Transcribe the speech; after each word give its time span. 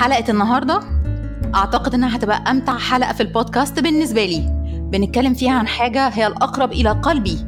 حلقة 0.00 0.30
النهاردة. 0.30 0.80
أعتقد 1.54 1.94
إنها 1.94 2.16
هتبقى 2.16 2.50
أمتع 2.50 2.78
حلقة 2.78 3.12
في 3.12 3.22
البودكاست 3.22 3.80
بالنسبة 3.80 4.24
لي. 4.24 4.60
بنتكلم 4.92 5.34
فيها 5.34 5.52
عن 5.52 5.66
حاجة 5.66 6.08
هي 6.08 6.26
الأقرب 6.26 6.72
إلى 6.72 6.90
قلبي 6.90 7.38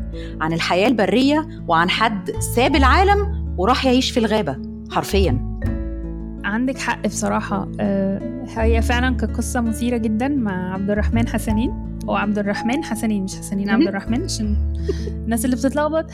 عن 0.40 0.52
الحياة 0.52 0.88
البرية 0.88 1.48
وعن 1.68 1.90
حد 1.90 2.30
ساب 2.30 2.76
العالم 2.76 3.46
وراح 3.58 3.84
يعيش 3.84 4.10
في 4.10 4.20
الغابة 4.20 4.56
حرفيا. 4.90 5.60
عندك 6.44 6.78
حق 6.78 7.06
بصراحة. 7.06 7.68
آه، 7.80 8.44
هي 8.56 8.82
فعلا 8.82 9.16
كانت 9.16 9.36
قصة 9.36 9.60
مثيرة 9.60 9.96
جدا 9.96 10.28
مع 10.28 10.74
عبد 10.74 10.90
الرحمن 10.90 11.28
حسنين. 11.28 11.98
هو 12.08 12.16
عبد 12.16 12.38
الرحمن 12.38 12.84
حسنين 12.84 13.24
مش 13.24 13.36
حسنين 13.36 13.70
عبد 13.70 13.88
الرحمن 13.88 14.24
عشان 14.24 14.74
الناس 15.06 15.44
اللي 15.44 15.56
بتتلخبط. 15.56 16.10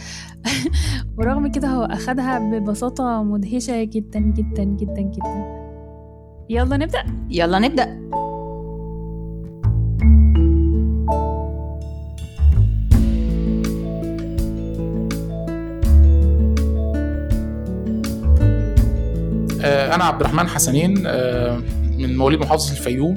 ورغم 1.18 1.46
كده 1.46 1.68
هو 1.68 1.84
أخدها 1.84 2.38
ببساطة 2.38 3.22
مدهشة 3.22 3.84
جدا 3.84 4.18
جدا 4.18 4.64
جدا 4.64 5.02
جدا. 5.02 5.57
يلا 6.50 6.76
نبدأ. 6.76 7.02
يلا 7.30 7.58
نبدأ. 7.58 7.98
آه، 19.62 19.94
أنا 19.94 20.04
عبد 20.04 20.20
الرحمن 20.20 20.48
حسنين 20.48 21.02
آه، 21.06 21.62
من 21.98 22.16
مواليد 22.16 22.40
محافظة 22.40 22.72
الفيوم. 22.72 23.14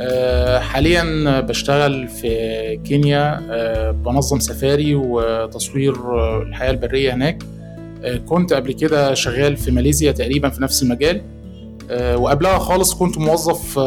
آه، 0.00 0.58
حاليا 0.58 1.40
بشتغل 1.40 2.08
في 2.08 2.28
كينيا 2.84 3.40
بنظم 3.90 4.38
سفاري 4.38 4.94
وتصوير 4.94 5.94
الحياة 6.42 6.70
البرية 6.70 7.14
هناك. 7.14 7.42
كنت 8.26 8.52
قبل 8.52 8.72
كده 8.72 9.14
شغال 9.14 9.56
في 9.56 9.70
ماليزيا 9.70 10.12
تقريبا 10.12 10.48
في 10.48 10.62
نفس 10.62 10.82
المجال. 10.82 11.20
وقبلها 11.90 12.58
خالص 12.58 12.94
كنت 12.94 13.18
موظف 13.18 13.78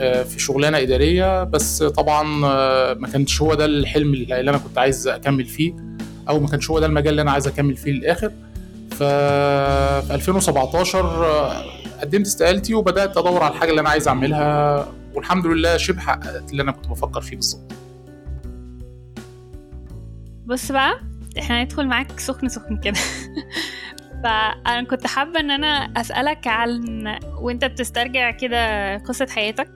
في 0.00 0.34
شغلانة 0.38 0.78
إدارية 0.78 1.44
بس 1.44 1.82
طبعا 1.82 2.22
ما 2.94 3.08
كانش 3.12 3.42
هو 3.42 3.54
ده 3.54 3.64
الحلم 3.64 4.14
اللي 4.14 4.40
أنا 4.50 4.58
كنت 4.58 4.78
عايز 4.78 5.08
أكمل 5.08 5.44
فيه 5.44 5.74
أو 6.28 6.40
ما 6.40 6.48
كانش 6.48 6.70
هو 6.70 6.78
ده 6.78 6.86
المجال 6.86 7.08
اللي 7.10 7.22
أنا 7.22 7.30
عايز 7.30 7.46
أكمل 7.46 7.76
فيه 7.76 7.92
للآخر. 7.92 8.32
ف 8.90 9.02
2017 9.02 11.62
قدمت 12.00 12.26
استقالتي 12.26 12.74
وبدأت 12.74 13.16
أدور 13.16 13.42
على 13.42 13.54
الحاجة 13.54 13.70
اللي 13.70 13.80
أنا 13.80 13.88
عايز 13.88 14.08
أعملها 14.08 14.86
والحمد 15.14 15.46
لله 15.46 15.76
شبه 15.76 16.00
حققت 16.00 16.50
اللي 16.50 16.62
أنا 16.62 16.72
كنت 16.72 16.88
بفكر 16.88 17.20
فيه 17.20 17.36
بالظبط. 17.36 17.72
بص 20.46 20.72
بقى 20.72 21.00
إحنا 21.38 21.62
هندخل 21.62 21.86
معاك 21.86 22.20
سخن 22.20 22.48
سخن 22.48 22.76
كده. 22.76 22.98
فأنا 24.24 24.82
كنت 24.82 25.06
حابة 25.06 25.40
إن 25.40 25.50
أنا 25.50 25.68
أسألك 25.96 26.46
عن 26.46 27.06
وأنت 27.42 27.64
بتسترجع 27.64 28.30
كده 28.30 28.96
قصة 28.96 29.26
حياتك. 29.26 29.70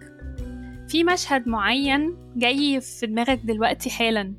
في 0.89 1.05
مشهد 1.05 1.49
معين 1.49 2.17
جاي 2.37 2.81
في 2.81 3.07
دماغك 3.07 3.41
دلوقتي 3.45 3.91
حالا. 3.91 4.35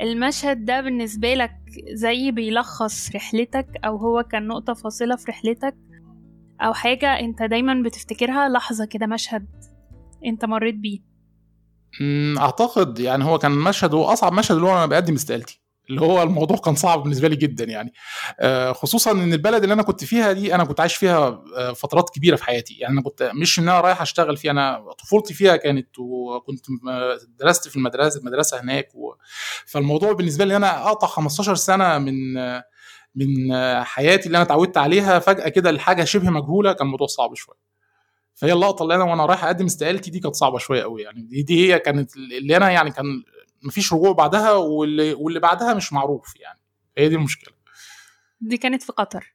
المشهد 0.00 0.64
ده 0.64 0.80
بالنسبة 0.80 1.34
لك 1.34 1.52
زي 1.92 2.30
بيلخص 2.30 3.14
رحلتك 3.14 3.66
أو 3.84 3.96
هو 3.96 4.22
كان 4.22 4.48
نقطة 4.48 4.74
فاصلة 4.74 5.16
في 5.16 5.30
رحلتك؟ 5.30 5.76
أو 6.60 6.72
حاجة 6.72 7.20
أنت 7.20 7.42
دايما 7.42 7.82
بتفتكرها؟ 7.84 8.48
لحظة 8.48 8.84
كده 8.84 9.06
مشهد 9.06 9.46
أنت 10.26 10.44
مريت 10.44 10.74
بيه. 10.74 11.00
أعتقد 12.38 12.98
يعني 12.98 13.24
هو 13.24 13.38
كان 13.38 13.52
مشهد 13.52 13.94
هو 13.94 14.04
أصعب 14.04 14.32
مشهد 14.32 14.56
اللي 14.56 14.68
هو 14.68 14.72
أنا 14.72 14.86
بقدم 14.86 15.14
استقالتي. 15.14 15.61
اللي 15.90 16.00
هو 16.00 16.22
الموضوع 16.22 16.56
كان 16.56 16.74
صعب 16.74 17.02
بالنسبة 17.02 17.28
لي 17.28 17.36
جدا 17.36 17.64
يعني. 17.64 17.92
خصوصا 18.72 19.10
إن 19.10 19.32
البلد 19.32 19.62
اللي 19.62 19.72
أنا 19.72 19.82
كنت 19.82 20.04
فيها 20.04 20.32
دي 20.32 20.54
أنا 20.54 20.64
كنت 20.64 20.80
عايش 20.80 20.96
فيها 20.96 21.44
فترات 21.76 22.10
كبيرة 22.10 22.36
في 22.36 22.44
حياتي. 22.44 22.74
يعني 22.74 22.94
أنا 22.94 23.02
كنت 23.02 23.30
مش 23.34 23.58
إن 23.58 23.68
أنا 23.68 23.80
رايح 23.80 24.02
أشتغل 24.02 24.36
فيها 24.36 24.50
أنا 24.50 24.92
طفولتي 24.98 25.34
فيها 25.34 25.56
كانت 25.56 25.98
وكنت 25.98 26.66
درست 27.38 27.68
في 27.68 27.76
المدرسة 27.76 28.20
المدرسة 28.20 28.60
هناك 28.60 28.88
و... 28.94 29.14
فالموضوع 29.66 30.12
بالنسبة 30.12 30.44
لي 30.44 30.56
أنا 30.56 30.88
أقطع 30.88 31.06
15 31.06 31.54
سنة 31.54 31.98
من 31.98 32.34
من 33.14 33.54
حياتي 33.84 34.26
اللي 34.26 34.36
أنا 34.36 34.44
اتعودت 34.44 34.76
عليها 34.76 35.18
فجأة 35.18 35.48
كده 35.48 35.70
لحاجة 35.70 36.04
شبه 36.04 36.30
مجهولة 36.30 36.72
كان 36.72 36.86
الموضوع 36.86 37.06
صعب 37.06 37.34
شوية. 37.34 37.72
فهي 38.34 38.52
اللقطه 38.52 38.82
اللي 38.82 38.94
أنا 38.94 39.04
وأنا 39.04 39.26
رايح 39.26 39.44
أقدم 39.44 39.64
استقالتي 39.66 40.10
دي 40.10 40.20
كانت 40.20 40.34
صعبة 40.34 40.58
شوية 40.58 40.82
قوي 40.82 41.02
يعني. 41.02 41.22
دي, 41.22 41.42
دي 41.42 41.72
هي 41.72 41.78
كانت 41.78 42.16
اللي 42.16 42.56
أنا 42.56 42.70
يعني 42.70 42.90
كان 42.90 43.04
مفيش 43.62 43.92
رجوع 43.92 44.12
بعدها 44.12 44.52
واللي 44.52 45.14
واللي 45.14 45.40
بعدها 45.40 45.74
مش 45.74 45.92
معروف 45.92 46.40
يعني. 46.40 46.58
هي 46.98 47.08
دي 47.08 47.14
المشكلة. 47.14 47.54
دي 48.40 48.56
كانت 48.56 48.82
في 48.82 48.92
قطر. 48.92 49.34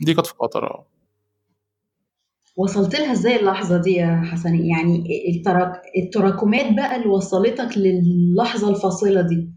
دي 0.00 0.14
كانت 0.14 0.26
في 0.26 0.34
قطر 0.34 0.64
آه. 0.66 0.86
وصلت 2.56 2.94
لها 3.00 3.12
إزاي 3.12 3.36
اللحظة 3.40 3.76
دي 3.80 3.90
يا 3.92 4.22
حسن؟ 4.32 4.54
يعني 4.64 5.04
التراك... 5.36 5.82
التراكمات 5.96 6.74
بقى 6.76 6.96
اللي 6.96 7.06
وصلتك 7.08 7.68
للحظة 7.76 8.68
الفاصلة 8.70 9.20
دي. 9.20 9.50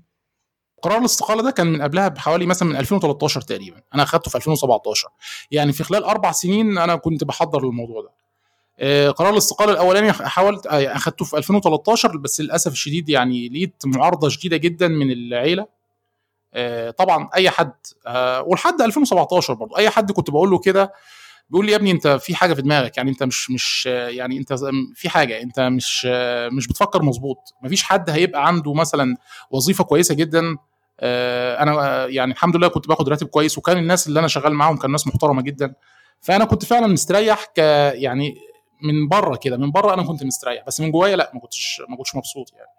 قرار 0.82 0.98
الاستقالة 1.00 1.44
ده 1.44 1.52
كان 1.52 1.68
من 1.68 1.82
قبلها 1.82 2.08
بحوالي 2.08 2.46
مثلا 2.46 2.70
من 2.70 2.76
2013 2.76 3.42
تقريبا. 3.42 3.82
أنا 3.96 4.04
أخدته 4.04 4.30
في 4.32 4.38
2017 4.38 5.08
يعني 5.52 5.74
في 5.74 5.84
خلال 5.84 6.04
أربع 6.04 6.32
سنين 6.32 6.78
أنا 6.78 6.96
كنت 6.96 7.24
بحضر 7.24 7.66
للموضوع 7.66 8.02
ده. 8.02 8.21
قرار 9.18 9.30
الاستقاله 9.34 9.72
الأولاني 9.72 10.14
حاولت 10.14 10.68
أخدته 10.68 11.26
في 11.26 11.38
2013 11.38 12.18
بس 12.18 12.42
للأسف 12.42 12.72
الشديد 12.72 13.10
يعني 13.10 13.50
لقيت 13.50 13.84
معارضة 13.86 14.30
شديدة 14.30 14.58
جدا 14.58 14.88
من 14.88 15.12
العيلة. 15.12 15.66
طبعا 16.98 17.30
أي 17.36 17.50
حد 17.50 17.74
ولحد 18.46 18.82
2017 18.82 19.54
برضه 19.54 19.78
أي 19.78 19.90
حد 19.90 20.12
كنت 20.12 20.30
بقول 20.30 20.50
له 20.50 20.60
كده 20.60 20.94
بيقول 21.50 21.66
لي 21.66 21.72
يا 21.72 21.78
ابني 21.78 21.92
أنت 21.92 22.08
في 22.08 22.36
حاجة 22.36 22.54
في 22.54 22.62
دماغك 22.62 22.98
يعني 22.98 23.12
أنت 23.12 23.24
مش 23.24 23.52
مش 23.52 23.86
يعني 23.86 24.38
أنت 24.38 24.54
في 24.96 25.10
حاجة 25.10 25.42
أنت 25.42 25.60
مش 25.60 26.06
مش 26.52 26.68
بتفكر 26.68 27.02
مظبوط. 27.02 27.38
مفيش 27.64 27.84
حد 27.84 28.10
هيبقى 28.10 28.48
عنده 28.48 28.74
مثلا 28.74 29.16
وظيفة 29.52 29.84
كويسة 29.84 30.16
جدا. 30.16 30.58
أنا 31.02 32.06
يعني 32.08 32.32
الحمد 32.32 32.56
لله 32.56 32.68
كنت 32.68 32.88
باخد 32.88 33.10
راتب 33.10 33.28
كويس 33.28 33.58
وكان 33.58 33.78
الناس 33.78 34.08
اللي 34.08 34.20
أنا 34.20 34.28
شغال 34.28 34.54
معاهم 34.54 34.78
كان 34.78 34.92
ناس 34.92 35.08
محترمة 35.08 35.42
جدا. 35.42 35.74
فأنا 36.22 36.46
كنت 36.46 36.66
فعلا 36.66 36.88
مستريح 36.88 37.46
ك 37.46 37.58
يعني 37.94 38.36
من 38.84 39.08
بره 39.08 39.36
كده 39.36 39.58
من 39.58 39.72
بره 39.72 39.94
أنا 39.94 40.04
كنت 40.04 40.24
مستريح 40.24 40.64
بس 40.68 40.82
من 40.82 40.92
جوايا 40.92 41.16
لا 41.16 41.32
ما 41.34 41.40
كنتش 41.40 41.82
ما 41.90 41.96
كنتش 41.98 42.16
مبسوط 42.16 42.54
يعني. 42.54 42.70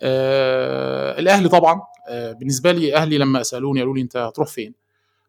آه 0.00 1.18
الأهلي 1.18 1.48
طبعا 1.48 1.82
آه 2.08 2.32
بالنسبة 2.32 2.72
لي 2.72 2.96
أهلي 2.96 3.18
لما 3.18 3.42
سألوني 3.42 3.80
قالوا 3.80 3.94
لي 3.94 4.00
أنت 4.00 4.16
هتروح 4.16 4.48
فين؟ 4.48 4.74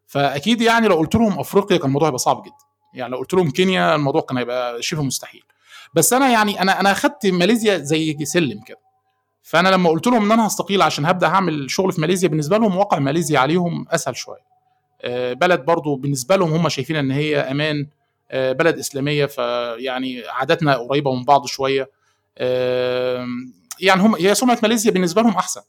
فأكيد 0.06 0.60
يعني 0.60 0.88
لو 0.88 0.94
قلت 0.96 1.14
لهم 1.14 1.38
أفريقيا 1.38 1.76
كان 1.76 1.86
الموضوع 1.86 2.08
هيبقى 2.08 2.18
صعب 2.18 2.42
جدا. 2.42 2.54
يعني 2.94 3.12
لو 3.12 3.18
قلت 3.18 3.34
لهم 3.34 3.50
كينيا 3.50 3.94
الموضوع 3.94 4.20
كان 4.20 4.38
هيبقى 4.38 4.82
شبه 4.82 5.02
مستحيل. 5.02 5.42
بس 5.94 6.12
أنا 6.12 6.30
يعني 6.30 6.62
أنا 6.62 6.80
أنا 6.80 6.92
أخدت 6.92 7.26
ماليزيا 7.26 7.78
زي 7.78 8.24
سلم 8.24 8.60
كده. 8.66 8.78
فأنا 9.42 9.68
لما 9.68 9.90
قلت 9.90 10.06
لهم 10.06 10.24
إن 10.24 10.32
أنا 10.32 10.46
هستقيل 10.46 10.82
عشان 10.82 11.06
هبدأ 11.06 11.26
هعمل 11.28 11.70
شغل 11.70 11.92
في 11.92 12.00
ماليزيا 12.00 12.28
بالنسبة 12.28 12.58
لهم 12.58 12.76
واقع 12.76 12.98
ماليزيا 12.98 13.38
عليهم 13.38 13.86
أسهل 13.90 14.16
شوية. 14.16 14.44
آه 15.02 15.32
بلد 15.32 15.64
برضو 15.64 15.96
بالنسبة 15.96 16.36
لهم 16.36 16.52
هم 16.52 16.68
شايفين 16.68 16.96
إن 16.96 17.10
هي 17.10 17.38
أمان. 17.40 17.86
بلد 18.32 18.78
إسلامية 18.78 19.26
فيعني 19.26 20.22
عاداتنا 20.28 20.76
قريبة 20.76 21.14
من 21.14 21.24
بعض 21.24 21.46
شوية. 21.46 21.90
يعني 23.80 24.02
هم 24.02 24.14
هي 24.14 24.34
سمعة 24.34 24.58
ماليزيا 24.62 24.90
بالنسبة 24.90 25.22
لهم 25.22 25.36
أحسن. 25.36 25.62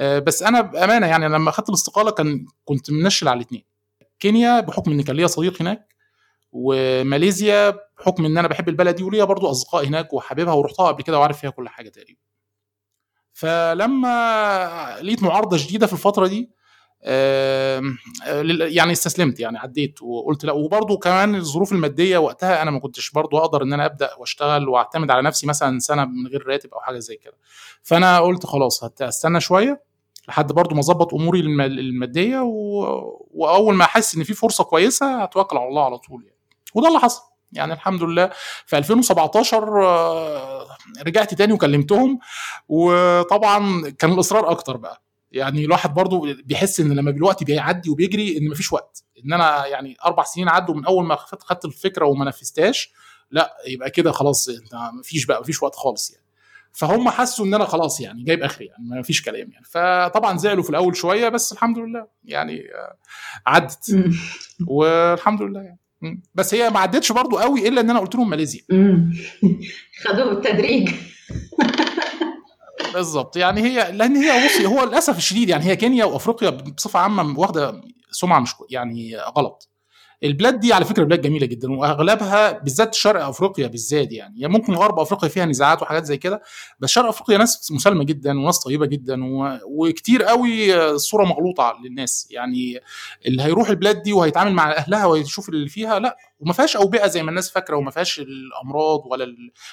بس 0.00 0.42
أنا 0.42 0.60
بأمانة 0.60 1.06
يعني 1.06 1.28
لما 1.28 1.50
أخدت 1.50 1.68
الاستقالة 1.68 2.10
كان 2.10 2.46
كنت 2.64 2.90
منشل 2.90 3.28
على 3.28 3.36
الاثنين 3.36 3.64
كينيا 4.20 4.60
بحكم 4.60 4.90
إن 4.90 5.02
كان 5.02 5.16
ليا 5.16 5.26
صديق 5.26 5.62
هناك 5.62 5.94
وماليزيا 6.52 7.74
بحكم 7.98 8.24
إن 8.24 8.38
أنا 8.38 8.48
بحب 8.48 8.68
البلد 8.68 8.96
دي 8.96 9.02
وليا 9.02 9.24
برضو 9.24 9.50
أصدقاء 9.50 9.86
هناك 9.86 10.12
وحاببها 10.12 10.54
ورحتها 10.54 10.88
قبل 10.88 11.02
كده 11.02 11.18
وعارف 11.18 11.40
فيها 11.40 11.50
كل 11.50 11.68
حاجة 11.68 11.88
تقريبا. 11.88 12.20
فلما 13.32 14.98
لقيت 15.02 15.22
معارضة 15.22 15.56
شديده 15.56 15.86
في 15.86 15.92
الفترة 15.92 16.26
دي 16.26 16.50
يعني 17.04 18.92
استسلمت 18.92 19.40
يعني 19.40 19.58
عديت 19.58 20.02
وقلت 20.02 20.44
لا. 20.44 20.52
وبرضه 20.52 20.96
كمان 20.98 21.34
الظروف 21.34 21.72
المادية 21.72 22.18
وقتها 22.18 22.62
أنا 22.62 22.70
ما 22.70 22.80
كنتش 22.80 23.10
برضه 23.10 23.38
أقدر 23.38 23.62
إن 23.62 23.72
أنا 23.72 23.86
أبدأ 23.86 24.10
وأشتغل 24.18 24.68
وأعتمد 24.68 25.10
على 25.10 25.22
نفسي 25.22 25.46
مثلا 25.46 25.78
سنة 25.78 26.04
من 26.04 26.26
غير 26.26 26.46
راتب 26.46 26.74
أو 26.74 26.80
حاجة 26.80 26.98
زي 26.98 27.16
كده. 27.16 27.34
فأنا 27.82 28.20
قلت 28.20 28.46
خلاص 28.46 28.84
هستنى 29.02 29.40
شوية 29.40 29.82
لحد 30.28 30.52
برضه 30.52 30.74
ما 30.74 30.80
أظبط 30.80 31.14
أموري 31.14 31.40
المادية 31.40 32.38
و... 32.40 32.84
وأول 33.34 33.74
ما 33.74 33.84
أحس 33.84 34.16
إن 34.16 34.24
في 34.24 34.34
فرصة 34.34 34.64
كويسة 34.64 35.22
هتوكل 35.22 35.56
على 35.56 35.68
الله 35.68 35.84
على 35.84 35.98
طول 35.98 36.22
يعني. 36.24 36.36
وده 36.74 36.88
اللي 36.88 36.98
حصل. 36.98 37.22
يعني 37.52 37.72
الحمد 37.72 38.02
لله 38.02 38.30
في 38.66 38.78
2017 38.78 39.64
رجعت 41.06 41.34
تاني 41.34 41.52
وكلمتهم. 41.52 42.18
وطبعا 42.68 43.90
كان 43.98 44.12
الإصرار 44.12 44.50
أكتر 44.50 44.76
بقى. 44.76 45.02
يعني 45.34 45.64
الواحد 45.64 45.94
برضو 45.94 46.26
بيحس 46.44 46.80
إن 46.80 46.92
لما 46.92 47.10
الوقت 47.10 47.44
بيعدي 47.44 47.90
وبيجري 47.90 48.38
إن 48.38 48.48
مفيش 48.50 48.72
وقت. 48.72 49.04
إن 49.24 49.32
أنا 49.32 49.66
يعني 49.66 49.96
أربع 50.04 50.22
سنين 50.22 50.48
عدوا 50.48 50.74
من 50.74 50.84
أول 50.84 51.04
ما 51.04 51.16
خدت 51.16 51.64
الفكرة 51.64 52.06
وما 52.06 52.24
نفذتهاش 52.24 52.92
لا 53.30 53.56
يبقى 53.68 53.90
كده 53.90 54.12
خلاص 54.12 54.48
أنت 54.48 54.74
مفيش 55.00 55.26
بقى 55.26 55.40
مفيش 55.40 55.62
وقت 55.62 55.74
خالص 55.74 56.10
يعني. 56.10 56.24
فهم 56.72 57.08
حسوا 57.08 57.46
إن 57.46 57.54
أنا 57.54 57.64
خلاص 57.64 58.00
يعني 58.00 58.22
جايب 58.24 58.42
آخري 58.42 58.66
يعني 58.66 58.84
ما 58.88 59.02
فيش 59.02 59.22
كلام 59.22 59.50
يعني. 59.52 59.64
فطبعا 59.64 60.38
زعلوا 60.38 60.62
في 60.62 60.70
الأول 60.70 60.96
شوية 60.96 61.28
بس 61.28 61.52
الحمد 61.52 61.78
لله 61.78 62.06
يعني 62.24 62.62
عدت. 63.46 64.04
والحمد 64.66 65.42
لله 65.42 65.60
يعني. 65.60 65.78
بس 66.34 66.54
هي 66.54 66.70
ما 66.70 66.80
عدتش 66.80 67.12
برضو 67.12 67.38
قوي 67.38 67.68
إلا 67.68 67.80
إن 67.80 67.90
أنا 67.90 67.98
قلت 67.98 68.14
لهم 68.14 68.30
ماليزيا. 68.30 68.62
خدوه 70.04 70.34
بالتدريج 70.34 70.90
بالظبط 72.94 73.36
يعني 73.36 73.60
هي 73.62 73.92
لأن 73.92 74.16
هي 74.16 74.46
بصي 74.46 74.66
هو 74.66 74.84
للأسف 74.84 75.16
الشديد 75.16 75.48
يعني 75.48 75.64
هي 75.64 75.76
كينيا 75.76 76.04
وأفريقيا 76.04 76.50
بصفة 76.50 76.98
عامة 77.00 77.38
واخدة 77.40 77.80
سمعة 78.10 78.40
مش 78.40 78.50
يعني 78.70 79.16
غلط. 79.16 79.68
البلاد 80.24 80.60
دي 80.60 80.72
على 80.72 80.84
فكرة 80.84 81.04
بلاد 81.04 81.20
جميلة 81.20 81.46
جدا 81.46 81.72
وأغلبها 81.72 82.52
بالذات 82.52 82.94
شرق 82.94 83.24
أفريقيا 83.26 83.66
بالذات 83.66 84.12
يعني. 84.12 84.40
يعني 84.40 84.52
ممكن 84.52 84.72
غرب 84.72 84.98
أفريقيا 84.98 85.28
فيها 85.28 85.44
نزاعات 85.46 85.82
وحاجات 85.82 86.04
زي 86.04 86.16
كده 86.16 86.42
بس 86.80 86.90
شرق 86.90 87.06
أفريقيا 87.08 87.38
ناس 87.38 87.72
مسالمة 87.72 88.04
جدا 88.04 88.38
وناس 88.40 88.58
طيبة 88.58 88.86
جدا 88.86 89.24
و... 89.24 89.58
وكتير 89.66 90.22
قوي 90.22 90.84
الصورة 90.90 91.24
مغلوطة 91.24 91.78
للناس. 91.84 92.28
يعني 92.30 92.80
اللي 93.26 93.42
هيروح 93.42 93.68
البلاد 93.68 94.02
دي 94.02 94.12
وهيتعامل 94.12 94.52
مع 94.52 94.72
أهلها 94.72 95.06
ويشوف 95.06 95.48
اللي 95.48 95.68
فيها 95.68 95.98
لا. 95.98 96.16
وما 96.40 96.52
فيهاش 96.52 96.76
أوبئة 96.76 97.06
زي 97.06 97.22
ما 97.22 97.30
الناس 97.30 97.50
فاكرة 97.50 97.76
وما 97.76 97.90
فيهاش 97.90 98.20
الأمراض 98.20 99.02
ولا 99.06 99.26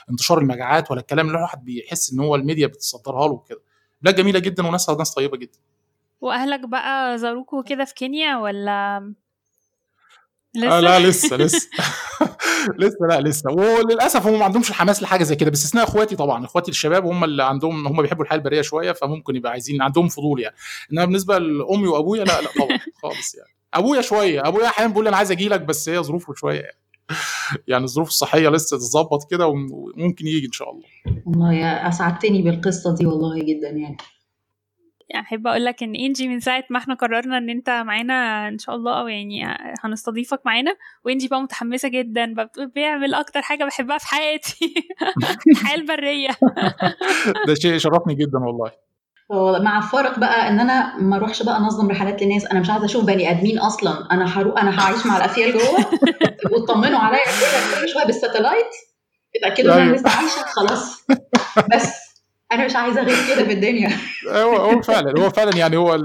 انتشار 0.10 0.38
المجاعات 0.38 0.92
ولا 0.92 1.00
الكلام 1.00 1.28
اللي 1.28 1.38
الواحد 1.38 1.66
بيحس 1.66 2.14
إن 2.14 2.20
هو 2.20 2.36
الميديا 2.36 2.68
بتصدرها 2.68 3.28
له 3.28 3.44
كده 3.50 3.62
بلاد 4.02 4.16
جميلة 4.16 4.40
جدا 4.40 4.68
وناسها 4.68 4.96
ناس 4.96 5.14
طيبة 5.14 5.38
جدا. 5.38 5.60
وأهلك 6.22 6.68
بقى 6.68 7.18
زاروكوا 7.18 7.64
كده 7.64 7.86
في 7.86 7.94
كينيا 7.94 8.38
ولا؟ 8.38 9.14
آه 10.58 10.80
لا 10.80 11.00
لسه 11.00 11.38
لسه. 11.38 11.70
لسه 12.80 12.98
لا 13.10 13.22
لسه. 13.22 13.52
وللأسف 13.52 14.28
هم 14.28 14.40
ما 14.40 14.46
عندهمش 14.46 14.70
الحماس 14.70 15.04
لحاجة 15.04 15.24
زي 15.24 15.36
كده 15.36 15.50
باستثناء 15.50 15.84
إخواتي 15.84 16.16
طبعا 16.16 16.46
إخواتي 16.46 16.72
الشباب 16.72 17.06
هم 17.06 17.24
اللي 17.24 17.44
عندهم 17.44 17.88
هم 17.88 18.02
بيحبوا 18.02 18.24
الحياة 18.24 18.38
البرية 18.38 18.62
شوية 18.62 18.92
فممكن 18.92 19.36
يبقى 19.36 19.52
عايزين 19.52 19.82
عندهم 19.82 20.08
فضول 20.08 20.40
يعني. 20.42 20.56
إنما 20.94 21.06
بالنسبة 21.06 21.38
لأمي 21.38 21.88
وأبويا 21.88 22.24
لا 22.24 22.42
لا 22.42 22.50
طبعا 22.60 22.80
خالص 23.04 23.36
يعني. 23.36 23.50
أبويا 23.74 24.02
شوية 24.02 24.48
أبويا 24.48 24.68
أحيانا 24.68 24.90
بيقول 24.90 25.04
لي 25.06 25.10
أنا 25.10 25.18
عايز 25.18 25.32
أجي 25.32 25.50
لك 25.50 25.62
بس 25.62 25.90
هي 25.90 26.04
ظروفه 26.04 26.34
شوية 26.34 26.60
يعني. 26.60 26.78
يعني 27.68 27.84
الظروف 27.84 28.08
الصحية 28.08 28.50
لسه 28.50 28.78
تتظبط 28.78 29.32
كده 29.32 29.48
وممكن 29.48 30.28
يجي 30.28 30.46
إن 30.48 30.52
شاء 30.52 30.72
الله. 30.72 30.84
والله 31.26 31.54
يا 31.54 31.90
أسعدتني 31.90 32.42
بالقصة 32.42 32.96
دي 32.96 33.06
والله 33.06 33.40
جدا 33.40 33.70
يعني. 33.70 33.98
يعني 35.14 35.26
أحب 35.26 35.48
أقول 35.48 35.66
لك 35.66 35.84
إن 35.84 35.96
إنجي 35.96 36.28
من 36.28 36.40
ساعة 36.40 36.64
ما 36.70 36.78
إحنا 36.78 36.94
قررنا 36.94 37.38
إن 37.38 37.50
أنت 37.50 37.70
معانا 37.70 38.48
إن 38.48 38.58
شاء 38.58 38.76
الله 38.76 39.00
أو 39.00 39.08
يعني 39.08 39.44
هنستضيفك 39.84 40.42
معانا. 40.46 40.76
وإنجي 41.06 41.28
بقى 41.28 41.42
متحمسة 41.42 41.90
جدا 41.90 42.36
بيعمل 42.76 43.14
أكتر 43.14 43.42
حاجة 43.42 43.64
بحبها 43.66 43.98
في 43.98 44.08
حياتي. 44.08 44.74
الحياة 45.52 45.76
البرية. 45.76 46.30
ده 47.48 47.54
شيء 47.54 47.78
شرفني 47.78 48.16
جدا 48.16 48.40
والله. 48.40 48.72
مع 49.64 49.78
الفارق 49.78 50.20
بقى 50.20 50.48
إن 50.48 50.60
أنا 50.60 50.98
ما 50.98 51.16
أروحش 51.18 51.44
بقى 51.44 51.58
أنظم 51.58 51.90
رحلات 51.90 52.24
لناس. 52.24 52.46
أنا 52.46 52.60
مش 52.60 52.70
عايزة 52.70 52.86
أشوف 52.86 53.06
بني 53.06 53.32
آدمين 53.32 53.60
أصلا. 53.60 54.08
أنا 54.12 54.40
هروح 54.40 54.62
أنا 54.62 54.80
هعيش 54.80 55.06
مع 55.06 55.18
الافيال 55.18 55.52
جوه. 55.52 55.86
وتطمنوا 56.52 57.00
عليا 57.00 57.24
كده 57.26 57.82
كل 57.82 57.90
شوية 57.90 58.06
بالساتلايت 58.06 58.68
اتاكدوا 59.36 59.74
ان 59.74 59.80
أنا 59.80 59.96
لسه 59.96 60.10
عايشة 60.10 60.46
خلاص. 60.46 61.06
بس. 61.76 62.11
أنا 62.52 62.66
مش 62.66 62.76
عايزة 62.76 63.02
غير 63.04 63.36
كده 63.36 63.46
في 63.46 63.52
الدنيا. 63.54 63.90
هو 64.28 64.56
هو 64.56 64.82
فعلا 64.82 65.22
هو 65.22 65.30
فعلا 65.30 65.58
يعني 65.58 65.78
هو 65.78 65.98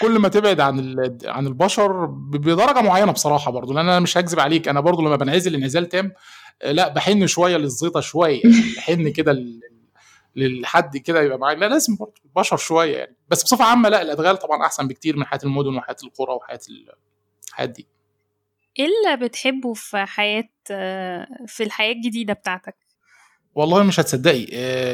كل 0.00 0.18
ما 0.18 0.28
تبعد 0.28 0.60
عن 0.60 0.96
عن 1.24 1.46
البشر 1.46 2.04
بدرجة 2.06 2.80
معينة 2.80 3.12
بصراحة 3.12 3.50
برضه 3.50 3.74
لأن 3.74 3.88
أنا 3.88 4.00
مش 4.00 4.18
هكذب 4.18 4.40
عليك 4.40 4.68
أنا 4.68 4.80
برضه 4.80 5.02
لما 5.02 5.16
بنعزل 5.16 5.54
انعزال 5.54 5.88
تام 5.88 6.12
لا 6.64 6.88
بحن 6.88 7.26
شوية 7.26 7.56
للزيطة 7.56 8.00
شوية 8.00 8.42
بحن 8.76 9.08
كده 9.08 9.44
للحد 10.36 10.96
كده 10.96 11.22
يبقى 11.22 11.38
معايا 11.38 11.58
لا 11.58 11.66
لازم 11.68 11.96
برضه 11.96 12.14
البشر 12.24 12.56
شوية 12.56 12.96
يعني. 12.96 13.16
بس 13.28 13.42
بصفة 13.42 13.64
عامة 13.64 13.88
لا 13.88 14.02
الأدغال 14.02 14.36
طبعا 14.36 14.66
أحسن 14.66 14.88
بكتير 14.88 15.16
من 15.16 15.24
حياة 15.24 15.40
المدن 15.44 15.76
وحياة 15.76 15.96
القرى 16.04 16.32
وحياة 16.34 16.60
الحياة 17.48 17.66
دي. 17.66 17.86
إيه 18.78 18.86
اللي 18.86 19.26
بتحبه 19.26 19.74
في 19.74 20.04
حياة 20.06 20.48
في 21.46 21.60
الحياة 21.60 21.92
الجديدة 21.92 22.32
بتاعتك؟ 22.32 22.76
والله 23.54 23.82
مش 23.82 24.00
هتصدقي. 24.00 24.42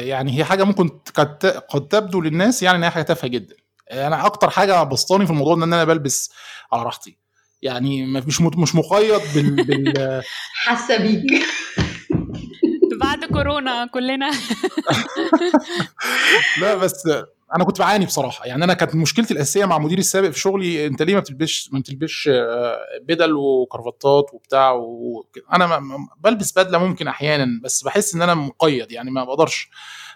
يعني 0.07 0.37
هي 0.37 0.43
حاجة 0.43 0.63
ممكن 0.63 0.89
قد 1.15 1.87
تبدو 1.89 2.21
للناس 2.21 2.63
يعني 2.63 2.77
ان 2.77 2.83
هي 2.83 2.89
حاجة 2.89 3.03
تافهة 3.03 3.27
جدا. 3.27 3.55
أنا 3.91 4.25
أكتر 4.25 4.49
حاجة 4.49 4.83
بسطاني 4.83 5.25
في 5.25 5.31
الموضوع 5.31 5.55
إن 5.55 5.63
أنا 5.63 5.83
بلبس 5.83 6.31
على 6.73 6.83
راحتي. 6.83 7.17
يعني 7.61 8.05
مش 8.05 8.41
مش 8.41 8.75
مقيد 8.75 9.21
بال, 9.35 9.63
بال... 9.65 10.23
حاسة 10.65 10.97
بيك. 10.97 11.43
بعد 12.99 13.25
كورونا 13.25 13.85
كلنا. 13.85 14.31
لا 16.61 16.75
بس 16.75 17.07
أنا 17.55 17.63
كنت 17.63 17.79
بعاني 17.79 18.05
بصراحه 18.05 18.45
يعني 18.45 18.63
أنا 18.63 18.73
كانت 18.73 18.95
مشكلتي 18.95 19.33
الاساسيه 19.33 19.65
مع 19.65 19.77
مديري 19.77 19.99
السابق 19.99 20.29
في 20.29 20.39
شغلي 20.39 20.87
انت 20.87 21.01
ليه 21.01 21.13
ما 21.13 21.19
بتلبسش 21.19 21.69
ما 21.73 21.79
بتلبسش 21.79 22.29
بدل 23.01 23.33
وكرافتات 23.33 24.25
وبتاع 24.33 24.71
و... 24.71 25.25
أنا 25.53 25.81
بلبس 26.19 26.59
بدله 26.59 26.77
ممكن 26.77 27.07
أحيانا 27.07 27.61
بس 27.63 27.83
بحس 27.83 28.15
ان 28.15 28.21
أنا 28.21 28.33
مقيد 28.33 28.91
يعني 28.91 29.11
ما 29.11 29.23
بقدرش. 29.23 29.69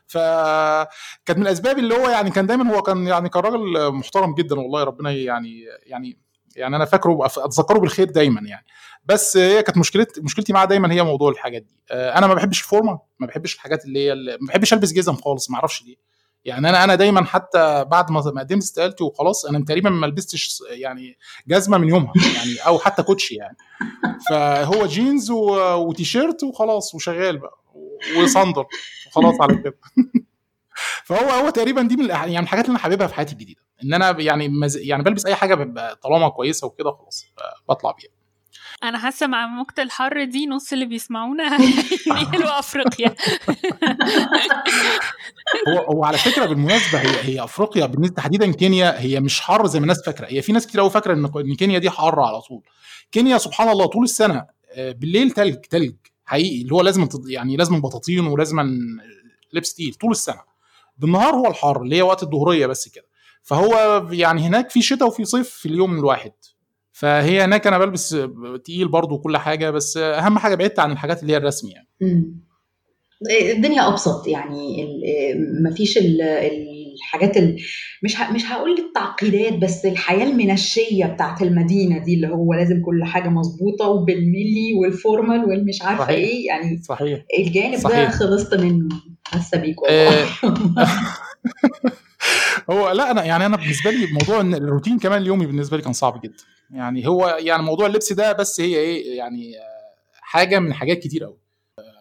فكانت 0.07 1.37
من 1.39 1.41
الاسباب 1.41 1.79
اللي 1.79 1.95
هو 1.95 2.09
يعني 2.09 2.31
كان 2.31 2.47
دايما 2.47 2.75
هو 2.75 2.81
كان 2.81 3.07
يعني 3.07 3.29
كان 3.29 3.43
راجل 3.43 3.91
محترم 3.91 4.35
جدا 4.35 4.59
والله 4.59 4.83
ربنا 4.83 5.11
يعني 5.11 5.63
يعني 5.85 6.19
يعني 6.55 6.75
أنا 6.75 6.85
فاكره 6.85 7.25
اتذكره 7.25 7.79
بالخير 7.79 8.11
دايما 8.11 8.41
يعني. 8.41 8.65
بس 9.05 9.37
هي 9.37 9.63
كانت 9.63 9.77
مشكلتي 9.77 10.21
مشكلتي 10.21 10.53
معاه 10.53 10.65
دايما 10.65 10.91
هي 10.93 11.03
موضوع 11.03 11.31
الحاجات 11.31 11.61
دي. 11.61 11.75
أنا 11.91 12.27
ما 12.27 12.33
بحبش 12.33 12.61
ال 12.61 12.67
formal 12.67 12.99
ما 13.19 13.27
بحبش 13.27 13.55
الحاجات 13.55 13.85
اللي 13.85 14.07
هي 14.07 14.15
ما 14.15 14.47
بحبش 14.47 14.73
البس 14.73 14.93
جزم 14.93 15.13
خالص 15.15 15.49
ما 15.49 15.55
أعرفش 15.55 15.83
ليه. 15.83 15.95
يعني 16.45 16.69
أنا 16.69 16.83
أنا 16.83 16.95
دايما 16.95 17.25
حتى 17.25 17.85
بعد 17.85 18.11
ما 18.11 18.21
قدمت 18.21 18.63
استقالتي 18.63 19.03
وخلاص 19.03 19.45
أنا 19.45 19.65
تقريبا 19.65 19.89
ما 19.89 20.05
لبستش 20.05 20.63
يعني 20.69 21.17
جزمة 21.47 21.77
من 21.77 21.89
يومها 21.89 22.13
يعني 22.35 22.57
أو 22.67 22.79
حتى 22.79 23.03
كوتشي 23.03 23.35
يعني 23.35 23.57
فهو 24.29 24.85
جينز 24.85 25.31
وتيشيرت 25.31 26.43
وخلاص 26.43 26.95
وشغال 26.95 27.37
بقى 27.37 27.59
وصندل 28.17 28.65
وخلاص 29.07 29.41
على 29.41 29.57
كده 29.57 29.77
فهو 31.05 31.29
هو 31.29 31.49
تقريبا 31.49 31.81
دي 31.81 31.95
من 31.95 32.09
يعني 32.09 32.39
الحاجات 32.39 32.65
اللي 32.65 32.71
أنا 32.71 32.83
حاببها 32.83 33.07
في 33.07 33.13
حياتي 33.13 33.33
الجديدة 33.33 33.61
إن 33.83 33.93
أنا 33.93 34.21
يعني. 34.21 34.51
يعني 34.75 35.03
بلبس 35.03 35.25
أي 35.25 35.35
حاجة 35.35 35.55
طالما 35.93 36.29
كويسة 36.29 36.67
وكده 36.67 36.91
خلاص 36.91 37.25
بطلع 37.69 37.91
بيها 37.91 38.14
أنا 38.89 38.97
حاسة 38.97 39.27
مع 39.27 39.47
موجة 39.47 39.73
الحر 39.81 40.23
دي 40.23 40.47
نص 40.47 40.73
اللي 40.73 40.85
بيسمعونا 40.85 41.57
ينقلوا 42.07 42.59
أفريقيا. 42.59 43.15
هو 45.67 45.77
هو 45.77 46.03
على 46.03 46.17
فكرة 46.17 46.45
بالمناسبة 46.45 46.99
هي 46.99 47.23
هي 47.23 47.43
أفريقيا 47.43 47.85
بالنسبة 47.85 48.15
تحديدا 48.15 48.51
كينيا 48.51 48.99
هي 48.99 49.19
مش 49.19 49.41
حر 49.41 49.67
زي 49.67 49.79
ما 49.79 49.83
الناس 49.83 50.05
فاكرة. 50.05 50.25
هي 50.25 50.41
في 50.41 50.51
ناس 50.51 50.67
كتير 50.67 50.81
قوي 50.81 50.89
فاكرة 50.89 51.13
إن 51.13 51.55
كينيا 51.55 51.79
دي 51.79 51.89
حر 51.89 52.19
على 52.19 52.41
طول. 52.41 52.61
كينيا 53.11 53.37
سبحان 53.37 53.69
الله 53.69 53.85
طول 53.85 54.03
السنة 54.03 54.45
بالليل 54.77 55.31
تلج 55.31 55.55
تلج 55.55 55.95
حقيقي 56.25 56.61
اللي 56.61 56.75
هو 56.75 56.81
لازم 56.81 57.07
يعني 57.27 57.57
لازم 57.57 57.81
بطاطين 57.81 58.27
ولازم 58.27 58.59
لبس 59.53 59.73
تقيل 59.73 59.93
طول 59.93 60.11
السنة. 60.11 60.41
بالنهار 60.97 61.35
هو 61.35 61.47
الحر 61.47 61.81
اللي 61.81 61.95
هي 61.95 62.01
وقت 62.01 62.23
الظهرية 62.23 62.67
بس 62.67 62.87
كده. 62.89 63.05
فهو 63.43 64.07
يعني 64.11 64.41
هناك 64.41 64.69
في 64.69 64.81
شتاء 64.81 65.07
وفي 65.07 65.25
صيف 65.25 65.49
في 65.49 65.65
اليوم 65.67 65.97
الواحد. 65.99 66.31
فهي 66.95 67.41
هناك 67.41 67.67
أنا 67.67 67.77
بلبس 67.77 68.17
تقيل 68.63 68.87
برضو 68.87 69.15
وكل 69.15 69.37
حاجة 69.37 69.69
بس 69.69 69.97
أهم 69.97 70.37
حاجة 70.37 70.55
بعدت 70.55 70.79
عن 70.79 70.91
الحاجات 70.91 71.21
اللي 71.21 71.33
هي 71.33 71.37
الرسمي 71.37 71.71
يعني. 71.71 71.87
الدنيا 73.51 73.87
أبسط 73.87 74.27
يعني 74.27 74.87
مفيش 75.65 75.99
الحاجات 77.01 77.37
ال... 77.37 77.57
مش 78.03 78.21
ه... 78.21 78.31
مش 78.31 78.45
هقول 78.45 78.79
التعقيدات 78.79 79.53
بس 79.53 79.85
الحياة 79.85 80.23
المنشية 80.25 81.05
بتاعت 81.05 81.41
المدينة 81.41 81.97
دي 81.97 82.13
اللي 82.13 82.27
هو 82.27 82.53
لازم 82.53 82.81
كل 82.81 83.03
حاجة 83.03 83.29
مظبوطة 83.29 83.87
وبالملي 83.87 84.73
والفورمال 84.81 85.45
والمش 85.45 85.81
عارفة 85.81 86.03
صحيح. 86.03 86.15
إيه 86.15 86.47
يعني 86.47 86.81
صحيح. 86.83 87.19
الجانب 87.39 87.77
صحيح. 87.77 87.99
ده 87.99 88.09
خلصت 88.09 88.53
منه 88.53 88.89
حاسة 89.23 89.57
بيك 89.57 89.81
والله. 89.81 90.25
هو 92.71 92.91
لا 92.91 93.11
أنا 93.11 93.23
يعني 93.23 93.45
أنا 93.45 93.57
بالنسبة 93.57 93.91
لي 93.91 94.07
موضوع 94.11 94.41
إن 94.41 94.53
الروتين 94.53 94.99
كمان 94.99 95.21
اليومي 95.21 95.45
بالنسبة 95.45 95.77
لي 95.77 95.83
كان 95.83 95.93
صعب 95.93 96.21
جدا. 96.21 96.43
يعني 96.71 97.07
هو 97.07 97.37
يعني 97.39 97.63
موضوع 97.63 97.87
اللبس 97.87 98.13
ده 98.13 98.31
بس 98.31 98.61
هي 98.61 98.75
إيه 98.75 99.17
يعني 99.17 99.53
حاجة 100.13 100.59
من 100.59 100.73
حاجات 100.73 100.99
كتير 100.99 101.23
قوي 101.23 101.37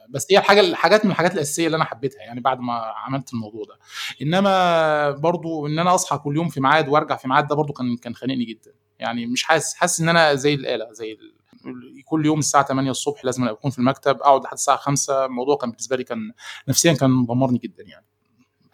بس 0.09 0.27
هي 0.31 0.39
الحاجة 0.39 0.61
الحاجات 0.61 1.05
من 1.05 1.11
الحاجات 1.11 1.35
الأساسية 1.35 1.67
اللي 1.67 1.77
أنا 1.77 1.85
حبيتها 1.85 2.21
يعني 2.21 2.41
بعد 2.41 2.61
ما 2.61 2.73
عملت 2.73 3.33
الموضوع 3.33 3.65
ده. 3.65 3.79
إنما 4.23 5.11
برضو 5.11 5.67
إن 5.67 5.79
أنا 5.79 5.95
أصحى 5.95 6.19
كل 6.19 6.37
يوم 6.37 6.49
في 6.49 6.61
ميعاد 6.61 6.89
وأرجع 6.89 7.17
في 7.17 7.29
ميعاد 7.29 7.47
ده 7.47 7.55
برضو 7.55 7.73
كان 7.73 7.97
كان 7.97 8.15
خانقني 8.15 8.45
جدا. 8.45 8.73
يعني 8.99 9.27
مش 9.27 9.43
حاسس 9.45 9.75
حاسس 9.75 10.01
إن 10.01 10.09
أنا 10.09 10.35
زي 10.35 10.55
الآلة 10.55 10.93
زي 10.93 11.13
ال... 11.13 11.35
كل 12.05 12.27
يوم 12.27 12.39
الساعة 12.39 12.65
8 12.67 12.91
الصبح 12.91 13.25
لازم 13.25 13.45
أكون 13.49 13.71
في 13.71 13.79
المكتب 13.79 14.17
أقعد 14.17 14.45
لحد 14.45 14.53
الساعة 14.53 14.77
5 14.77 15.25
الموضوع 15.25 15.57
كان 15.57 15.71
بالنسبة 15.71 15.97
لي 15.97 16.05
كان 16.05 16.33
نفسيا 16.69 16.93
كان 16.93 17.11
مدمرني 17.11 17.59
جدا 17.59 17.85
يعني. 17.87 18.07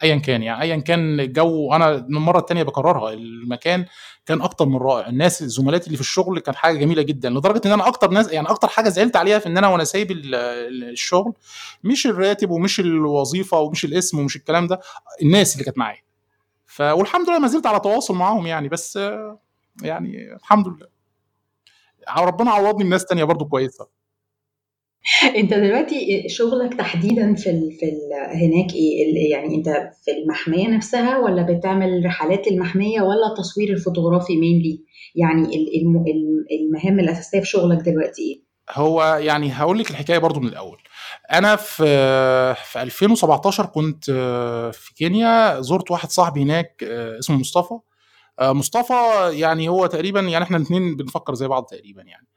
ايا 0.03 0.15
كان 0.15 0.43
يعني 0.43 0.61
ايا 0.61 0.75
كان 0.77 1.19
الجو 1.19 1.73
أنا 1.73 1.95
المرة 1.95 2.39
الثانية 2.39 2.63
بكررها 2.63 3.13
المكان 3.13 3.85
كان 4.25 4.41
أكتر 4.41 4.65
من 4.65 4.77
رائع. 4.77 5.07
الناس 5.07 5.43
زملاتي 5.43 5.85
اللي 5.87 5.95
في 5.97 6.01
الشغل 6.01 6.39
كان 6.39 6.55
حاجة 6.55 6.77
جميلة 6.77 7.01
جدا 7.01 7.29
لدرجة 7.29 7.61
إن 7.65 7.71
أنا 7.71 7.87
أكتر 7.87 8.09
ناس 8.11 8.31
يعني 8.31 8.49
أكتر 8.49 8.67
حاجة 8.67 8.89
زعلت 8.89 9.15
عليها 9.15 9.39
في 9.39 9.45
إن 9.47 9.57
أنا 9.57 9.67
وأنا 9.67 9.83
سايب 9.83 10.11
الشغل 10.11 11.33
مش 11.83 12.07
الراتب 12.07 12.49
ومش 12.49 12.79
الوظيفة 12.79 13.59
ومش 13.59 13.85
الاسم 13.85 14.19
ومش 14.19 14.35
الكلام 14.35 14.67
ده 14.67 14.79
الناس 15.21 15.53
اللي 15.53 15.65
كانت 15.65 15.77
معايا. 15.77 16.01
ف 16.65 16.81
والحمد 16.81 17.29
لله 17.29 17.39
ما 17.39 17.47
زلت 17.47 17.65
على 17.65 17.79
تواصل 17.79 18.15
معاهم 18.15 18.47
يعني 18.47 18.69
بس 18.69 18.99
يعني 19.81 20.33
الحمد 20.35 20.67
لله. 20.67 20.87
ربنا 22.17 22.51
عوضني 22.51 22.83
الناس 22.83 23.05
تانية 23.05 23.23
برضو 23.23 23.45
كويسة. 23.45 24.00
انت 25.39 25.53
دلوقتي 25.53 26.29
شغلك 26.29 26.73
تحديدا 26.73 27.35
في 27.35 27.49
ال 27.49 27.71
في 27.79 27.85
ال 27.85 28.37
هناك 28.37 28.73
إيه؟ 28.73 29.31
يعني 29.31 29.55
انت 29.55 29.69
في 30.05 30.11
المحمية 30.11 30.67
نفسها 30.67 31.17
ولا 31.17 31.41
بتعمل 31.41 32.05
رحلات 32.05 32.51
للمحمية 32.51 33.01
ولا 33.01 33.27
التصوير 33.31 33.69
الفوتوغرافي 33.69 34.37
mainly 34.37 34.83
يعني 35.15 35.49
المهام 36.61 36.99
الأساسية 36.99 37.39
في 37.39 37.45
شغلك 37.45 37.77
دلوقتي 37.77 38.21
إيه؟ 38.21 38.51
هو 38.71 39.03
يعني 39.03 39.51
هقول 39.51 39.79
لك 39.79 39.91
الحكاية 39.91 40.17
برضو 40.17 40.39
من 40.39 40.47
الأول. 40.47 40.77
أنا 41.31 41.55
في 41.55 41.85
في 42.55 42.81
2017 42.81 43.65
كنت 43.65 44.05
في 44.73 44.93
كينيا 44.97 45.61
زرت 45.61 45.91
واحد 45.91 46.09
صاحبي 46.09 46.41
هناك 46.41 46.83
اسمه 47.19 47.37
مصطفى. 47.37 47.79
مصطفى 48.41 49.29
يعني 49.33 49.69
هو 49.69 49.85
تقريبا 49.85 50.19
يعني 50.19 50.43
إحنا 50.43 50.57
الاثنين 50.57 50.95
بنفكر 50.95 51.33
زي 51.33 51.47
بعض 51.47 51.65
تقريبا 51.65 52.01
يعني. 52.01 52.27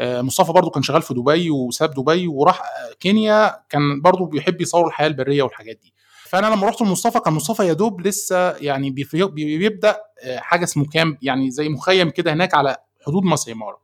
مصطفى 0.00 0.52
برضو 0.52 0.70
كان 0.70 0.82
شغال 0.82 1.02
في 1.02 1.14
دبي 1.14 1.50
وساب 1.50 1.90
دبي 1.90 2.26
وراح 2.26 2.62
كينيا 3.00 3.62
كان 3.68 4.00
برضو 4.00 4.24
بيحب 4.24 4.60
يصور 4.60 4.86
الحياة 4.86 5.06
البرية 5.06 5.42
والحاجات 5.42 5.78
دي. 5.82 5.94
فأنا 6.24 6.46
لما 6.46 6.66
رحت 6.68 6.82
لمصطفى 6.82 7.20
كان 7.20 7.34
مصطفى 7.34 7.66
يا 7.66 7.72
دوب 7.72 8.00
لسه 8.00 8.50
يعني 8.50 8.90
بيبدأ 8.90 9.96
حاجة 10.36 10.64
اسمه 10.64 10.84
كامب 10.92 11.16
يعني 11.22 11.50
زي 11.50 11.68
مخيم 11.68 12.10
كده 12.10 12.32
هناك 12.32 12.54
على 12.54 12.76
حدود 13.06 13.22
مارا 13.22 13.76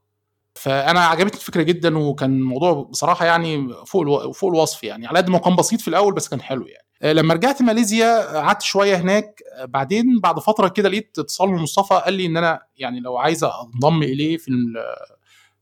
فأنا 0.54 1.00
عجبتني 1.00 1.40
الفكرة 1.40 1.62
جدا 1.62 1.98
وكان 1.98 2.30
الموضوع 2.30 2.72
بصراحة 2.72 3.26
يعني 3.26 3.74
فوق 3.86 4.02
ألو... 4.02 4.32
فوق 4.32 4.50
الوصف 4.50 4.84
يعني 4.84 5.06
على 5.06 5.18
قد 5.18 5.30
ما 5.30 5.38
كان 5.38 5.56
بسيط 5.56 5.80
في 5.80 5.88
الأول 5.88 6.14
بس 6.14 6.28
كان 6.28 6.40
حلو 6.40 6.66
يعني. 6.66 7.14
لما 7.14 7.34
رجعت 7.34 7.62
ماليزيا 7.62 8.40
قعدت 8.40 8.62
شوية 8.62 8.96
هناك 8.96 9.42
بعدين 9.64 10.20
بعد 10.22 10.38
فترة 10.38 10.68
كده 10.68 10.88
لقيت 10.88 11.18
اتصال 11.18 11.48
من 11.48 11.58
مصطفى 11.62 11.94
قال 11.94 12.14
لي 12.14 12.26
إن 12.26 12.36
أنا 12.36 12.62
يعني 12.76 13.00
لو 13.00 13.16
عايز 13.16 13.44
أنضم 13.44 14.02
إليه 14.02 14.36
في 14.36 14.48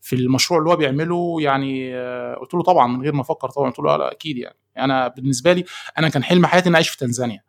في 0.01 0.17
المشروع 0.17 0.61
اللي 0.61 0.71
هو 0.71 0.77
بيعمله 0.77 1.37
يعني 1.41 1.97
قلت 2.35 2.55
له 2.55 2.63
طبعا 2.63 2.87
من 2.87 3.03
غير 3.03 3.13
ما 3.13 3.21
أفكر 3.21 3.51
طبعا 3.51 3.71
قلت 3.71 3.79
له 3.79 3.97
لا 3.97 4.13
أكيد 4.13 4.37
يعني. 4.37 4.57
أنا 4.79 5.09
بالنسبة 5.09 5.53
لي 5.53 5.65
أنا 5.99 6.09
كان 6.09 6.25
حلم 6.25 6.47
حياتي 6.47 6.69
إني 6.69 6.75
أعيش 6.75 6.89
في 6.89 6.97
تنزانيا. 6.97 7.43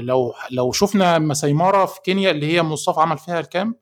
لو 0.00 0.34
لو 0.50 0.72
شفنا 0.72 1.18
ماساي 1.18 1.59
مارا 1.59 1.86
في 1.86 2.00
كينيا 2.04 2.30
اللي 2.30 2.46
هي 2.46 2.62
مصطفى 2.62 3.00
عمل 3.00 3.18
فيها 3.18 3.40
ال 3.40 3.47
camp 3.47 3.74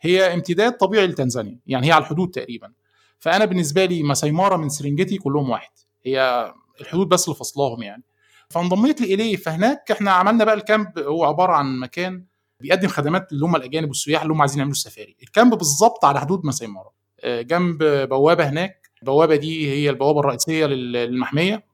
هي 0.00 0.34
امتداد 0.34 0.72
طبيعي 0.72 1.06
لتنزانيا. 1.06 1.58
يعني 1.66 1.86
هي 1.86 1.92
على 1.92 2.02
الحدود 2.02 2.30
تقريبا. 2.30 2.72
فأنا 3.18 3.44
بالنسبة 3.44 3.84
لي 3.84 4.02
ماساي 4.02 4.34
مارا 4.34 4.56
من 4.56 4.68
سيرنجيتي 4.68 5.18
كلهم 5.18 5.50
واحد. 5.50 5.70
هي 6.04 6.52
الحدود 6.80 7.08
بس 7.08 7.24
اللي 7.28 7.36
فصلاهم 7.36 7.82
يعني. 7.82 8.02
فانضميت 8.48 9.00
اليه 9.00 9.36
فهناك 9.36 9.90
إحنا 9.90 10.10
عملنا 10.10 10.44
بقى 10.44 10.54
ال 10.54 10.63
camp 10.63 10.98
هو 10.98 11.24
عبارة 11.24 11.52
عن 11.52 11.78
مكان 11.78 12.24
بيقدم 12.60 12.88
خدمات 12.88 13.32
اللي 13.32 13.44
هم 13.44 13.56
الأجانب 13.56 13.88
والسياح 13.88 14.22
اللي 14.22 14.34
هم 14.34 14.40
عايزين 14.40 14.58
يعملوا 14.58 14.74
السفاري 14.74 15.16
الكامب 15.22 15.54
بالظبط 15.54 16.04
على 16.04 16.20
حدود 16.20 16.46
مسيماره 16.46 16.92
جنب 17.24 17.78
بوابة 17.84 18.48
هناك. 18.48 18.90
البوابة 19.00 19.36
دي 19.36 19.70
هي 19.70 19.90
البوابة 19.90 20.20
الرئيسية 20.20 20.66
للمحمية. 20.66 21.64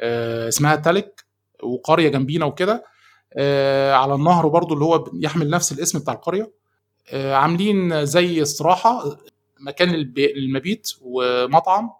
اسمها 0.00 0.76
تالك 0.76 1.24
وقرية 1.62 2.08
جنبينا 2.08 2.44
وكده. 2.44 2.84
على 3.92 4.14
النهر 4.14 4.48
برضو 4.48 4.74
اللي 4.74 4.84
هو 4.84 5.10
يحمل 5.14 5.50
نفس 5.50 5.72
الاسم 5.72 5.98
بتاع 5.98 6.14
القرية. 6.14 6.52
عاملين 7.12 8.06
زي 8.06 8.42
استراحة 8.42 9.18
مكان 9.60 10.12
المبيت 10.18 10.92
ومطعم. 11.02 11.90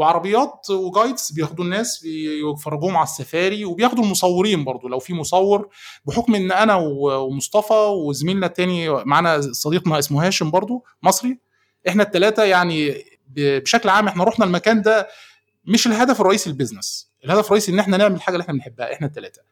وعربيات 0.00 0.70
وجايدز 0.70 1.30
بياخدوا 1.32 1.64
الناس 1.64 2.00
بيفرجوهم 2.02 2.96
على 2.96 3.04
السفاري 3.04 3.64
وبياخدوا 3.64 4.04
المصورين 4.04 4.64
برضو. 4.64 4.88
لو 4.88 4.98
في 4.98 5.14
مصور 5.14 5.68
بحكم 6.04 6.34
إن 6.34 6.52
أنا 6.52 6.74
ومصطفى 6.76 7.74
وزميلنا 7.74 8.46
التاني 8.46 8.90
معانا 9.04 9.40
صديقنا 9.52 9.98
اسمه 9.98 10.26
هاشم 10.26 10.50
برضو 10.50 10.84
مصري 11.02 11.38
إحنا 11.88 12.02
الثلاثه 12.02 12.44
يعني 12.44 12.94
بشكل 13.28 13.88
عام 13.88 14.08
إحنا 14.08 14.24
رحنا 14.24 14.44
المكان 14.44 14.82
ده 14.82 15.08
مش 15.64 15.86
الهدف 15.86 16.20
الرئيسي 16.20 16.50
ال 16.50 16.57
business 16.57 17.10
الهدف 17.24 17.46
الرئيسي 17.46 17.72
إن 17.72 17.78
إحنا 17.78 17.96
نعمل 17.96 18.14
الحاجة 18.14 18.34
اللي 18.34 18.42
إحنا 18.42 18.54
بنحبها 18.54 18.92
إحنا 18.92 19.06
الثلاثه 19.06 19.42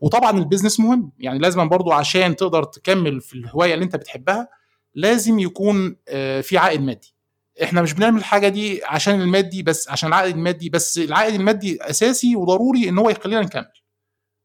وطبعا 0.00 0.38
ال 0.38 0.43
business 0.43 0.80
مهم. 0.80 1.12
يعني 1.18 1.38
لازم 1.38 1.68
برضو 1.68 1.92
عشان 1.92 2.36
تقدر 2.36 2.64
تكمل 2.64 3.20
في 3.20 3.34
الهواية 3.34 3.74
اللي 3.74 3.84
أنت 3.84 3.96
بتحبها 3.96 4.48
لازم 4.94 5.38
يكون 5.38 5.96
في 6.42 6.58
عائد 6.58 6.80
مادي. 6.80 7.14
إحنا 7.62 7.82
مش 7.82 7.92
بنعمل 7.92 8.18
الحاجة 8.18 8.48
دي 8.48 8.84
عشان 8.84 9.20
المادي 9.20 9.62
بس 9.62 9.88
عشان 9.88 10.08
العائد 10.08 10.36
المادي 10.36 10.68
بس 10.68 10.98
العائد 10.98 11.34
المادي 11.34 11.78
أساسي 11.82 12.36
وضروري 12.36 12.88
إن 12.88 12.98
هو 12.98 13.10
يخلينا 13.10 13.40
نكمل. 13.40 13.66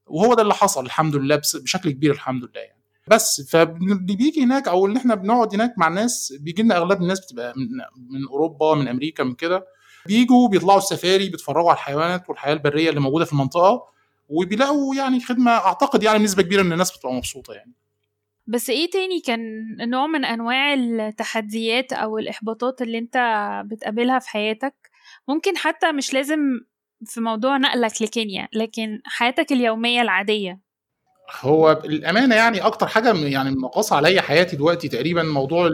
وهو 0.07 0.33
ده 0.33 0.41
اللي 0.41 0.53
حصل 0.53 0.85
الحمد 0.85 1.15
لله 1.15 1.35
بشكل 1.35 1.91
كبير 1.91 2.11
الحمد 2.11 2.43
لله 2.43 2.59
يعني. 2.61 2.81
بس 3.07 3.41
فاللي 3.49 4.15
بيجي 4.15 4.43
هناك 4.43 4.67
أو 4.67 4.85
اللي 4.85 4.99
إحنا 4.99 5.15
بنقعد 5.15 5.53
هناك 5.53 5.73
مع 5.77 5.87
الناس 5.87 6.33
بيجي 6.39 6.63
لنا 6.63 6.77
أغلب 6.77 7.01
الناس 7.01 7.19
بتبقى 7.25 7.53
من, 7.57 7.67
من 8.19 8.27
أوروبا 8.27 8.75
من 8.75 8.87
أمريكا 8.87 9.23
من 9.23 9.33
كده. 9.33 9.65
بيجوا 10.05 10.47
بيطلعوا 10.47 10.77
السفاري 10.77 11.29
بيتفرجوا 11.29 11.69
على 11.69 11.77
الحيوانات 11.77 12.29
والحياة 12.29 12.53
البرية 12.53 12.89
اللي 12.89 12.99
موجودة 13.01 13.25
في 13.25 13.33
المنطقة 13.33 13.83
وبيلاقوا 14.29 14.95
يعني 14.95 15.19
خدمة 15.19 15.51
أعتقد 15.51 16.03
يعني 16.03 16.23
نسبه 16.23 16.43
كبيرة 16.43 16.61
من 16.63 16.73
الناس 16.73 16.97
بتبقى 16.97 17.13
مبسوطة 17.13 17.53
يعني. 17.53 17.73
بس 18.51 18.70
إيه 18.70 18.89
تاني 18.89 19.20
كان 19.20 19.41
نوع 19.89 20.08
من 20.08 20.25
انواع 20.25 20.74
التحديات 20.74 21.93
أو 21.93 22.17
الاحباطات 22.17 22.81
اللي 22.81 22.98
انت 22.98 23.17
بتقابلها 23.65 24.20
في 24.20 24.29
حياتك؟ 24.29 24.74
ممكن 25.27 25.58
حتى 25.58 25.91
مش 25.91 26.13
لازم 26.13 26.39
في 27.05 27.22
موضوع 27.22 27.58
نقلك 27.58 28.01
لكينيا 28.01 28.48
لكن 28.53 29.01
حياتك 29.05 29.51
اليومية 29.51 30.01
العادية. 30.01 30.60
هو 31.41 31.72
الأمانة 31.86 32.36
يعني 32.36 32.62
أكتر 32.62 32.88
حاجة 32.88 33.13
يعني 33.13 33.51
منقصه 33.51 33.96
عليا 33.96 34.22
حياتي 34.22 34.55
دلوقتي 34.55 34.89
تقريبا 34.89 35.24
موضوع 35.24 35.70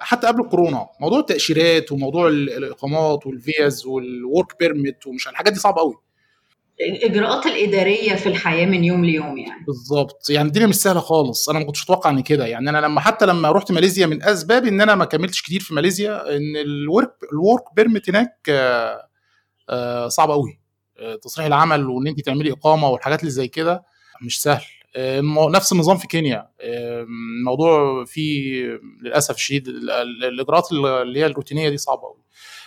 حتى 0.00 0.26
قبل 0.26 0.40
الكورونا 0.40 0.86
موضوع 1.00 1.18
التأشيرات 1.18 1.92
وموضوع 1.92 2.28
الإقامات 2.28 3.26
والفيز 3.26 3.86
وال 3.86 4.10
work 4.10 4.58
permit 4.58 5.06
ومش 5.06 5.28
الحاجات 5.28 5.52
دي 5.52 5.58
صعبة 5.58 5.80
قوي 5.80 5.94
الاجراءات 6.80 7.46
الإدارية 7.46 8.14
في 8.14 8.28
الحياة 8.28 8.66
من 8.66 8.84
يوم 8.84 9.04
ليوم 9.04 9.38
يعني. 9.38 9.64
بالظبط 9.66 10.30
يعني 10.30 10.48
الدنيا 10.48 10.66
مش 10.66 10.74
سهله 10.74 11.00
خالص. 11.00 11.48
أنا 11.48 11.58
ما 11.58 11.64
كنتش 11.64 11.84
أتوقع 11.84 12.10
إن 12.10 12.20
كده. 12.20 12.46
يعني 12.46 12.70
أنا 12.70 12.78
لما 12.78 13.00
حتى 13.00 13.26
لما 13.26 13.50
رحت 13.50 13.72
ماليزيا 13.72 14.06
من 14.06 14.22
أسباب 14.22 14.64
إن 14.66 14.80
أنا 14.80 14.94
ما 14.94 15.04
كملتش 15.04 15.42
كتير 15.42 15.60
في 15.60 15.74
ماليزيا 15.74 16.36
إن 16.36 16.56
ال 16.56 16.67
work 16.67 17.12
ال 17.32 17.38
work 17.38 17.62
permit 17.76 18.10
هناك 18.10 18.50
صعب 20.08 20.30
قوي 20.30 20.60
تصريح 21.22 21.46
العمل 21.46 21.86
وإن 21.86 22.06
انت 22.06 22.20
تعملي 22.20 22.52
إقامة 22.52 22.88
والحاجات 22.88 23.20
اللي 23.20 23.30
زي 23.30 23.48
كده 23.48 23.84
مش 24.22 24.42
سهل. 24.42 24.64
نفس 25.50 25.72
النظام 25.72 25.96
في 25.96 26.06
كينيا. 26.06 26.48
الموضوع 26.60 28.04
فيه 28.04 28.64
للأسف 29.02 29.34
الشديد 29.34 29.68
الإجراءات 29.68 30.72
اللي 30.72 31.20
هي 31.20 31.26
الروتينية 31.26 31.68
دي 31.68 31.76
صعبة 31.76 32.02
قوي 32.02 32.25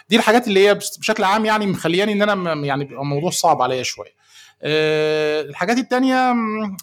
دي 0.10 0.16
الحاجات 0.16 0.48
اللي 0.48 0.68
هي 0.68 0.75
بشكل 0.75 1.24
عام 1.24 1.46
يعني 1.46 1.66
مخلياني 1.68 2.12
إن 2.13 2.22
أنا 2.30 2.54
يعني 2.66 2.84
الموضوع 2.84 3.30
صعب 3.30 3.62
عليا 3.62 3.84
شوية. 3.84 4.20
الحاجات 5.50 5.78
التانية 5.78 6.34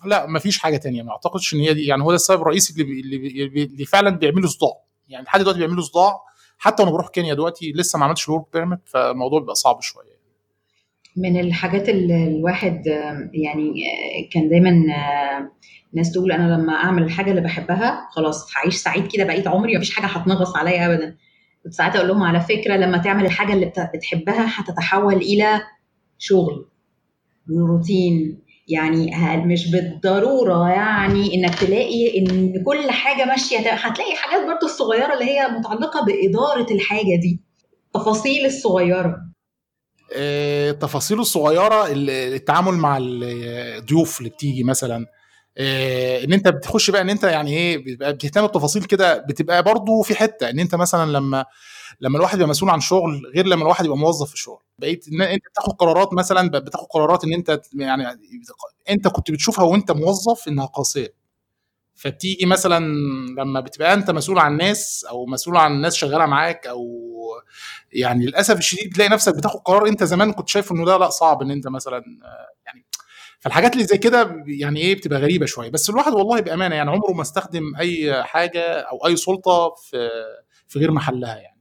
لا 0.05 0.27
ما 0.27 0.39
فيش 0.39 0.59
حاجة 0.59 0.77
تانية. 0.77 1.03
ما 1.03 1.11
أعتقدش 1.11 1.55
إن 1.55 1.61
هي 1.61 1.75
دي 1.75 1.87
يعني 1.87 2.03
هو 2.03 2.11
ده 2.11 2.15
السبب 2.15 2.43
الرئيسي 2.43 2.83
اللي, 2.83 3.01
اللي, 3.01 3.65
اللي 3.65 3.85
فعلا 3.85 4.11
بيعملوا 4.11 4.49
صداع. 4.49 4.73
يعني 5.09 5.25
لحد 5.25 5.41
دلوقتي 5.41 5.59
بيعملوا 5.59 5.83
صداع. 5.83 6.21
حتى 6.59 6.83
وأنا 6.83 6.93
بروح 6.93 7.09
كينيا 7.09 7.35
دلوقتي 7.35 7.73
لسه 7.73 7.99
ما 7.99 8.05
عملتش 8.05 8.29
ال 8.29 8.32
work 8.32 8.45
permit 8.53 8.79
فالموضوع 8.87 9.41
بيبقى 9.41 9.55
صعب 9.55 9.81
شوية. 9.83 10.17
من 11.17 11.41
الحاجات 11.41 11.89
اللي 11.89 12.25
الواحد 12.25 12.87
يعني 13.33 13.73
كان 14.33 14.49
دايما 14.49 14.71
ناس 15.93 16.13
تقول 16.13 16.33
أنا 16.33 16.55
لما 16.55 16.73
أعمل 16.73 17.03
الحاجة 17.03 17.31
اللي 17.31 17.41
بحبها 17.41 18.09
خلاص 18.13 18.57
هعيش 18.57 18.75
سعيد 18.77 19.07
كده 19.13 19.25
بقيت 19.25 19.47
عمري 19.47 19.77
مفيش 19.77 19.95
حاجة 19.95 20.07
هتنغص 20.07 20.57
عليا 20.57 20.87
ابدا. 20.87 21.17
كنت 21.67 21.75
ساعات 21.75 21.97
أقول 21.97 22.09
لهم 22.09 22.23
على 22.23 22.41
فكرة 22.41 22.77
لما 22.77 22.99
تعمل 22.99 23.25
الحاجة 23.25 23.53
اللي 23.53 23.73
بتحبها 23.95 24.47
هتتحول 24.49 25.17
إلى 25.17 25.61
شغل 26.19 26.69
روتين. 27.51 28.43
يعني 28.69 29.11
مش 29.47 29.71
بالضرورة 29.71 30.69
يعني 30.69 31.35
إنك 31.35 31.55
تلاقي 31.55 32.19
إن 32.19 32.65
كل 32.67 32.91
حاجة 32.91 33.25
ماشية 33.25 33.59
هتلاقي 33.59 34.17
حاجات 34.17 34.47
برضو 34.47 34.67
الصغيرة 34.67 35.15
اللي 35.15 35.25
هي 35.25 35.49
متعلقة 35.49 36.05
بإدارة 36.05 36.73
الحاجة 36.75 37.21
دي. 37.23 37.41
التفاصيل 37.87 38.47
الصغيرة. 38.47 39.17
التفاصيل 40.13 41.21
الصغيرة 41.21 41.87
التعامل 41.91 42.75
مع 42.75 42.99
الضيوف 43.01 44.19
اللي 44.19 44.31
بتيجي 44.31 44.65
مثلا. 44.65 45.07
إن 45.59 46.33
أنت 46.33 46.49
بتخش 46.49 46.91
بقى 46.91 47.01
إن 47.01 47.11
أنت 47.11 47.25
يعني 47.25 47.51
إيه 47.57 47.85
بتهتم 48.13 48.43
بالتفاصيل 48.43 48.85
كده 48.85 49.19
بتبقى 49.19 49.63
برضو 49.63 50.03
في 50.03 50.15
حتة. 50.15 50.51
إن 50.51 50.59
أنت 50.59 50.75
مثلا 50.75 51.11
لما 51.13 51.45
لما 52.01 52.17
الواحد 52.19 52.37
يبقى 52.39 52.49
مسؤول 52.49 52.71
عن 52.71 52.81
شغل 52.81 53.23
غير 53.35 53.47
لما 53.47 53.63
الواحد 53.63 53.85
يبقى 53.85 53.99
موظف 53.99 54.29
في 54.29 54.35
الشغل. 54.35 54.61
بقيت 54.79 55.09
إن 55.09 55.23
أنت 55.23 55.43
بتاخد 55.53 55.73
قرارات 55.73 56.13
مثلا 56.15 56.49
بتاخد 56.51 56.87
قرارات 56.91 57.25
إن 57.25 57.33
أنت 57.33 57.61
يعني 57.75 58.07
أنت 58.91 59.09
كنت 59.09 59.31
بتشوفها 59.31 59.65
وأنت 59.65 59.93
موظف 59.93 60.49
إنها 60.49 60.67
قاسية. 60.67 61.15
فبتيجي 61.97 62.47
مثلا 62.47 62.79
لما 63.39 63.61
بتبقى 63.61 63.95
أنت 63.95 64.11
مسؤول 64.11 64.39
عن 64.39 64.57
ناس 64.57 65.07
أو 65.11 65.27
مسؤول 65.27 65.57
عن 65.57 65.81
ناس 65.81 65.95
شغالة 65.95 66.27
معاك 66.27 66.67
أو 66.67 66.87
يعني 67.93 68.27
للأسف 68.27 68.59
الشديد 68.59 68.95
تلاقي 68.95 69.11
نفسك 69.11 69.37
بتاخد 69.37 69.61
قرار 69.61 69.89
أنت 69.89 70.05
زمان 70.05 70.33
كنت 70.33 70.49
شايف 70.49 70.73
إنه 70.73 70.87
ده 70.87 70.99
لأ 70.99 71.11
صعب 71.11 71.43
إن 71.43 71.51
أنت 71.51 71.69
مثلا 71.69 72.05
يعني 72.67 72.86
فالحاجات 73.41 73.73
اللي 73.73 73.85
زي 73.85 73.99
كده 73.99 74.45
يعني 74.47 74.81
إيه 74.81 74.95
بتبقى 74.95 75.19
غريبة 75.21 75.47
شوية. 75.47 75.71
بس 75.71 75.91
الواحد 75.91 76.13
والله 76.13 76.41
بأمانة 76.41 76.75
يعني 76.75 76.91
عمره 76.91 77.13
ما 77.13 77.23
استخدم 77.23 77.77
أي 77.79 78.23
حاجة 78.25 78.81
أو 78.81 79.07
أي 79.07 79.17
سلطة 79.17 79.75
في 79.75 80.11
في 80.69 80.79
غير 80.79 80.91
محلها 80.93 81.37
يعني. 81.37 81.61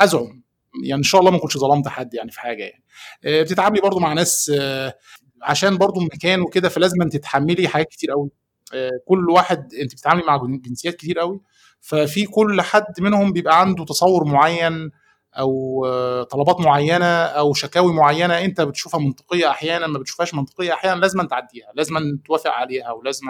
أزعم. 0.00 0.42
يعني 0.84 0.98
إن 0.98 1.02
شاء 1.02 1.20
الله 1.20 1.30
ما 1.30 1.38
كنتش 1.38 1.58
ظلمت 1.58 1.88
حد 1.88 2.14
يعني 2.14 2.30
في 2.30 2.40
حاجة 2.40 2.62
يعني. 2.62 2.84
آه، 3.24 3.42
بتتعاملي 3.42 3.80
برضو 3.80 3.98
مع 3.98 4.12
ناس 4.12 4.52
آه، 4.60 4.94
عشان 5.42 5.78
برضو 5.78 6.00
المكان 6.00 6.40
وكده 6.40 6.68
فلازم 6.68 7.08
تتحملي 7.12 7.68
حاجات 7.68 7.88
كتير 7.88 8.10
قوي 8.10 8.30
آه، 8.74 8.90
كل 9.08 9.30
واحد 9.30 9.74
أنت 9.74 9.92
بتتعاملي 9.92 10.24
مع 10.26 10.36
جن- 10.36 10.60
جنسيات 10.60 10.94
كتير 10.94 11.18
قوي 11.18 11.40
ففي 11.80 12.24
كل 12.26 12.60
حد 12.62 13.00
منهم 13.00 13.32
بيبقى 13.32 13.60
عنده 13.60 13.84
تصور 13.84 14.24
معين 14.24 14.90
أو 15.38 15.84
آه، 15.86 16.22
طلبات 16.22 16.60
معينة 16.60 17.06
أو 17.06 17.54
شكاوي 17.54 17.92
معينة 17.92 18.38
أنت 18.44 18.60
بتشوفها 18.60 19.00
منطقية 19.00 19.50
أحيانا 19.50 19.86
ما 19.86 19.98
بتشوفهاش 19.98 20.34
منطقية 20.34 20.72
أحيانا 20.72 21.00
لازم 21.00 21.22
تعديها 21.22 21.72
لازم 21.74 22.18
توافق 22.26 22.50
عليها 22.50 22.92
ولازم 22.92 23.26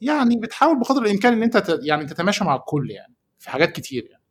يعني 0.00 0.36
بتحاول 0.36 0.78
بقدر 0.80 1.02
الإمكان 1.02 1.32
إن 1.32 1.42
أنت 1.42 1.78
يعني 1.82 2.06
تتماشى 2.06 2.44
مع 2.44 2.56
الكل 2.56 2.90
يعني 2.90 3.14
في 3.38 3.50
حاجات 3.50 3.72
كتير 3.72 4.08
يعني. 4.10 4.24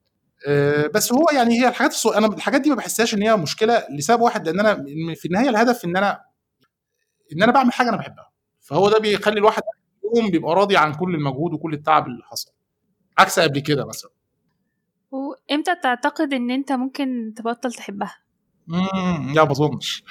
آه، 0.48 0.88
بس 0.88 1.14
هو 1.14 1.26
يعني 1.34 1.62
هي 1.62 1.68
الحاجات 1.68 1.92
الصغ... 1.92 2.18
أنا 2.18 2.28
الحاجات 2.28 2.62
دي 2.62 2.70
ما 2.70 2.76
بحسهاش 2.76 3.14
إن 3.14 3.24
هي 3.24 3.36
مشكلة 3.36 3.84
لسبب 3.98 4.22
واحد 4.22 4.50
لأن 4.50 4.60
أنا 4.60 4.86
في 5.16 5.26
النهاية 5.26 5.50
الهدف 5.50 5.86
إن 5.86 5.98
أنا 5.98 6.22
إن 7.34 7.44
أنا 7.44 7.52
بعمل 7.52 7.74
حاجة 7.74 7.90
أنا 7.90 7.98
بحبها. 7.98 8.30
فهو 8.62 8.90
ده 8.90 9.00
بيخلي 9.00 9.40
الواحد 9.40 9.62
يوم 10.16 10.32
بيبقى 10.32 10.56
راضي 10.56 10.78
عن 10.78 10.94
كل 10.94 11.16
المجهود 11.16 11.54
وكل 11.54 11.74
التعب 11.74 12.08
اللي 12.08 12.24
حصل. 12.24 12.52
عكس 13.18 13.40
قبل 13.40 13.60
كده 13.60 13.86
مثلا. 13.86 14.12
وامتى 15.52 15.76
تعتقد 15.76 16.34
ان 16.34 16.52
انت 16.52 16.72
ممكن 16.72 17.34
تبطل 17.38 17.74
تحبها؟ 17.74 18.18
امم 18.70 19.34
لا 19.34 19.44
ما 19.46 19.52
اظنش. 19.52 20.04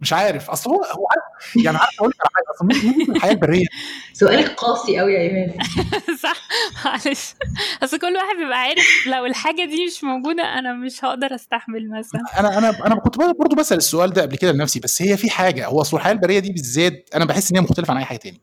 مش 0.00 0.12
عارف. 0.12 0.50
اصل 0.50 0.70
هو 0.70 0.76
هو 0.76 1.06
عارف 1.12 1.56
يعني 1.64 1.76
عارف 1.78 1.90
أقول 1.98 2.10
لك 2.10 2.16
على 2.20 2.30
حاجة 2.34 2.44
أصل 2.56 2.66
مين 3.06 3.16
الحياة 3.16 3.32
البريه 3.32 3.66
سؤالك 4.12 4.50
قاسي 4.50 4.98
قوي 4.98 5.14
يا 5.14 5.20
إيمان. 5.20 5.54
صح 6.22 6.36
معلش. 6.84 7.34
أصل 7.82 7.98
كل 7.98 8.14
واحد 8.16 8.36
بيبقى 8.36 8.58
عارف 8.58 9.06
لو 9.06 9.26
الحاجة 9.26 9.64
دي 9.64 9.86
مش 9.86 10.04
موجودة 10.04 10.42
أنا 10.42 10.72
مش 10.74 11.04
هقدر 11.04 11.34
أستحمل 11.34 11.90
مثلا. 11.90 12.20
أنا 12.40 12.58
أنا 12.58 12.86
أنا 12.86 12.94
كنت 12.94 13.18
برضه 13.18 13.56
بسأل 13.56 13.76
السؤال 13.78 14.10
ده 14.12 14.22
قبل 14.22 14.36
كده 14.36 14.52
لنفسي 14.52 14.80
بس 14.80 15.02
هي 15.02 15.16
في 15.16 15.30
حاجة 15.30 15.66
هو 15.66 15.80
أصل 15.80 15.96
الحياة 15.96 16.12
البرية 16.12 16.38
دي 16.38 16.52
بالذات 16.52 17.10
أنا 17.14 17.24
بحس 17.24 17.50
إن 17.50 17.56
هي 17.58 17.62
مختلفة 17.64 17.90
عن 17.92 17.98
أي 17.98 18.04
حاجة 18.04 18.18
تاني. 18.18 18.40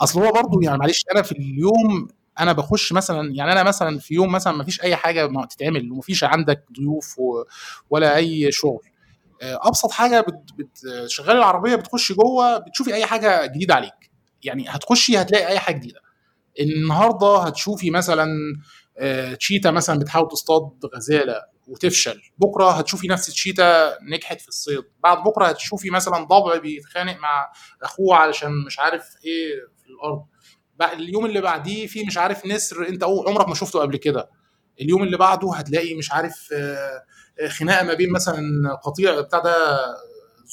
أصل 0.00 0.20
هو 0.22 0.32
برضه 0.32 0.60
يعني 0.62 0.78
معلش 0.78 1.04
أنا 1.14 1.22
في 1.22 1.32
اليوم 1.32 2.08
أنا 2.40 2.52
بخش 2.52 2.92
مثلا 2.92 3.34
يعني 3.34 3.52
أنا 3.52 3.62
مثلا 3.62 3.98
في 3.98 4.14
يوم 4.14 4.32
مثلا 4.32 4.52
ما 4.52 4.64
فيش 4.64 4.82
أي 4.82 4.96
حاجة 4.96 5.30
تتعمل 5.50 5.92
وما 5.92 6.02
فيش 6.02 6.24
عندك 6.24 6.64
ضيوف 6.78 7.16
ولا 7.90 8.16
أي 8.16 8.52
شغل. 8.52 8.82
آه، 9.42 9.58
أبسط 9.62 9.90
حاجة 9.90 10.20
بت 10.20 10.50
العربية 11.38 11.74
بتخشي 11.76 12.14
جوه 12.14 12.58
بتشوفي 12.58 12.94
أي 12.94 13.06
حاجة 13.06 13.46
جديدة 13.46 13.74
عليك. 13.74 14.10
يعني 14.42 14.64
هتخشي 14.68 15.18
هتلاقي 15.18 15.46
أي 15.46 15.58
حاجة 15.58 15.76
جديدة. 15.76 16.00
النهارده 16.60 17.36
هتشوفي 17.38 17.90
مثلا 17.90 18.28
آه، 18.98 19.34
تشيتا 19.34 19.70
مثلا 19.70 19.98
بتحاول 19.98 20.28
تصطاد 20.28 20.70
غزالة 20.96 21.42
وتفشل. 21.68 22.20
بكرة 22.38 22.70
هتشوفي 22.70 23.08
نفس 23.08 23.28
التشيتا 23.28 23.98
نجحت 24.02 24.40
في 24.40 24.48
الصيد. 24.48 24.84
بعد 25.02 25.18
بكرة 25.18 25.46
هتشوفي 25.46 25.90
مثلا 25.90 26.24
ضبع 26.24 26.56
بيتخانق 26.58 27.16
مع 27.18 27.52
أخوه 27.82 28.16
علشان 28.16 28.64
مش 28.66 28.78
عارف 28.78 29.04
إيه 29.24 29.50
في 29.82 29.86
الأرض. 29.90 30.24
اليوم 30.82 31.26
اللي 31.26 31.40
بعديه 31.40 31.86
في 31.86 32.04
مش 32.04 32.18
عارف 32.18 32.46
نسر 32.46 32.88
انت 32.88 33.04
عمرك 33.04 33.48
ما 33.48 33.54
شفته 33.54 33.78
قبل 33.80 33.96
كده. 33.96 34.30
اليوم 34.80 35.02
اللي 35.02 35.16
بعده 35.16 35.54
هتلاقي 35.54 35.94
مش 35.94 36.12
عارف 36.12 36.48
آه، 36.52 37.02
آه، 37.40 37.48
خناقة 37.48 37.84
ما 37.84 37.94
بين 37.94 38.12
مثلا 38.12 38.40
قطيع 38.84 39.20
بتاع 39.20 39.38
ده 39.38 39.54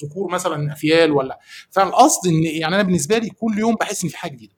ذكور 0.04 0.32
مثلا 0.32 0.74
أفيال 0.74 1.12
ولا. 1.12 1.40
فالقصد 1.72 2.28
إن 2.28 2.44
يعني 2.44 2.76
أنا 2.76 2.84
بالنسبة 2.84 3.18
لي 3.18 3.30
كل 3.30 3.60
يوم 3.60 3.76
بحس 3.76 4.04
إن 4.04 4.10
في 4.10 4.18
حاجة 4.18 4.32
جديدة. 4.32 4.54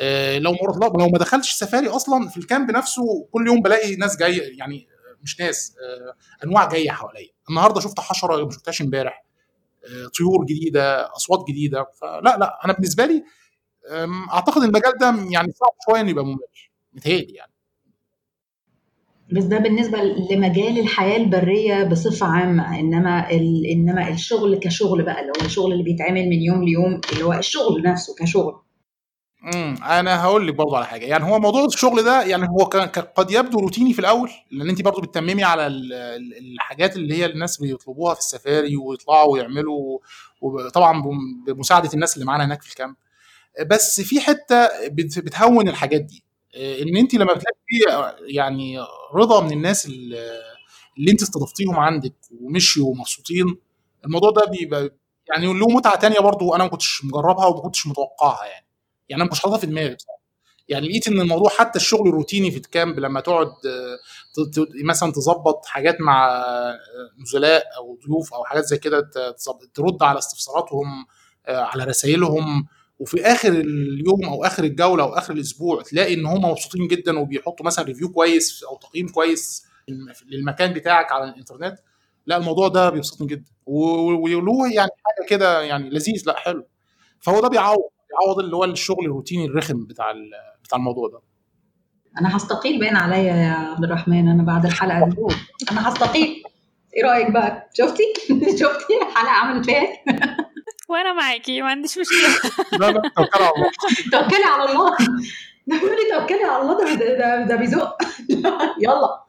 آه، 0.00 0.38
لو 0.38 0.52
مرة 0.52 0.92
لو 0.98 1.08
ما 1.08 1.18
دخلتش 1.18 1.52
سفاري 1.52 1.88
أصلا 1.88 2.28
في 2.28 2.36
الكامب 2.36 2.70
نفسه 2.70 3.28
كل 3.32 3.46
يوم 3.46 3.62
بلاقي 3.62 3.96
ناس 3.96 4.16
جاية 4.16 4.58
يعني 4.58 4.88
مش 5.22 5.40
ناس 5.40 5.74
أنواع 6.44 6.68
جاية 6.68 6.90
حواليا. 6.90 7.28
النهارده 7.50 7.80
شفت 7.80 8.00
حشرة 8.00 8.44
ما 8.44 8.50
شفتهاش 8.50 8.82
امبارح. 8.82 9.24
طيور 10.18 10.44
جديدة 10.44 11.14
أصوات 11.16 11.44
جديدة. 11.48 11.86
فلا 12.00 12.36
لا 12.38 12.58
أنا 12.64 12.72
بالنسبة 12.72 13.06
لي 13.06 13.24
أعتقد 14.32 14.62
المجال 14.62 14.92
ده 15.00 15.06
يعني 15.30 15.52
صعب 15.52 15.70
شوية 15.86 16.00
إنه 16.00 16.10
يبقى 16.10 16.24
ممل. 16.24 16.38
متهيألي 16.92 17.32
يعني. 17.32 17.52
بس 19.32 19.44
ده 19.44 19.58
بالنسبة 19.58 19.98
لمجال 20.02 20.78
الحياة 20.78 21.16
البرية 21.16 21.84
بصفة 21.84 22.26
عامة 22.26 22.80
إنما 22.80 23.30
ال... 23.30 23.66
إنما 23.66 24.08
الشغل 24.08 24.58
كشغل 24.58 25.02
بقى 25.02 25.20
اللي 25.20 25.32
هو 25.40 25.46
الشغل 25.46 25.72
اللي 25.72 25.84
بيتعمل 25.84 26.28
من 26.28 26.42
يوم 26.42 26.64
ليوم 26.64 27.00
اللي 27.12 27.24
هو 27.24 27.32
الشغل 27.32 27.82
نفسه 27.82 28.14
كشغل. 28.18 28.54
امم 29.54 29.76
أنا 29.82 30.22
هقول 30.22 30.46
لك 30.48 30.54
برضه 30.54 30.76
على 30.76 30.86
حاجة. 30.86 31.04
يعني 31.06 31.24
هو 31.24 31.38
موضوع 31.38 31.64
الشغل 31.64 32.02
ده 32.02 32.22
يعني 32.22 32.48
هو 32.48 32.64
قد 33.14 33.30
يبدو 33.30 33.58
روتيني 33.60 33.92
في 33.92 33.98
الأول 33.98 34.30
لأن 34.50 34.68
انت 34.68 34.82
برضه 34.82 35.02
بتتممي 35.02 35.44
على 35.44 35.66
ال- 35.66 35.92
ال- 35.92 36.52
الحاجات 36.54 36.96
اللي 36.96 37.14
هي 37.14 37.26
الناس 37.26 37.60
بيطلبوها 37.60 38.14
في 38.14 38.20
السفاري 38.20 38.76
ويطلعوا 38.76 39.32
ويعملوا 39.32 39.98
وطبعا 40.40 41.02
بم- 41.02 41.44
بمساعدة 41.46 41.90
الناس 41.94 42.14
اللي 42.14 42.26
معانا 42.26 42.44
هناك 42.44 42.62
في 42.62 42.70
الكامب. 42.70 42.94
بس 43.66 44.00
في 44.00 44.20
حتة 44.20 44.68
بت- 44.88 45.18
بتهون 45.18 45.68
الحاجات 45.68 46.00
دي. 46.00 46.24
إيه، 46.54 46.82
إن 46.82 46.96
انت 46.96 47.14
لما 47.14 47.32
بتلاقي 47.34 47.56
في 47.66 47.78
يعني 48.34 48.78
رضا 49.14 49.40
من 49.40 49.52
الناس 49.52 49.86
اللي 49.86 51.10
انت 51.10 51.22
استضفتيهم 51.22 51.76
عندك 51.78 52.14
ومشيوا 52.40 52.90
ومبسوطين 52.90 53.56
الموضوع 54.04 54.30
ده 54.30 54.44
بيبقى 54.44 54.90
يعني 55.34 55.46
له 55.46 55.66
متعة 55.68 55.96
تانية 55.98 56.18
برضو 56.20 56.54
أنا 56.54 56.64
ما 56.64 56.70
كنتش 56.70 57.04
مجربها 57.04 57.46
وما 57.46 57.60
كنتش 57.60 57.86
متوقعها 57.86 58.44
يعني. 58.46 58.66
يعني 59.08 59.22
أنا 59.22 59.24
ما 59.24 59.30
كنتش 59.30 59.40
حاططها 59.42 59.58
في 59.58 59.66
دماغي 59.66 59.94
بصراحة. 59.94 60.22
يعني 60.68 60.88
لقيت 60.88 61.08
إن 61.08 61.20
الموضوع 61.20 61.50
حتى 61.50 61.78
الشغل 61.78 62.08
الروتيني 62.08 62.50
في 62.50 62.56
ال 62.56 62.64
camp 62.64 62.98
لما 62.98 63.20
تقعد 63.20 63.46
آه، 63.46 63.98
مثلا 64.84 65.12
تظبط 65.12 65.66
حاجات 65.66 66.00
مع 66.00 66.28
آه، 66.28 66.78
نزلاء 67.22 67.64
أو 67.76 67.98
ضيوف 68.06 68.34
أو 68.34 68.44
حاجات 68.44 68.64
زي 68.64 68.78
كده 68.78 69.10
ترد 69.74 70.02
على 70.02 70.18
استفساراتهم 70.18 71.06
آه، 71.46 71.56
على 71.60 71.84
رسائلهم 71.84 72.66
وفي 73.02 73.22
آخر 73.22 73.48
اليوم 73.48 74.24
أو 74.24 74.44
آخر 74.44 74.64
الجولة 74.64 75.04
أو 75.04 75.14
آخر 75.14 75.34
الأسبوع 75.34 75.82
تلاقي 75.82 76.14
إن 76.14 76.26
هم 76.26 76.44
مبسوطين 76.44 76.88
جدا 76.88 77.18
وبيحطوا 77.18 77.66
مثلا 77.66 77.84
review 77.84 78.12
كويس 78.12 78.64
أو 78.64 78.76
تقييم 78.76 79.08
كويس 79.08 79.66
للمكان 80.26 80.72
بتاعك 80.72 81.12
على 81.12 81.24
الإنترنت 81.24 81.78
لا 82.26 82.36
الموضوع 82.36 82.68
ده 82.68 82.90
بيبسطني 82.90 83.26
جدا 83.26 83.50
وله 83.66 84.74
يعني 84.74 84.90
حاجة 85.04 85.28
كده 85.28 85.62
يعني 85.62 85.90
لذيذ 85.90 86.22
لا 86.26 86.38
حلو 86.38 86.66
فهو 87.20 87.40
ده 87.40 87.48
بيعوض 87.48 87.88
بيعوض 88.10 88.38
اللي 88.38 88.56
هو 88.56 88.64
الشغل 88.64 89.04
الروتيني 89.04 89.44
الرخم 89.44 89.86
بتاع 89.86 90.12
بتاع 90.64 90.78
الموضوع 90.78 91.08
ده 91.08 91.20
أنا 92.20 92.36
هستقيل 92.36 92.80
باين 92.80 92.96
عليا 92.96 93.34
يا 93.34 93.50
عبد 93.50 93.84
الرحمن 93.84 94.28
أنا 94.28 94.42
بعد 94.42 94.66
الحلقة 94.66 95.08
دي 95.08 95.16
أنا 95.72 95.88
هستقيل 95.88 96.42
إيه 96.96 97.04
رأيك 97.04 97.30
بقى؟ 97.30 97.70
شفتي؟ 97.74 98.02
شفتي 98.60 98.94
الحلقة 99.02 99.30
عملت 99.30 99.64
فيها 99.66 99.80
إيه؟ 99.80 100.04
وأنا 100.92 101.12
معاكي 101.12 101.62
ما 101.62 101.68
عنديش 101.70 101.98
مشكلة. 101.98 102.52
لا 102.80 102.90
لا 102.90 103.02
توكل 103.16 103.42
على 103.44 103.52
الله. 103.56 103.70
توكلي 104.12 104.44
على 104.44 104.70
الله. 104.70 104.96
ده 105.66 105.76
بيقول 105.76 105.90
لي 105.90 106.18
توكلي 106.20 106.44
على 106.44 106.62
الله 106.62 106.94
ده 106.94 106.94
ده, 106.94 107.46
ده 107.46 107.56
بيزق. 107.56 107.96
يلا. 108.80 109.24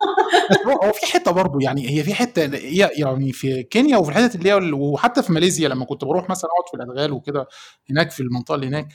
هو 0.67 0.91
في 0.93 1.05
حتة 1.13 1.31
برضه 1.31 1.59
يعني 1.61 1.89
هي 1.89 2.03
في 2.03 2.13
حتة 2.13 2.45
هي 2.55 2.89
يعني 2.93 3.31
في 3.31 3.63
كينيا 3.63 3.97
وفي 3.97 4.09
الحتت 4.09 4.35
اللي 4.35 4.49
هي 4.51 4.71
وحتى 4.73 5.23
في 5.23 5.33
ماليزيا 5.33 5.69
لما 5.69 5.85
كنت 5.85 6.05
بروح 6.05 6.29
مثلا 6.29 6.49
أقعد 6.51 6.69
في 6.71 6.73
الأدغال 6.77 7.11
وكده 7.11 7.47
هناك 7.89 8.11
في 8.11 8.19
المنطقة 8.19 8.55
اللي 8.55 8.67
هناك 8.67 8.87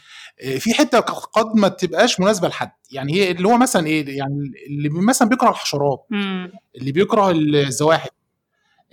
آه، 0.42 0.58
في 0.58 0.74
حتة 0.74 1.00
قد 1.00 1.56
ما 1.56 1.68
تبقاش 1.68 2.20
مناسبة 2.20 2.48
لحد. 2.48 2.70
يعني 2.90 3.12
هي 3.14 3.30
اللي 3.30 3.48
هو 3.48 3.56
مثلا 3.56 3.86
إيه 3.86 4.18
يعني 4.18 4.52
اللي 4.66 4.88
مثلا 4.88 5.28
بيكره 5.28 5.50
الحشرات. 5.50 6.06
اللي 6.76 6.92
بيكره 6.92 7.30
الزواحف 7.30 8.10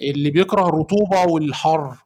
اللي 0.02 0.30
بيكره 0.30 0.70
الرطوبة 0.70 1.24
والحر 1.26 2.05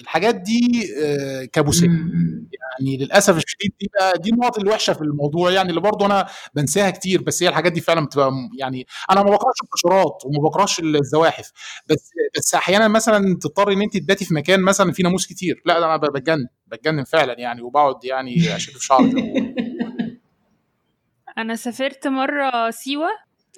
الحاجات 0.00 0.34
دي 0.34 0.88
آه، 1.04 1.44
كابوسية. 1.44 1.86
يعني 1.86 2.96
للأسف 2.96 3.36
الشديد 3.36 3.72
دي 3.80 3.90
بقى 3.94 4.18
دي 4.18 4.30
النقط 4.30 4.58
الوحشة 4.58 4.92
في 4.92 5.00
الموضوع 5.00 5.50
يعني 5.50 5.70
اللي 5.70 5.80
برضه 5.80 6.06
أنا 6.06 6.26
بنساها 6.54 6.90
كتير 6.90 7.22
بس 7.22 7.42
هي 7.42 7.48
الحاجات 7.48 7.72
دي 7.72 7.80
فعلا 7.80 8.06
بتبقى 8.06 8.32
يعني 8.58 8.86
أنا 9.10 9.22
ما 9.22 9.30
بكرهش 9.30 9.56
الحشرات 9.64 10.22
وما 10.24 10.48
بكرهش 10.48 10.80
الزواحف. 10.80 11.52
بس 11.86 12.10
بس 12.38 12.54
أحيانا 12.54 12.88
مثلا 12.88 13.38
تضطر 13.42 13.72
إن 13.72 13.82
انت 13.82 13.96
تباتي 13.96 14.24
في 14.24 14.34
مكان 14.34 14.60
مثلا 14.60 14.92
فيه 14.92 15.04
ناموس 15.04 15.26
كتير. 15.26 15.62
لا 15.66 15.78
أنا 15.78 15.96
بتجنن 15.96 16.46
بتجنن 16.66 17.04
فعلا 17.04 17.40
يعني 17.40 17.62
وبقعد 17.62 18.04
يعني 18.04 18.56
أشد 18.56 18.72
في 18.72 18.84
شعري. 18.84 19.12
أنا 21.38 21.56
سافرت 21.56 22.06
مرة 22.06 22.70
سيوة 22.70 23.08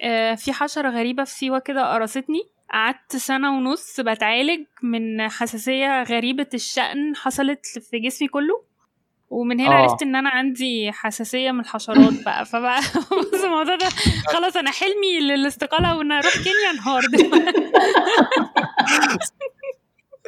آه، 0.03 0.35
في 0.35 0.53
حشرة 0.53 0.89
غريبة 0.89 1.23
في 1.23 1.31
سيوة 1.31 1.59
كده 1.59 1.93
قرصتني. 1.93 2.56
قعدت 2.73 3.15
سنة 3.15 3.57
ونص 3.57 3.99
بتعالج 3.99 4.65
من 4.83 5.29
حساسية 5.29 6.03
غريبة 6.03 6.47
الشأن 6.53 7.15
حصلت 7.15 7.65
في 7.91 7.99
جسمي 7.99 8.27
كله. 8.27 8.63
ومن 9.29 9.59
هنا 9.59 9.69
آه. 9.71 9.73
عرفت 9.73 10.01
إن 10.01 10.15
أنا 10.15 10.29
عندي 10.29 10.91
حساسية 10.91 11.51
من 11.51 11.59
الحشرات 11.59 12.13
بقى. 12.25 12.45
فبقى 12.45 12.79
بص 13.33 13.43
الموضوع 13.43 13.75
ده 13.75 13.89
خلاص 14.27 14.57
أنا 14.57 14.71
حلمي 14.71 15.19
للاستقالة 15.19 15.97
وإن 15.97 16.11
أروح 16.11 16.33
كينيا 16.33 16.71
انهار 16.73 17.01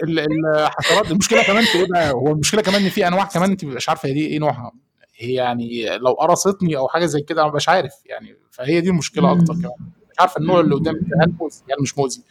ال- 0.03 0.19
الحشرات 0.19 1.11
المشكلة 1.11 1.43
كمان 1.43 1.63
في 1.63 1.77
إيه 1.77 1.87
بقى؟ 1.87 2.11
هو 2.11 2.27
المشكلة 2.31 2.61
كمان 2.61 2.83
إن 2.83 2.89
في 2.89 3.07
أنواع 3.07 3.25
كمان 3.25 3.49
أنت 3.51 3.65
مش 3.65 3.89
عارفة 3.89 4.09
هي 4.09 4.13
دي 4.13 4.27
إيه 4.27 4.39
نوعها. 4.39 4.71
هي 5.15 5.33
يعني 5.33 5.97
لو 5.97 6.11
قرصتني 6.13 6.77
أو 6.77 6.87
حاجة 6.87 7.05
زي 7.05 7.21
كده 7.21 7.43
أنا 7.43 7.51
مش 7.51 7.69
عارف 7.69 7.91
يعني. 8.05 8.35
فهي 8.51 8.81
دي 8.81 8.89
المشكلة 8.89 9.31
أكتر. 9.31 9.53
كمان. 9.53 9.91
عارفه 10.19 10.39
النوع 10.41 10.59
اللي 10.59 10.75
قدامك 10.75 10.99
ده 11.01 11.17
هل 11.23 11.33
مؤذي 11.39 11.61
يعني 11.67 11.81
مش 11.81 11.97
مؤذي 11.97 12.23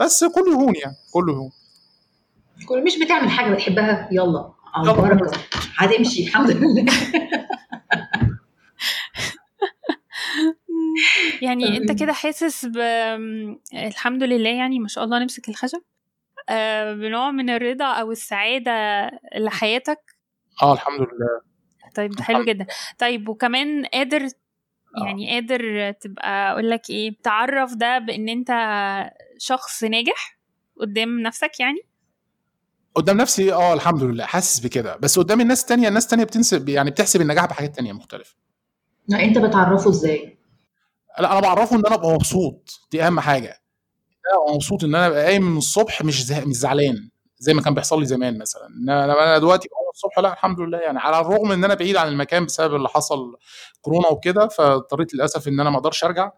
بس 0.00 0.24
كله 0.24 0.52
يهون 0.52 0.74
يعني 0.74 0.96
كله 1.12 1.32
يهون 1.32 1.50
كل 2.68 2.84
مش 2.84 2.98
بتعمل 2.98 3.30
حاجة 3.30 3.54
بتحبها؟ 3.54 4.08
يلا 4.12 4.52
على 4.74 5.30
هتمشي 5.76 6.22
الحمد 6.22 6.50
لله. 6.50 6.84
يعني 11.42 11.76
انت. 11.76 11.92
كده 12.00 12.12
حاسس 12.12 12.66
ب 12.66 12.78
الحمد 13.74 14.22
لله 14.22 14.50
يعني 14.50 14.78
ما 14.78 14.88
شاء 14.88 15.04
الله 15.04 15.18
نمسك 15.18 15.48
الخشب. 15.48 15.82
آه، 16.48 16.94
بنوع 16.94 17.30
من 17.30 17.50
الرضا 17.50 17.84
أو 17.84 18.12
السعادة 18.12 19.10
لحياتك. 19.36 19.98
آه 20.62 20.72
الحمد 20.72 21.00
لله. 21.00 21.40
طيب 21.94 22.10
ده 22.10 22.24
حلو 22.24 22.44
جدا. 22.44 22.66
طيب 22.98 23.28
وكمان 23.28 23.86
قادر 23.86 24.28
يعني 25.04 25.30
قادر 25.30 25.92
تبقى 25.92 26.52
أقول 26.52 26.70
لك 26.70 26.90
إيه 26.90 27.16
تعرف 27.22 27.74
ده 27.74 27.98
بإن 27.98 28.28
أنت 28.28 28.50
شخص 29.38 29.84
ناجح 29.84 30.38
قدام 30.80 31.20
نفسك 31.20 31.60
يعني؟ 31.60 31.78
قدام 32.94 33.16
نفسي 33.16 33.52
آه 33.52 33.74
الحمد 33.74 34.02
لله 34.02 34.24
حاسس 34.24 34.60
بكده. 34.60 34.96
بس 34.96 35.18
قدام 35.18 35.40
الناس 35.40 35.62
التانية 35.62 35.88
الناس 35.88 36.04
التانية 36.04 36.24
بتنسب 36.24 36.68
يعني 36.68 36.90
بتحسب 36.90 37.20
النجاح 37.20 37.46
بحاجات 37.46 37.76
تانية 37.76 37.92
مختلفة. 37.92 38.34
لا، 39.08 39.24
أنت 39.24 39.38
بتعرفه 39.38 39.90
إزاي؟ 39.90 40.38
لا 41.18 41.32
أنا 41.32 41.40
بعرفه 41.40 41.76
إن 41.76 41.86
أنا 41.86 41.94
أبقى 41.94 42.10
مبسوط 42.12 42.80
دي 42.92 43.02
أهم 43.06 43.20
حاجة. 43.20 43.48
أنا 43.48 44.42
أبقى 44.44 44.54
مبسوط 44.54 44.84
إن 44.84 44.94
أنا 44.94 45.06
ابقى 45.06 45.24
قايم 45.24 45.42
من 45.42 45.56
الصبح 45.58 46.02
مش 46.02 46.24
زه... 46.24 46.44
مش 46.44 46.56
زعلان 46.56 47.10
زي 47.38 47.54
ما 47.54 47.62
كان 47.62 47.74
بيحصل 47.74 48.00
لي 48.00 48.06
زمان 48.06 48.38
مثلا. 48.38 48.66
إن 48.66 48.90
أنا 48.90 49.38
دلوقتي 49.38 49.68
الصبح 49.96 50.18
لا 50.18 50.32
الحمد 50.32 50.60
لله 50.60 50.78
يعني 50.78 50.98
على 50.98 51.20
الرغم 51.20 51.52
إن 51.52 51.64
أنا 51.64 51.74
بعيد 51.74 51.96
عن 51.96 52.08
المكان 52.08 52.44
بسبب 52.44 52.74
اللي 52.74 52.88
حصل 52.88 53.36
كورونا 53.80 54.08
وكده 54.08 54.48
فاضطريت 54.48 55.14
للأسف 55.14 55.48
إن 55.48 55.60
أنا 55.60 55.70
ما 55.70 55.76
أقدرش 55.76 56.04
أرجع. 56.04 56.30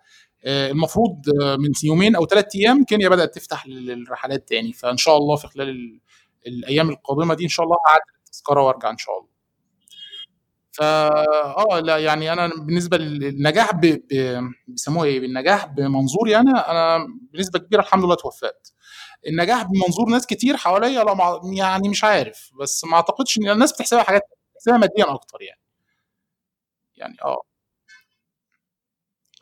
آه، 0.44 0.70
المفروض 0.70 1.22
من 1.58 1.72
يومين 1.84 2.16
أو 2.16 2.26
ثلاث 2.26 2.44
أيام 2.56 2.84
كينيا 2.84 3.08
بدأت 3.08 3.34
تفتح 3.34 3.66
للرحلات 3.66 4.48
تاني 4.48 4.72
فإن 4.72 4.96
شاء 4.96 5.16
الله 5.16 5.36
في 5.36 5.48
خلال 5.48 5.68
ال... 5.68 6.00
الأيام 6.46 6.90
القادمة 6.90 7.34
دي 7.34 7.44
إن 7.44 7.48
شاء 7.48 7.66
الله 7.66 7.76
هعدل 7.88 8.02
التذكرة 8.26 8.62
وأرجع 8.62 8.90
إن 8.90 8.98
شاء 8.98 9.18
الله. 9.18 9.28
فا 10.72 11.08
آه 11.74 11.80
لا 11.80 11.98
يعني 11.98 12.32
أنا 12.32 12.46
بالنسبة 12.46 12.96
للنجاح 12.96 13.74
ب... 13.74 13.80
ب... 13.80 14.40
بيسموها 14.68 15.06
إيه؟ 15.06 15.20
بالنجاح 15.20 15.66
بمنظوري 15.66 16.36
أنا 16.36 16.70
أنا 16.70 17.06
بنسبة 17.32 17.58
كبيرة 17.58 17.80
الحمد 17.80 18.04
لله 18.04 18.14
توفقت. 18.14 18.74
النجاح 19.26 19.62
بمنظور 19.62 20.08
ناس 20.10 20.26
كتير 20.26 20.56
حواليا 20.56 21.04
لا 21.04 21.14
مع... 21.14 21.40
يعني 21.44 21.88
مش 21.88 22.04
عارف. 22.04 22.50
بس 22.60 22.84
ما 22.84 22.94
اعتقدش 22.96 23.38
إن 23.38 23.48
الناس 23.50 23.72
بتحسبها 23.72 24.02
حاجات 24.02 24.22
بتحسبها 24.54 24.78
ماديا 24.78 25.14
أكتر 25.14 25.42
يعني. 25.42 25.60
يعني 26.96 27.16
آه. 27.24 27.42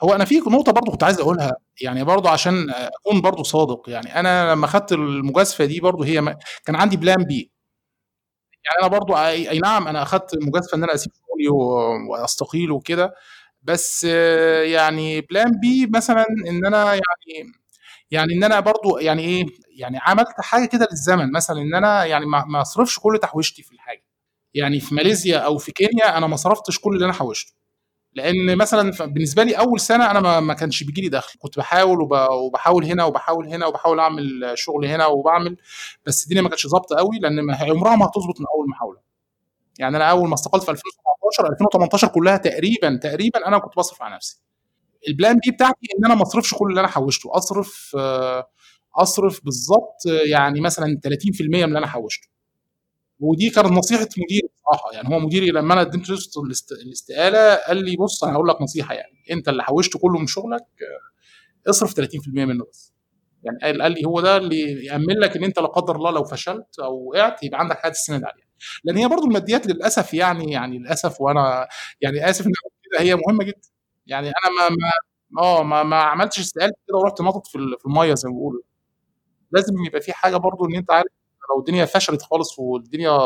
هو 0.03 0.15
أنا 0.15 0.25
في 0.25 0.37
نقطة 0.39 0.73
برضو 0.73 0.91
كنت 0.93 1.03
عايز 1.05 1.21
أقولها 1.21 1.57
يعني 1.81 2.05
برضو 2.05 2.29
عشان 2.29 2.71
أكون 2.71 3.21
برضو 3.21 3.43
صادق. 3.43 3.83
يعني 3.89 4.21
أنا 4.21 4.53
لما 4.53 4.67
خدت 4.67 4.93
المجازفة 4.93 5.65
دي 5.65 5.81
برضو 5.81 6.03
هي 6.05 6.21
ما 6.21 6.37
كان 6.65 6.77
عندي 6.77 6.97
plan 6.97 7.25
B 7.25 7.51
يعني 8.65 8.79
أنا 8.81 8.89
برضو 8.99 9.15
أي, 9.17 9.51
أي 9.51 9.59
نعم 9.59 9.89
أنا 9.89 10.03
أخدت 10.03 10.31
مجازفه 10.43 10.77
إن 10.77 10.83
أنا 10.85 10.95
أسيب 10.95 11.13
شغلي 11.13 11.49
وأستقيل 12.11 12.71
وكده. 12.73 13.15
بس 13.63 14.05
يعني 14.65 15.21
plan 15.21 15.53
B 15.61 15.87
مثلا 15.87 16.27
إن 16.49 16.67
أنا 16.67 16.85
يعني 16.95 17.53
يعني 18.11 18.35
إن 18.35 18.45
أنا 18.45 18.61
برضو 18.61 18.99
يعني 18.99 19.23
إيه 19.23 19.47
يعني 19.79 19.99
عملت 20.03 20.41
حاجة 20.41 20.67
كده 20.67 20.89
للزمن 20.91 21.33
مثلا 21.33 21.61
إن 21.63 21.75
أنا 21.75 22.05
يعني 22.05 22.27
ما 22.27 22.61
اصرفش 22.63 22.99
كل 22.99 23.19
تحويشتي 23.23 23.63
في 23.63 23.73
الحاجة. 23.73 24.05
يعني 24.55 24.81
في 24.81 24.95
ماليزيا 24.95 25.39
أو 25.39 25.59
في 25.59 25.73
كينيا 25.73 26.19
أنا 26.19 26.27
ما 26.27 26.37
صرفتش 26.37 26.79
كل 26.79 26.95
اللي 26.95 27.05
أنا 27.05 27.13
حوشته. 27.13 27.53
لأن 28.15 28.57
مثلا 28.57 28.91
بالنسبة 29.07 29.43
لي 29.45 29.55
أول 29.59 29.81
سنة 29.81 30.11
أنا 30.11 30.41
ما, 30.41 30.55
كانش 30.55 30.83
بيجي 30.83 31.01
لي 31.01 31.09
دخل. 31.09 31.39
كنت 31.39 31.59
بحاول 31.59 32.01
وب... 32.03 32.13
وبحاول 32.31 32.85
هنا 32.85 33.05
وبحاول 33.05 33.49
هنا 33.49 33.67
وبحاول 33.67 34.01
أعمل 34.01 34.53
شغل 34.55 34.87
هنا 34.87 35.07
وبعمل 35.07 35.57
بس 36.07 36.25
الدنيا 36.25 36.43
ما 36.43 36.49
كانتش 36.49 36.67
ظابطة 36.67 36.97
قوي 36.97 37.19
لأن 37.19 37.51
عمرها 37.51 37.97
ما 37.97 38.07
هتظبط 38.07 38.41
من 38.41 38.47
أول 38.55 38.69
محاولة. 38.69 39.01
يعني 39.79 39.97
أنا 39.97 40.11
أول 40.11 40.29
ما 40.29 40.35
استقلت 40.35 40.63
في 40.65 40.71
2017 40.71 41.53
2018 41.53 42.09
كلها 42.09 42.37
تقريبا 42.37 43.01
تقريبا 43.03 43.49
أنا 43.49 43.59
كنت 43.59 43.77
بصرف 43.77 44.03
على 44.03 44.15
نفسي. 44.15 44.43
ال 45.09 45.15
plan 45.15 45.39
B 45.47 45.51
بتاعتي 45.51 45.87
إن 45.99 46.05
أنا 46.05 46.15
ما 46.15 46.23
أصرفش 46.23 46.55
كل 46.55 46.71
اللي 46.71 46.81
أنا 46.81 46.89
حوشته 46.89 47.31
أصرف 47.37 47.97
آه، 47.99 48.51
أصرف 48.97 49.45
بالظبط 49.45 50.07
آه، 50.09 50.29
يعني 50.31 50.61
مثلا 50.61 51.01
30% 51.05 51.59
من 51.65 51.65
اللي 51.69 51.79
أنا 51.79 51.87
حوشته. 51.87 52.29
ودي 53.21 53.51
كانت 53.51 53.67
نصيحة 53.69 54.09
مديري 54.19 54.49
بصراحة 54.57 54.93
يعني 54.95 55.09
هو 55.15 55.19
مديري 55.21 55.47
لما 55.51 55.75
أنا 55.75 55.83
الاست- 55.83 56.73
الاستقالة 56.73 57.55
قال 57.57 57.85
لي 57.85 57.97
بص 57.97 58.25
أنا 58.25 58.35
هقول 58.37 58.49
لك 58.49 58.63
نصيحة 58.63 58.95
يعني 58.95 59.25
أنت 59.33 59.49
اللي 59.49 59.63
حوشته 59.65 59.99
كله 59.99 60.19
من 60.19 60.27
شغلك 60.27 60.63
آه، 61.67 61.71
اصرف 61.71 61.95
30% 61.95 62.45
منه 62.45 62.65
بس. 62.73 62.93
يعني 63.45 63.59
قال 63.63 63.83
قال 63.83 63.93
لي 63.93 64.05
هو 64.07 64.21
ده 64.21 64.37
اللي 64.37 64.85
يأمن 64.87 65.19
لك 65.21 65.37
إن 65.37 65.45
أنت 65.45 65.59
لا 65.59 65.67
قدر 65.67 65.97
الله 65.97 66.11
لو 66.11 66.25
فشلت 66.25 66.79
أو 66.81 67.09
وقعت 67.11 67.43
يبقى 67.45 67.61
عندك 67.61 67.79
حاجة 67.79 67.93
تستند 67.93 68.25
عليها 68.25 68.47
لأن 68.85 68.97
هي 68.97 69.09
برضو 69.09 69.27
الماديات 69.27 69.67
للأسف 69.67 70.15
يعني 70.15 70.53
يعني 70.53 70.79
للأسف 70.79 71.21
وأنا 71.21 71.69
يعني 72.01 72.31
آسف 72.31 72.47
ان 72.47 72.53
هي 73.01 73.15
مهمة 73.17 73.45
جدا. 73.45 73.69
يعني 74.07 74.29
أنا 74.29 74.69
ما 74.71 74.77
ما 75.31 75.43
آه 75.43 75.63
ما, 75.63 75.83
ما 75.83 75.97
عملتش 75.97 76.39
استقالتي 76.41 76.77
كده 76.89 76.99
ورحت 76.99 77.21
نطط 77.21 77.47
في 77.47 77.59
ال- 77.59 77.77
في 77.79 77.87
المية 77.87 78.15
زي 78.15 78.29
ما 78.29 78.35
بيقولوا. 78.35 78.61
لازم 79.53 79.75
يبقى 79.87 80.01
في 80.01 80.13
حاجة 80.13 80.37
برضو 80.37 80.65
إن 80.67 80.75
أنت 80.75 80.91
عارف 80.91 81.09
لو 81.55 81.59
الدنيا 81.61 81.85
فشلت 81.85 82.23
خالص 82.23 82.59
والدنيا 82.59 83.19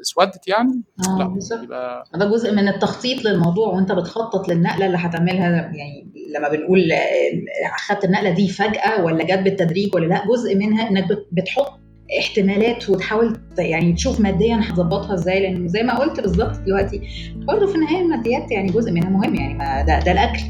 اسودت 0.00 0.48
يعني 0.48 0.82
لا 1.18 1.24
بالظبط. 1.26 1.62
يبقى 1.62 2.04
ده 2.14 2.26
جزء 2.26 2.52
من 2.52 2.68
التخطيط 2.68 3.24
للموضوع 3.24 3.68
وأنت 3.68 3.92
بتخطط 3.92 4.48
للنقلة 4.48 4.86
اللي 4.86 4.98
هتعملها 4.98 5.50
يعني 5.50 6.08
لما 6.36 6.48
بنقول 6.48 6.92
آه، 6.92 7.76
أخدت 7.76 8.04
النقلة 8.04 8.30
دي 8.30 8.48
فجأة 8.48 9.04
ولا 9.04 9.24
جت 9.24 9.38
بالتدريج 9.44 9.94
ولا 9.94 10.06
لأ 10.06 10.26
جزء 10.26 10.56
منها 10.56 10.90
إنك 10.90 11.08
بت- 11.08 11.28
بتحط 11.32 11.80
احتمالات 12.18 12.90
وتحاول 12.90 13.36
يعني 13.58 13.92
تشوف 13.92 14.20
ماديا 14.20 14.60
هتظبطها 14.62 15.14
إزاي 15.14 15.40
لأن 15.40 15.68
زي 15.68 15.82
ما 15.82 15.98
قلت 15.98 16.20
بالظبط 16.20 16.58
دلوقتي 16.66 17.00
برضه 17.36 17.66
في 17.66 17.74
النهاية 17.74 18.00
الماديات 18.02 18.50
يعني 18.50 18.72
جزء 18.72 18.92
منها 18.92 19.10
مهم 19.10 19.34
يعني 19.34 19.84
ده, 19.86 19.98
ده 19.98 20.12
الأكل. 20.12 20.40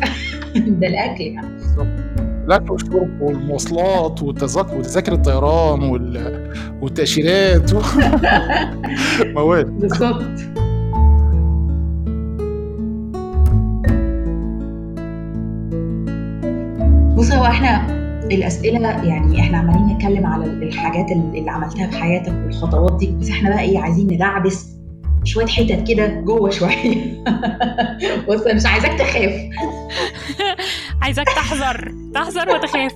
ده 0.81 0.87
الأكل 0.87 1.25
يعني. 1.25 1.49
الأكل 2.47 2.73
والشرب 2.73 3.21
والمواصلات 3.21 4.23
والتذاكر 4.23 4.77
وتذاكر 4.77 5.13
الطيران 5.13 5.83
وال... 5.83 6.51
والتأشيرات. 6.83 7.71
مواد 9.37 9.67
بالظبط. 9.67 10.25
بص 17.17 17.33
هو 17.33 17.45
إحنا 17.45 18.04
الأسئلة 18.31 18.89
يعني 19.05 19.41
إحنا 19.41 19.59
عمالين 19.59 19.87
نتكلم 19.97 20.27
على 20.27 20.45
الحاجات 20.45 21.11
اللي 21.13 21.51
عملتها 21.51 21.87
في 21.91 21.97
حياتك 21.97 22.33
والخطوات 22.33 22.99
دي 22.99 23.07
بس 23.21 23.31
إحنا 23.31 23.51
بقى 23.51 23.61
إيه 23.61 23.79
عايزين 23.79 24.07
ندعبس 24.13 24.67
شوية 25.25 25.47
حتت 25.47 25.89
كده 25.89 26.07
جوه 26.07 26.51
شوية. 26.51 27.25
بص 28.29 28.41
أنا 28.41 28.55
مش 28.55 28.67
عايزاك 28.67 28.99
تخاف. 28.99 29.33
عايزاك 31.03 31.27
تحذر. 31.27 31.95
تحذر 32.15 32.49
وتخاف 32.51 32.93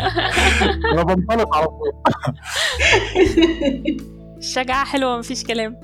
أنا 0.92 1.02
بنطلق 1.02 1.56
على 1.56 1.66
طول. 1.66 1.92
الشجاعة 4.38 4.84
حلوة 4.84 5.18
مفيش 5.18 5.44
كلام. 5.44 5.76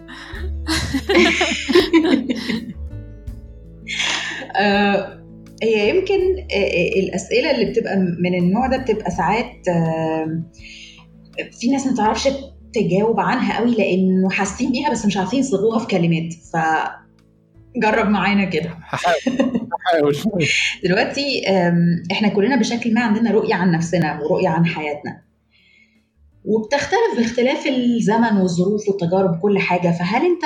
آه، 4.56 5.18
هي 5.62 5.88
يمكن 5.90 6.20
آه، 6.52 6.54
آه، 6.54 7.00
الأسئلة 7.00 7.50
اللي 7.50 7.64
بتبقى 7.64 7.96
من 7.96 8.34
النوع 8.34 8.66
ده 8.66 8.76
بتبقى 8.76 9.10
ساعات 9.10 9.52
في 11.60 11.68
ناس 11.70 11.86
ما 11.86 11.94
تعرفش 11.96 12.28
تجاوب 12.72 13.20
عنها 13.20 13.58
قوي 13.58 13.74
لأنه 13.74 14.30
حاسين 14.30 14.72
بيها 14.72 14.90
بس 14.90 15.06
مش 15.06 15.16
عارفين 15.16 15.40
يصيغوها 15.40 15.78
في 15.78 15.86
كلمات 15.86 16.32
فجرب 16.52 18.08
معانا 18.08 18.44
كده. 18.44 18.70
هحاول 18.80 20.16
دلوقتي 20.84 21.42
إحنا 22.12 22.28
كلنا 22.28 22.56
بشكل 22.56 22.94
ما 22.94 23.00
عندنا 23.00 23.30
رؤية 23.30 23.54
عن 23.54 23.70
نفسنا 23.70 24.20
ورؤية 24.20 24.48
عن 24.48 24.66
حياتنا. 24.66 25.22
وبتختلف 26.44 27.16
باختلاف 27.16 27.66
الزمن 27.66 28.36
والظروف 28.36 28.88
والتجارب 28.88 29.36
وكل 29.36 29.58
حاجة 29.58 29.88
فهل 29.88 30.26
أنت 30.26 30.44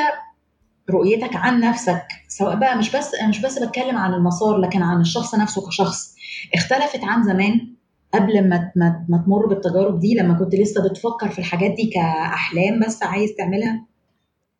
رؤيتك 0.90 1.36
عن 1.36 1.60
نفسك 1.60 2.02
سواء 2.28 2.54
بقى 2.56 2.78
مش 2.78 2.96
بس 2.96 3.14
أنا 3.14 3.28
مش 3.28 3.40
بس 3.40 3.58
بتكلم 3.58 3.96
عن 3.96 4.14
المسار 4.14 4.56
لكن 4.56 4.82
عن 4.82 5.00
الشخص 5.00 5.34
نفسه 5.34 5.66
كشخص. 5.68 6.14
اختلفت 6.54 7.00
عن 7.04 7.22
زمان 7.24 7.74
قبل 8.14 8.48
ما 8.48 8.72
ما, 9.08 9.22
تمر 9.26 9.46
بالتجارب 9.46 9.98
دي 10.00 10.14
لما 10.14 10.34
كنت 10.34 10.54
لسه 10.54 10.88
بتفكر 10.88 11.28
في 11.28 11.38
الحاجات 11.38 11.70
دي 11.70 11.90
كأحلام 11.94 12.80
بس 12.86 13.02
عايز 13.02 13.30
تعملها؟ 13.38 13.86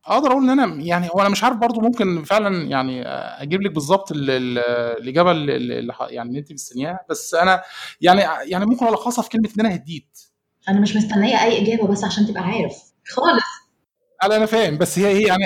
أقدر 0.07 0.33
أقول 0.33 0.51
إن 0.51 0.59
أنا 0.61 0.83
يعني 0.83 1.09
هو 1.15 1.21
أنا 1.21 1.29
مش 1.29 1.45
عارف 1.45 1.57
برضو 1.57 1.81
ممكن 1.81 2.23
فعلا 2.25 2.63
يعني 2.69 3.03
أجيب 3.43 3.63
لك 3.63 3.73
بالظبط 3.73 4.13
ال- 4.13 4.31
ال- 4.31 4.59
الإجابة 5.03 5.31
اللي 5.33 5.95
يعني 6.11 6.39
أنت 6.39 6.53
مستنياها 6.53 7.01
بس 7.11 7.35
أنا 7.35 7.63
يعني 8.01 8.21
يعني 8.51 8.67
ممكن 8.67 8.87
الخصها 8.87 9.23
في 9.23 9.29
كلمة 9.29 9.49
إن 9.59 9.67
أنا 9.67 9.75
هديت. 9.75 10.19
أنا 10.69 10.81
مش 10.81 10.97
مستنية 10.97 11.43
أي 11.45 11.63
إجابة 11.63 11.89
بس 11.93 12.05
عشان 12.05 12.27
تبقى 12.27 12.43
عارف. 12.43 12.73
خالص. 13.09 13.43
أنا 14.25 14.37
أنا 14.37 14.47
فاهم 14.47 14.79
بس 14.79 14.99
هي 14.99 15.07
هي 15.07 15.23
يعني 15.27 15.45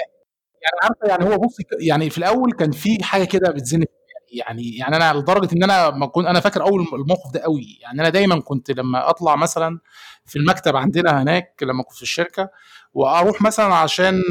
يعني 0.66 0.78
عارفة 0.82 1.08
يعني 1.08 1.34
هو 1.34 1.38
بص 1.38 1.56
يعني 1.80 2.10
في 2.10 2.18
الأول 2.18 2.52
كان 2.52 2.72
في 2.72 3.04
حاجة 3.04 3.24
كده 3.24 3.50
بتزن 3.50 3.84
يعني 4.32 4.76
يعني 4.76 4.96
أنا 4.96 5.18
لدرجة 5.18 5.54
إن 5.56 5.62
أنا 5.62 5.90
ما 5.90 6.06
كنت 6.06 6.26
أنا 6.26 6.40
فاكر 6.40 6.62
أول 6.62 6.80
الموقف 6.92 7.32
ده 7.34 7.40
قوي 7.40 7.78
يعني 7.82 8.00
أنا 8.00 8.08
دايما 8.08 8.40
كنت 8.40 8.70
لما 8.70 9.10
أطلع 9.10 9.36
مثلا 9.36 9.78
في 10.26 10.36
المكتب 10.38 10.76
عندنا 10.76 11.22
هناك 11.22 11.54
لما 11.62 11.82
كنت 11.82 11.96
في 11.96 12.02
الشركة 12.02 12.50
وأروح 12.94 13.42
مثلا 13.42 13.74
عشان 13.74 14.22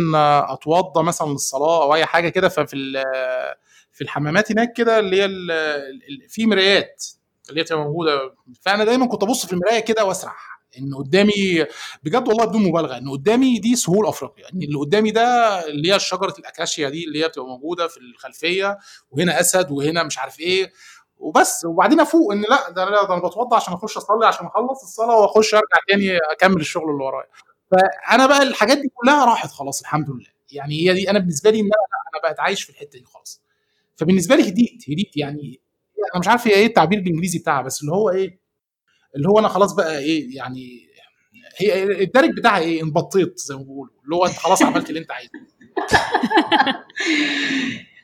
أتوضى 0.50 1.04
مثلا 1.04 1.28
للصلاة 1.32 1.84
أو 1.84 1.96
أي 1.96 2.06
حاجة 2.06 2.30
كده 2.30 2.50
ففي 2.50 3.04
في 3.94 4.02
الحمامات 4.04 4.52
هناك 4.52 4.74
كده 4.74 5.00
اللي 5.00 5.22
هي 5.24 5.30
في 6.30 6.46
مرايات 6.46 7.06
اللي 7.50 7.60
هي 7.62 7.64
بتبقى 7.64 7.84
موجودة. 7.84 8.36
فأنا 8.62 8.84
دايما 8.84 9.08
كنت 9.08 9.24
أبص 9.24 9.46
في 9.46 9.54
المراية 9.54 9.80
كده 9.80 10.06
وأسرح. 10.06 10.55
إن 10.80 10.96
قدامي 10.96 11.66
بجد 12.04 12.28
والله 12.28 12.46
بدون 12.46 12.64
مبالغة 12.64 12.98
إن 12.98 13.10
قدامي 13.10 13.60
دي 13.60 13.76
سهول 13.76 14.08
أفريقيا. 14.08 14.46
ان 14.54 14.62
اللي 14.64 14.78
قدامي 14.80 15.12
ده 15.12 15.24
اللي 15.68 15.94
هي 15.94 16.00
شجرة 16.00 16.34
الاكاشيا 16.40 16.90
دي 16.90 17.06
اللي 17.06 17.24
هي 17.24 17.28
بتبقى 17.28 17.48
موجودة 17.48 17.88
في 17.88 17.98
الخلفية 17.98 18.78
وهنا 19.12 19.40
أسد 19.40 19.72
وهنا 19.72 20.04
مش 20.04 20.20
عارف 20.20 20.40
إيه. 20.40 20.72
وبس 21.18 21.66
وبعدين 21.66 22.00
أفوق 22.00 22.32
إن 22.32 22.42
لأ 22.42 22.70
ده 22.70 22.86
لا 22.86 23.04
ده 23.08 23.14
أنا 23.14 23.28
بتوضى 23.28 23.56
عشان 23.56 23.74
أخش 23.74 23.98
أصلي 23.98 24.26
عشان 24.28 24.46
أخلص 24.46 24.84
الصلاة 24.84 25.20
وأخش 25.20 25.54
أرجع 25.54 25.66
تاني 25.88 26.18
أكمل 26.32 26.62
الشغل 26.62 26.90
اللي 26.92 27.04
ورايا. 27.04 27.28
فأنا 27.72 28.26
بقى 28.28 28.44
الحاجات 28.44 28.78
دي 28.78 28.90
كلها 28.94 29.26
راحت 29.26 29.52
خلاص 29.52 29.82
الحمد 29.82 30.10
لله. 30.10 30.28
يعني 30.52 30.76
هي 30.90 30.94
دي 30.94 31.10
أنا 31.10 31.20
بالنسبة 31.20 31.50
لي 31.50 31.60
إن 31.60 31.66
أنا 31.66 31.74
أنا 32.14 32.22
بقيت 32.24 32.40
عايش 32.40 32.64
في 32.64 32.70
الحتة 32.70 33.00
دي 33.00 33.06
خلاص. 33.06 33.42
فبالنسبة 33.96 34.36
لي 34.36 34.50
هديت 34.50 34.84
هديت 34.90 35.18
يعني 35.18 35.62
أنا 36.14 36.20
مش 36.20 36.28
عارف 36.28 36.48
إيه 36.48 36.66
التعبير 36.66 37.00
الانجليزي 37.00 37.40
بتاعها 37.40 37.62
بس 37.62 37.82
اللي 37.82 37.92
هو 37.94 38.10
إيه 38.10 38.40
اللي 39.16 39.30
هو 39.30 39.40
أنا 39.40 39.48
خلاص 39.48 39.74
بقى 39.74 39.98
إيه 39.98 40.36
يعني 40.38 40.90
هي 41.58 41.84
الدرج 42.04 42.30
بتاعها 42.38 42.60
إيه 42.60 42.84
انبطيت 42.84 43.40
زي 43.40 43.56
ما 43.56 43.62
بيقولوا 43.62 43.94
اللي 44.04 44.16
هو 44.16 44.26
انت 44.26 44.36
خلاص 44.36 44.64
عملت 44.64 44.90
اللي 44.90 45.00
انت 45.00 45.12
عايزه. 45.12 45.30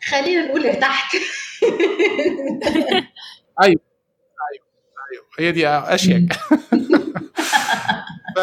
خلينا 0.10 0.46
نقول 0.48 0.66
ارتحت. 0.66 1.16
أيوه 3.64 3.82
هي 5.40 5.52
دي 5.52 5.68
أشيك. 5.68 6.34
ف 8.36 8.40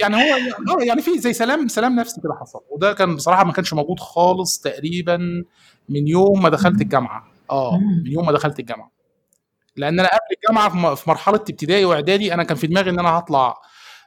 يعني 0.00 0.16
هو 0.16 0.80
يعني 0.80 1.02
في 1.02 1.18
زي 1.18 1.32
سلام 1.32 1.68
سلام 1.68 1.96
نفسي 1.96 2.20
كده 2.20 2.34
حصل 2.40 2.60
وده 2.70 2.92
كان 2.92 3.16
بصراحة 3.16 3.44
ما 3.44 3.52
كانش 3.52 3.72
موجود 3.74 4.00
خالص 4.00 4.58
تقريبا 4.58 5.16
من 5.88 6.08
يوم 6.08 6.42
ما 6.42 6.48
دخلت 6.48 6.80
الجامعة. 6.80 7.26
آه 7.50 7.78
من 8.04 8.12
يوم 8.12 8.26
ما 8.26 8.32
دخلت 8.32 8.60
الجامعة. 8.60 8.90
لأن 9.76 10.00
أنا 10.00 10.08
قبل 10.08 10.36
الجامعة 10.36 10.94
في 10.94 11.10
مرحلة 11.10 11.36
ابتدائي 11.36 11.84
وإعدادي 11.84 12.34
أنا 12.34 12.42
كان 12.44 12.56
في 12.56 12.66
دماغي 12.66 12.90
إن 12.90 12.98
أنا 12.98 13.08
هطلع 13.18 13.54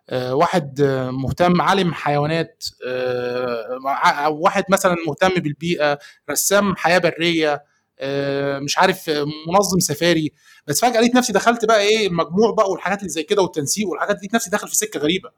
آه، 0.10 0.36
واحد 0.36 0.82
آه، 0.82 1.12
مهتم 1.12 1.62
عالم 1.62 1.94
حيوانات 1.94 2.64
آه، 2.88 3.80
ع- 3.86 4.26
أو 4.26 4.40
واحد 4.40 4.64
مثلا 4.70 4.96
مهتم 5.08 5.30
بالبيئة 5.42 6.00
رسام 6.32 6.76
حياة 6.76 6.98
برية 6.98 7.64
آه، 8.00 8.60
مش 8.60 8.78
عارف 8.78 9.10
آه، 9.10 9.26
منظم 9.48 9.80
سفاري. 9.80 10.32
بس 10.68 10.82
فجأة 10.82 11.00
لقيت 11.02 11.16
نفسي 11.16 11.34
دخلت 11.34 11.66
بقى 11.66 11.82
إيه 11.82 12.08
المجموع 12.08 12.52
بقى 12.52 12.70
والحاجات 12.72 13.00
اللي 13.00 13.10
زي 13.10 13.24
كده 13.24 13.42
والتنسيق 13.42 13.88
والحاجات 13.88 14.16
دي 14.16 14.20
لقيت 14.20 14.36
نفسي 14.36 14.50
داخل 14.50 14.68
في 14.68 14.76
سكة 14.76 15.00
غريبة. 15.00 15.30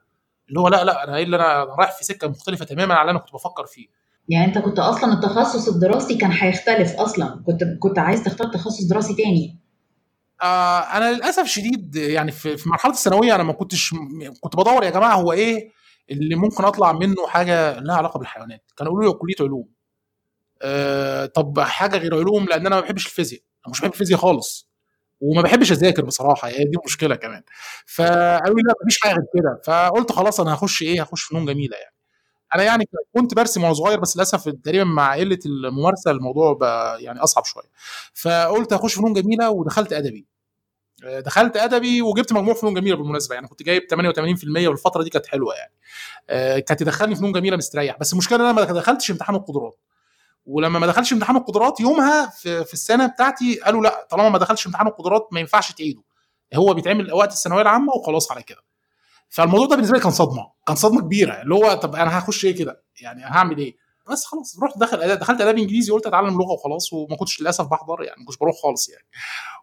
اللي 0.50 0.60
هو 0.60 0.68
لا 0.68 0.84
لا 0.84 1.04
أنا 1.04 1.18
إيه 1.18 1.24
اللي 1.24 1.36
أنا 1.36 1.64
رايح 1.64 1.92
في 1.98 2.04
سكة 2.06 2.28
مختلفة 2.28 2.66
تماما 2.66 2.94
عن 2.96 3.02
اللي 3.02 3.12
أنا 3.12 3.20
كنت 3.20 3.34
بفكر 3.34 3.66
فيه. 3.66 3.88
يعني 4.30 4.46
أنت 4.46 4.58
كنت 4.58 4.80
أصلا 4.80 5.14
التخصص 5.14 5.68
الدراسي 5.68 6.16
كان 6.18 6.32
هيختلف 6.32 6.96
أصلا. 6.96 7.44
كنت 7.46 7.64
كنت 7.80 8.00
عايز 8.00 8.24
تختار 8.24 8.48
تخصص 8.54 8.84
دراسي 8.84 9.14
تاني. 9.16 9.60
آه 10.42 10.80
أنا 10.80 11.12
للأسف 11.14 11.46
شديد 11.48 11.96
يعني 11.96 12.32
في, 12.32 12.58
في 12.58 12.70
مرحلة 12.70 12.94
الثانوية 12.94 13.36
أنا 13.36 13.44
ما 13.44 13.54
كنتش 13.54 13.94
كنت 14.42 14.56
بدور 14.56 14.84
يا 14.84 14.90
جماعة 14.90 15.16
هو 15.16 15.32
إيه 15.32 15.72
اللي 16.12 16.36
ممكن 16.36 16.64
أطلع 16.66 16.92
منه 16.92 17.28
حاجة 17.28 17.80
لها 17.80 17.96
علاقة 17.96 18.18
بالحيوانات. 18.18 18.72
كانوا 18.78 18.92
يقولوا 18.94 19.14
لي 19.14 19.20
كلية 19.20 19.36
علوم. 19.48 19.70
آه 20.62 21.26
طب 21.26 21.60
حاجة 21.60 21.98
غير 21.98 22.16
علوم؟ 22.16 22.46
لأن 22.46 22.66
أنا 22.68 22.76
ما 22.76 22.82
بحبش 22.82 23.06
الفيزياء. 23.08 23.42
أنا 23.68 23.72
مش 23.72 23.82
بحب 23.82 23.92
الفيزياء 23.94 24.20
خالص. 24.20 24.70
وما 25.22 25.42
بحبش 25.42 25.72
أذاكر 25.72 26.06
بصراحة 26.06 26.50
يعني 26.50 26.66
دي 26.66 26.78
مشكلة 26.86 27.16
كمان. 27.16 27.44
فقالوا 27.88 28.58
لي 28.58 28.64
لا 28.68 28.74
مفيش 28.86 29.00
حاجة 29.02 29.12
غير 29.14 29.24
كده. 29.36 29.62
فقلت 29.66 30.12
خلاص 30.12 30.40
أنا 30.40 30.54
هخش 30.56 30.82
إيه؟ 30.84 31.02
هخش 31.04 31.24
فنون 31.24 31.46
جميلة 31.46 31.78
يعني. 31.78 31.96
أنا 32.56 32.64
يعني 32.64 32.86
كنت 33.18 33.36
برسم 33.36 33.64
وأنا 33.64 33.74
صغير 33.74 34.00
بس 34.00 34.16
للأسف 34.18 34.50
تقريبا 34.50 34.84
مع 34.86 35.16
قلة 35.16 35.40
الممارسة 35.46 36.12
الموضوع 36.12 36.54
بقى 36.54 37.04
يعني 37.04 37.20
أصعب 37.20 37.46
شوية. 37.46 37.66
فقلت 38.16 38.74
هخش 38.74 38.96
فنون 38.96 39.14
جميلة 39.14 39.50
ودخلت 39.52 39.94
أدبي. 39.94 40.28
دخلت 41.04 41.58
أدبي 41.58 42.02
وجبت 42.02 42.34
مجموع 42.34 42.54
فنون 42.54 42.74
جميلة 42.74 42.96
بالمناسبة 42.96 43.36
يعني 43.36 43.48
كنت 43.48 43.64
جايب 43.64 43.84
88% 43.84 44.68
والفترة 44.68 45.04
دي 45.04 45.10
كانت 45.10 45.26
حلوة 45.26 45.56
يعني. 45.56 45.74
آه، 46.30 46.60
كانت 46.60 46.80
تدخلني 46.80 47.16
فنون 47.16 47.32
جميلة 47.32 47.58
مستريح. 47.58 47.98
بس 48.00 48.14
المشكلة 48.14 48.38
إن 48.38 48.42
أنا 48.46 48.52
ما 48.52 48.64
دخلتش 48.64 49.12
امتحان 49.12 49.36
القدرات. 49.36 49.80
ولما 50.46 50.80
ما 50.80 50.88
دخلش 50.88 51.14
امتحان 51.14 51.36
القدرات 51.36 51.80
يومها 51.80 52.26
في, 52.28 52.74
السنة 52.74 53.08
بتاعتي 53.08 53.56
قالوا 53.56 53.82
لأ 53.84 54.08
طالما 54.10 54.30
ما 54.30 54.38
دخلش 54.38 54.68
امتحان 54.68 54.88
القدرات 54.88 55.28
ما 55.32 55.40
ينفعش 55.40 55.72
تعيده. 55.72 56.02
هو 56.56 56.74
بيتعمل 56.74 57.14
وقت 57.14 57.32
الثانوية 57.32 57.62
العامة 57.62 57.94
وخلاص 57.94 58.32
على 58.32 58.44
كده. 58.44 58.62
فالموضوع 59.30 59.66
ده 59.66 59.76
بالنسبة 59.76 59.98
لي 59.98 60.04
كان 60.04 60.12
صدمة 60.12 60.52
كان 60.68 60.76
صدمة 60.76 61.02
كبيرة. 61.02 61.42
اللي 61.42 61.56
هو 61.56 61.74
طب 61.74 61.96
أنا 61.96 62.20
هخش 62.20 62.46
إيه 62.46 62.56
كده؟ 62.56 62.84
يعني 63.02 63.24
هعمل 63.24 63.58
إيه؟ 63.58 63.76
بس 64.12 64.26
خلاص 64.26 64.60
رحت 64.64 64.78
دخل 64.78 65.16
دخلت 65.16 65.42
اداب 65.42 65.58
إنجليزي 65.58 65.92
قلت 65.92 66.08
أتعلم 66.08 66.38
لغة 66.38 66.52
وخلاص 66.52 66.94
وما 66.94 67.16
كنتش 67.16 67.42
للأسف 67.42 67.66
بحضر 67.66 68.04
يعني 68.04 68.20
ما 68.20 68.26
كنتش 68.26 68.38
بروح 68.38 68.56
خالص 68.64 68.90
يعني. 68.90 69.06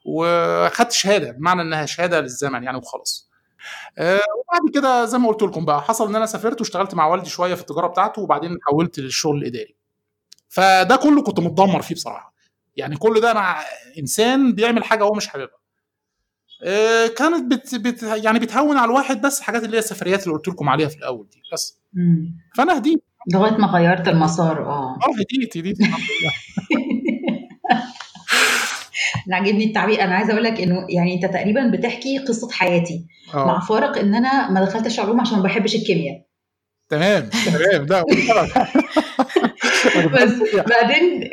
وخدت 0.05 0.93
شهادة 0.93 1.31
بمعنى 1.33 1.63
إنها 1.63 1.87
شهادة 1.87 2.21
للزمن 2.21 2.63
يعني 2.65 2.79
وخلاص. 2.79 3.29
آه، 3.99 4.15
وبعد 4.39 4.75
كده 4.75 5.05
زي 5.05 5.19
ما 5.19 5.29
قلت 5.29 5.43
لكم 5.43 5.65
بقى 5.65 5.83
حصل 5.83 6.09
إن 6.09 6.17
أنا 6.17 6.27
سافرت 6.27 6.61
واشتغلت 6.61 6.95
مع 6.95 7.07
والدي 7.07 7.31
شوية 7.31 7.55
في 7.55 7.61
التجارة 7.61 7.87
بتاعته 7.87 8.23
وبعدين 8.23 8.57
حولت 8.63 8.99
للشغل 8.99 9.37
الإداري. 9.39 9.77
فده 10.49 10.97
كله 10.97 11.23
كنت 11.23 11.41
متدمر 11.41 11.83
فيه 11.83 11.95
بصراحة. 11.95 12.35
يعني 12.77 12.97
كل 12.97 13.21
ده 13.21 13.31
أنا 13.31 13.57
إنسان 13.99 14.53
بيعمل 14.55 14.85
حاجة 14.85 15.05
هو 15.05 15.13
مش 15.15 15.27
حاببها. 15.29 15.59
آه، 16.63 17.07
كانت 17.07 17.53
بت 17.55 17.75
بت 17.75 18.03
يعني 18.03 18.39
بتهون 18.39 18.77
على 18.77 18.91
الواحد 18.91 19.21
بس 19.21 19.41
حاجات 19.41 19.65
اللي 19.65 19.77
هي 19.77 19.79
السفريات 19.79 20.23
اللي 20.23 20.35
قلت 20.35 20.49
لكم 20.49 20.69
عليها 20.69 20.89
في 20.89 20.97
الأول 20.97 21.29
دي 21.29 21.43
بس. 21.53 21.81
فأنا 22.57 22.79
هديت. 22.79 23.05
لغاية 23.35 23.53
ما 23.57 23.67
غيرت 23.67 24.09
المسار 24.09 24.67
آه. 24.67 24.95
آه 24.95 25.11
هديت 25.21 25.57
هديت 25.57 25.81
الحمد 25.81 26.01
لله. 26.21 26.33
أنا 29.29 29.37
عاجبني 29.37 29.65
التعبير. 29.65 30.03
أنا 30.03 30.15
عايزة 30.15 30.33
أقول 30.33 30.45
لك 30.45 30.61
إنه 30.61 30.87
يعني 30.89 31.15
أنت 31.15 31.33
تقريبا 31.33 31.71
بتحكي 31.71 32.19
قصة 32.19 32.51
حياتي 32.51 33.07
مع 33.35 33.57
آه 33.57 33.61
فارق 33.61 33.99
إن 33.99 34.15
أنا 34.15 34.51
ما 34.51 34.65
دخلتش 34.65 35.01
علوم 35.01 35.21
عشان 35.21 35.37
ما 35.37 35.43
بحبش 35.43 35.75
الكيمياء. 35.75 36.29
تمام 36.89 37.31
تمام. 37.47 37.87
لا 37.87 38.05
بس 40.15 40.33
بعدين 40.69 41.31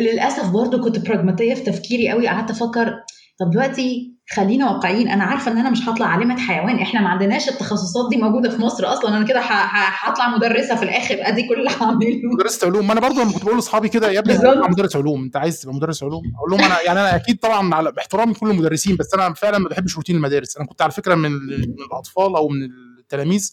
للأسف 0.00 0.50
برضو 0.50 0.84
كنت 0.84 0.98
براجماتيه 0.98 1.54
في 1.54 1.60
تفكيري 1.60 2.10
قوي 2.10 2.28
قعدت 2.28 2.50
أفكر 2.50 2.94
طب 3.40 3.50
دلوقتي 3.50 4.14
خلينا 4.36 4.70
واقعيين 4.70 5.08
أنا 5.08 5.24
عارفة 5.24 5.50
إن 5.52 5.58
أنا 5.58 5.70
مش 5.70 5.88
هطلع 5.88 6.06
عالمة 6.06 6.36
حيوان 6.40 6.78
إحنا 6.78 7.00
ما 7.00 7.08
عندناش 7.08 7.48
التخصصات 7.48 8.08
دي 8.10 8.16
موجودة 8.16 8.50
في 8.50 8.62
مصر 8.62 8.92
أصلا 8.92 9.16
أنا 9.16 9.26
كده 9.26 9.40
هطلع 9.40 10.28
مدرسة 10.36 10.76
في 10.76 10.82
الآخر 10.82 11.16
أدي 11.20 11.48
كل 11.48 11.54
اللي 11.54 11.70
هعمله. 11.80 12.20
مدرسة 12.34 12.66
علوم 12.66 12.86
ما 12.86 12.92
أنا 12.92 13.00
برضه 13.00 13.22
لما 13.22 13.32
كنت 13.32 13.44
بقول 13.44 13.56
لأصحابي 13.56 13.88
كده 13.88 14.10
يا 14.10 14.18
ابني. 14.18 14.36
أنا 14.36 14.68
مدرس 14.68 14.96
علوم 14.96 15.22
أنت 15.24 15.36
عايز 15.36 15.60
تبقى 15.60 15.74
مدرس 15.74 16.02
علوم؟ 16.02 16.22
أقول 16.38 16.50
لهم 16.50 16.60
أنا 16.60 16.76
يعني 16.86 17.00
أنا 17.00 17.16
أكيد 17.16 17.38
طبعا 17.38 17.74
على 17.74 17.92
باحترامي 17.92 18.34
كل 18.34 18.50
المدرسين 18.50 18.96
بس 18.96 19.14
أنا 19.14 19.34
فعلا 19.34 19.58
ما 19.58 19.68
بحبش 19.68 19.96
روتين 19.96 20.16
المدارس. 20.16 20.56
أنا 20.56 20.66
كنت 20.66 20.82
على 20.82 20.90
فكرة 20.92 21.14
من, 21.14 21.32
من 21.32 21.74
الأطفال 21.86 22.36
أو 22.36 22.48
من 22.48 22.62
التلاميذ 22.98 23.52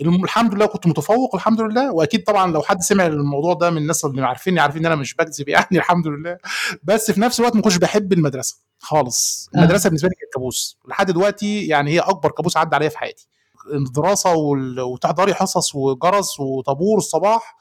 الحمد 0.00 0.54
لله 0.54 0.66
كنت 0.66 0.86
متفوق 0.86 1.34
الحمد 1.34 1.60
لله 1.60 1.92
وأكيد 1.92 2.24
طبعا 2.24 2.52
لو 2.52 2.62
حد 2.62 2.80
سمع 2.80 3.06
الموضوع 3.06 3.54
ده 3.54 3.70
من 3.70 3.76
الناس 3.78 4.04
اللي 4.04 4.22
عارفيني 4.26 4.60
عارفين 4.60 4.80
إن 4.86 4.92
أنا 4.92 5.00
مش 5.00 5.14
بكذب 5.14 5.48
يعني 5.48 5.66
الحمد 5.72 6.06
لله. 6.06 6.36
بس 6.84 7.10
في 7.10 7.20
نفس 7.20 7.40
الوقت 7.40 7.56
ما 7.56 7.62
كنتش 7.62 7.76
بحب 7.76 8.12
المدرسة. 8.12 8.56
خالص. 8.84 9.50
آه. 9.54 9.58
المدرسة 9.58 9.88
بالنسبة 9.88 10.08
لي 10.08 10.14
كانت 10.14 10.32
كابوس. 10.34 10.78
لحد 10.88 11.10
دلوقتي 11.10 11.66
يعني 11.66 11.90
هي 11.90 11.98
أكبر 11.98 12.30
كابوس 12.30 12.56
عدى 12.56 12.76
عليا 12.76 12.88
في 12.88 12.98
حياتي. 12.98 13.28
الدراسة 13.74 14.34
وتحضري 14.78 15.34
حصص 15.34 15.74
وجرس 15.74 16.40
وطابور 16.40 16.98
الصباح 16.98 17.56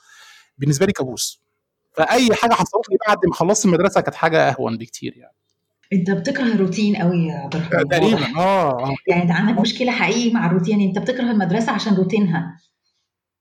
بالنسبة 0.58 0.86
لي 0.86 0.92
كابوس. 0.92 1.42
فأي 1.94 2.30
حاجة 2.36 2.54
حصلت 2.54 2.90
لي 2.90 2.98
بعد 3.08 3.18
ما 3.26 3.34
خلصت 3.34 3.66
المدرسة 3.66 4.02
كانت 4.02 4.16
حاجة 4.16 4.50
أهون 4.50 4.78
بكتير 4.78 5.18
يعني. 5.18 5.34
أنت 5.94 6.12
بتكره 6.12 6.44
الروتين 6.44 6.96
قوي 6.96 7.28
يا 7.28 7.34
عبد 7.34 7.56
الرحمن. 7.56 7.88
تقريبا. 7.90 8.40
آه. 8.40 8.96
يعني 9.08 9.24
انت 9.24 9.32
عندك 9.32 9.62
مشكلة 9.62 9.92
حقيقي 9.92 10.34
مع 10.34 10.46
الروتين. 10.46 10.82
أنت 10.82 11.00
بتكره 11.00 11.32
المدرسة 11.32 11.72
عشان 11.72 11.96
روتينها. 11.96 12.58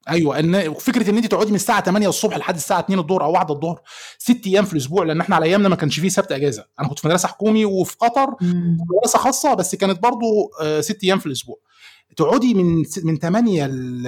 أيوه 0.08 0.38
إن 0.38 0.74
فكرة 0.74 1.10
إن 1.10 1.16
انت 1.16 1.26
تقعدي 1.26 1.48
من 1.50 1.54
الساعة 1.56 1.84
8 1.84 2.08
الصبح 2.08 2.36
لحد 2.36 2.54
الساعة 2.54 2.80
2 2.80 2.98
الظهر 2.98 3.24
أو 3.24 3.32
1 3.32 3.50
الظهر 3.50 3.80
ست 4.18 4.46
أيام 4.46 4.64
في 4.64 4.72
الأسبوع 4.72 5.04
لأن 5.04 5.20
إحنا 5.20 5.36
على 5.36 5.46
أيامنا 5.46 5.68
ما 5.68 5.76
كانش 5.76 6.00
فيه 6.00 6.08
سبت 6.08 6.32
إجازة. 6.32 6.64
أنا 6.80 6.88
كنت 6.88 6.98
في 6.98 7.06
مدرسة 7.08 7.28
حكومي 7.28 7.64
وفي 7.64 7.96
قطر. 7.96 8.34
مدرسة 8.40 9.18
خاصة 9.18 9.54
بس 9.54 9.74
كانت 9.74 10.02
برضو 10.02 10.50
آه، 10.62 10.80
ست 10.80 11.04
أيام 11.04 11.18
في 11.18 11.26
الأسبوع. 11.26 11.56
تقعدي 12.16 12.54
من 12.54 12.84
من 13.04 13.18
8 13.18 13.66
ل- 13.66 14.02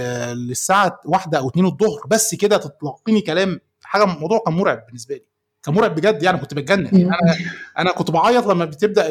للساعة 0.48 1.00
1 1.04 1.34
أو 1.34 1.48
2 1.48 1.66
الظهر 1.66 2.00
بس 2.10 2.34
كده 2.34 2.56
تتلقيني 2.56 3.20
كلام 3.20 3.60
حاجة 3.82 4.04
الموضوع 4.04 4.38
كان 4.46 4.54
مرعب 4.54 4.86
بالنسبة 4.86 5.14
لي. 5.14 5.24
كان 5.62 5.74
مرعب 5.74 5.94
بجد 5.94 6.22
يعني 6.22 6.38
كنت 6.38 6.54
بتجنن. 6.54 6.86
يعني 6.92 7.04
أنا 7.04 7.36
أنا 7.78 7.92
كنت 7.92 8.10
بعيط 8.10 8.46
لما 8.46 8.64
بتبدأ 8.64 9.08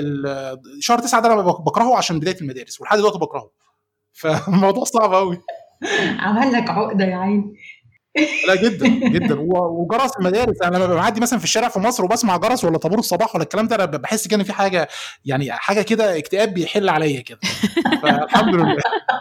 شهر 0.80 1.00
9 1.00 1.22
ده 1.22 1.34
أنا 1.34 1.42
بكرهه 1.42 1.98
عشان 1.98 2.20
بداية 2.20 2.38
المدارس 2.42 2.82
ولحد 2.82 2.98
دلوقتي 2.98 3.18
بكرهه. 3.20 3.52
فالموضوع 4.14 4.84
صعب 4.94 5.14
قوي 5.14 5.42
عمل 6.20 6.54
لك 6.54 6.70
عقدة 6.70 7.06
يا 7.06 7.16
عيني؟ 7.18 7.54
لا 8.48 8.56
جدا 8.56 8.88
جدا. 8.88 9.36
وجرس 9.50 10.12
المدارس. 10.20 10.62
أنا 10.62 10.78
لما 10.78 10.96
بعدي 10.96 11.22
مثلا 11.22 11.40
في 11.40 11.46
الشارع 11.46 11.70
في 11.70 11.80
مصر 11.80 12.06
وبسمع 12.06 12.38
جرس 12.38 12.64
ولا 12.66 12.78
طابور 12.78 13.00
الصباح 13.00 13.36
ولا 13.36 13.44
الكلام 13.44 13.68
ده 13.68 13.76
أنا 13.76 13.86
بحس 13.86 14.28
كده 14.28 14.38
ان 14.40 14.44
في 14.44 14.54
حاجة 14.54 14.88
يعني 15.26 15.52
حاجة 15.52 15.82
كده 15.82 16.18
اكتئاب 16.18 16.54
بيحل 16.54 16.90
عليا 16.90 17.22
كده. 17.22 17.40
فالحمد 18.02 18.56
لله. 18.56 18.78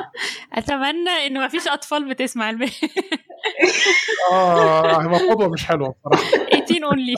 أتمنى 0.53 1.11
إن 1.27 1.45
مفيش 1.45 1.69
أطفال 1.69 2.09
بتسمع 2.09 2.51
الب 2.51 2.63
آه 4.33 5.03
هيبقى 5.03 5.19
قدوه 5.29 5.49
مش 5.49 5.65
حلوة 5.67 5.95
بصراحة. 6.05 6.31
18 6.53 6.85
only 6.85 7.15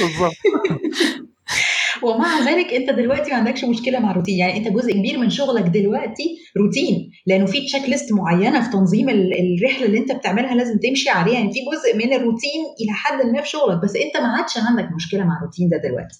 بالظبط. 0.00 0.34
ومع 2.02 2.38
ذلك 2.40 2.72
انت 2.74 2.90
دلوقتي 2.90 3.30
ما 3.30 3.36
عندكش 3.36 3.64
مشكلة 3.64 3.98
مع 3.98 4.10
الروتين. 4.10 4.38
يعني 4.38 4.56
انت 4.56 4.68
جزء 4.68 4.92
كبير 4.92 5.18
من 5.18 5.30
شغلك 5.30 5.62
دلوقتي 5.64 6.36
روتين 6.56 7.10
لأنه 7.26 7.46
في 7.46 7.66
checklist 7.66 8.12
معينة 8.12 8.64
في 8.64 8.70
تنظيم 8.72 9.08
ال- 9.08 9.32
الرحلة 9.58 9.86
اللي 9.86 9.98
انت 9.98 10.12
بتعملها 10.12 10.54
لازم 10.54 10.78
تمشي 10.78 11.08
عليها. 11.10 11.34
يعني 11.34 11.52
في 11.52 11.58
جزء 11.72 11.96
من 12.06 12.12
الروتين 12.12 12.60
إلى 12.80 12.92
حد 12.92 13.26
ما 13.26 13.42
في 13.42 13.48
شغلك 13.48 13.82
بس 13.82 13.96
انت 13.96 14.16
ما 14.16 14.28
عادش 14.36 14.58
عندك 14.58 14.88
مشكلة 14.96 15.24
مع 15.24 15.38
الروتين 15.38 15.68
ده 15.68 15.76
دلوقتي. 15.88 16.18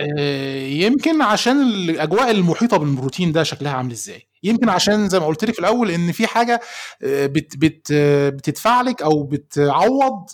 آه، 0.00 0.66
يمكن 0.66 1.22
عشان 1.22 1.62
الأجواء 1.62 2.30
المحيطة 2.30 2.76
بالروتين 2.76 3.32
ده 3.32 3.42
شكلها 3.42 3.72
عامل 3.72 3.90
إزاي. 3.92 4.22
يمكن 4.42 4.68
عشان 4.68 5.08
زي 5.08 5.20
ما 5.20 5.26
قلت 5.26 5.44
لك 5.44 5.54
في 5.54 5.60
الأول 5.60 5.90
إن 5.90 6.12
في 6.12 6.26
حاجة 6.26 6.60
آه، 7.02 7.26
بت 7.26 7.56
بت 7.56 7.88
آه، 7.92 8.28
بتدفع 8.28 8.80
لك 8.80 9.02
أو 9.02 9.22
بتعوض 9.22 10.26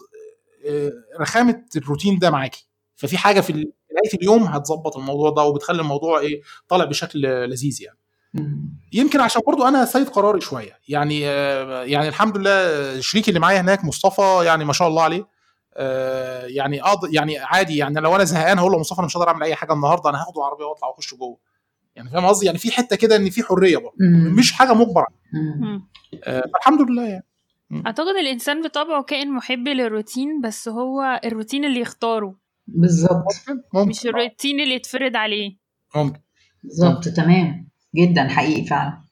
رخامة 1.21 1.65
الروتين 1.77 2.19
ده 2.19 2.31
معاكي. 2.31 2.67
ففي 2.97 3.19
حاجة 3.19 3.41
في 3.41 3.73
نهايه 3.93 4.19
اليوم 4.23 4.43
هتظبط 4.43 4.97
الموضوع 4.97 5.31
ده 5.31 5.43
وبتخلي 5.43 5.83
الموضوع 5.83 6.21
إيه 6.21 6.43
طالع 6.69 6.85
بشكل 6.85 7.21
لذيذ 7.23 7.83
يعني. 7.83 7.99
يمكن 8.93 9.21
عشان 9.21 9.43
برضو 9.47 9.69
أنا 9.69 9.85
سيد 9.85 10.09
قراري 10.09 10.41
شوية. 10.41 10.79
يعني 10.89 11.29
آه، 11.29 11.85
يعني 11.85 12.09
الحمد 12.09 12.37
لله 12.37 13.01
شريكي 13.01 13.29
اللي 13.29 13.41
معايا 13.41 13.61
هناك 13.61 13.85
مصطفى 13.85 14.43
يعني 14.45 14.65
ما 14.65 14.73
شاء 14.73 14.89
الله 14.89 15.03
عليه 15.03 15.27
آه، 15.77 16.47
يعني 16.47 16.83
أض... 16.83 17.15
يعني 17.15 17.39
عادي 17.39 17.77
يعني 17.77 18.01
لو 18.01 18.17
أنا 18.17 18.25
زهقان 18.25 18.59
هقول 18.59 18.73
له 18.73 18.79
مصطفى 18.79 18.99
أنا 18.99 19.07
مش 19.07 19.17
هقدر 19.17 19.29
أعمل 19.29 19.43
أي 19.43 19.55
حاجة 19.55 19.73
النهارده 19.73 20.11
أنا 20.11 20.23
هاخد 20.23 20.37
العربيه 20.37 20.65
وأطلع 20.65 20.89
وأخش 20.89 21.15
جوه. 21.15 21.39
يعني 21.97 22.11
فاهم 22.11 22.27
قصدي؟ 22.27 22.47
يعني 22.47 22.59
في 22.59 22.73
حتة 22.73 22.97
كده 22.97 23.17
إن 23.17 23.31
في 23.31 23.43
حرية 23.43 23.77
برضه 23.77 23.95
مش 24.39 24.53
حاجة 24.53 24.75
مجبرة. 24.75 25.07
مم. 25.33 25.89
آه، 26.25 26.43
فالحمد 26.55 26.91
لله 26.91 27.09
يعني. 27.09 27.27
أعتقد 27.87 28.17
الإنسان 28.21 28.63
بطبعه 28.63 29.03
كائن 29.03 29.33
محب 29.33 29.69
للروتين 29.69 30.41
بس 30.41 30.69
هو 30.69 31.21
الروتين 31.25 31.65
اللي 31.65 31.81
يختاره. 31.81 32.42
بالظبط. 32.67 33.25
ممكن؟ 33.75 33.89
مش 33.89 34.07
الروتين 34.07 34.61
اللي 34.61 34.75
يتفرض 34.75 35.17
عليه. 35.17 35.51
ممكن. 35.97 36.21
بالظبط 36.65 37.09
تمام. 37.09 37.69
جدا 37.97 38.29
حقيقي 38.29 38.65
فعلا. 38.65 39.03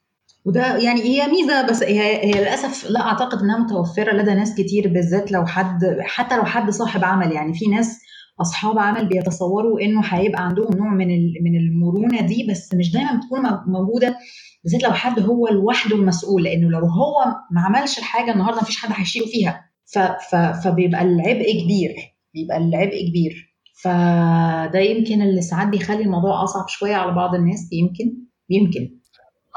وده 0.44 0.76
يعني 0.76 1.00
هي 1.02 1.26
ميزة 1.26 1.66
بس 1.68 1.82
هي 1.82 2.24
هي 2.24 2.40
للأسف 2.40 2.90
لا 2.90 3.00
أعتقد 3.00 3.38
إنها 3.38 3.58
متوفرة 3.58 4.12
لدى 4.12 4.34
ناس 4.34 4.54
كتير 4.54 4.88
بالذات 4.88 5.32
لو 5.32 5.46
حد 5.46 5.96
حتى 6.00 6.36
لو 6.36 6.44
حد 6.44 6.70
صاحب 6.70 7.04
عمل. 7.04 7.32
يعني 7.32 7.54
في 7.54 7.66
ناس 7.66 8.00
أصحاب 8.40 8.78
عمل 8.78 9.06
بيتصوروا 9.08 9.80
إنه 9.80 10.00
هيبقى 10.04 10.44
عندهم 10.46 10.76
نوع 10.76 10.94
من 10.94 11.10
ال- 11.10 11.34
من 11.44 11.56
المرونة 11.56 12.26
دي 12.26 12.46
بس 12.50 12.74
مش 12.74 12.92
دايما 12.92 13.16
بتكون 13.16 13.40
مو- 13.42 13.78
موجودة 13.80 14.16
بالذات 14.64 14.82
لو 14.82 14.92
حد 14.92 15.20
هو 15.20 15.48
لوحده 15.48 15.96
المسؤول. 15.96 16.42
لأنه 16.42 16.68
لو 16.70 16.78
هو 16.86 17.34
ما 17.50 17.60
عملش 17.60 17.98
الحاجة 17.98 18.32
النهارده 18.32 18.60
مفيش 18.60 18.76
حد 18.78 18.88
هيشيله 18.92 19.26
فيها. 19.26 19.64
ف 19.86 19.98
ف 19.98 20.34
فبيبقى 20.36 21.02
العبء 21.02 21.62
كبير. 21.64 21.94
بيبقى 22.34 22.56
العبء 22.56 23.08
كبير. 23.08 23.50
فده 23.82 24.78
يمكن 24.78 25.22
اللي 25.22 25.42
ساعات 25.42 25.68
بيخلي 25.68 26.02
الموضوع 26.02 26.44
أصعب 26.44 26.68
شوية 26.68 26.94
على 26.94 27.12
بعض 27.12 27.34
الناس 27.34 27.68
يمكن 27.72 28.16
يمكن. 28.50 28.98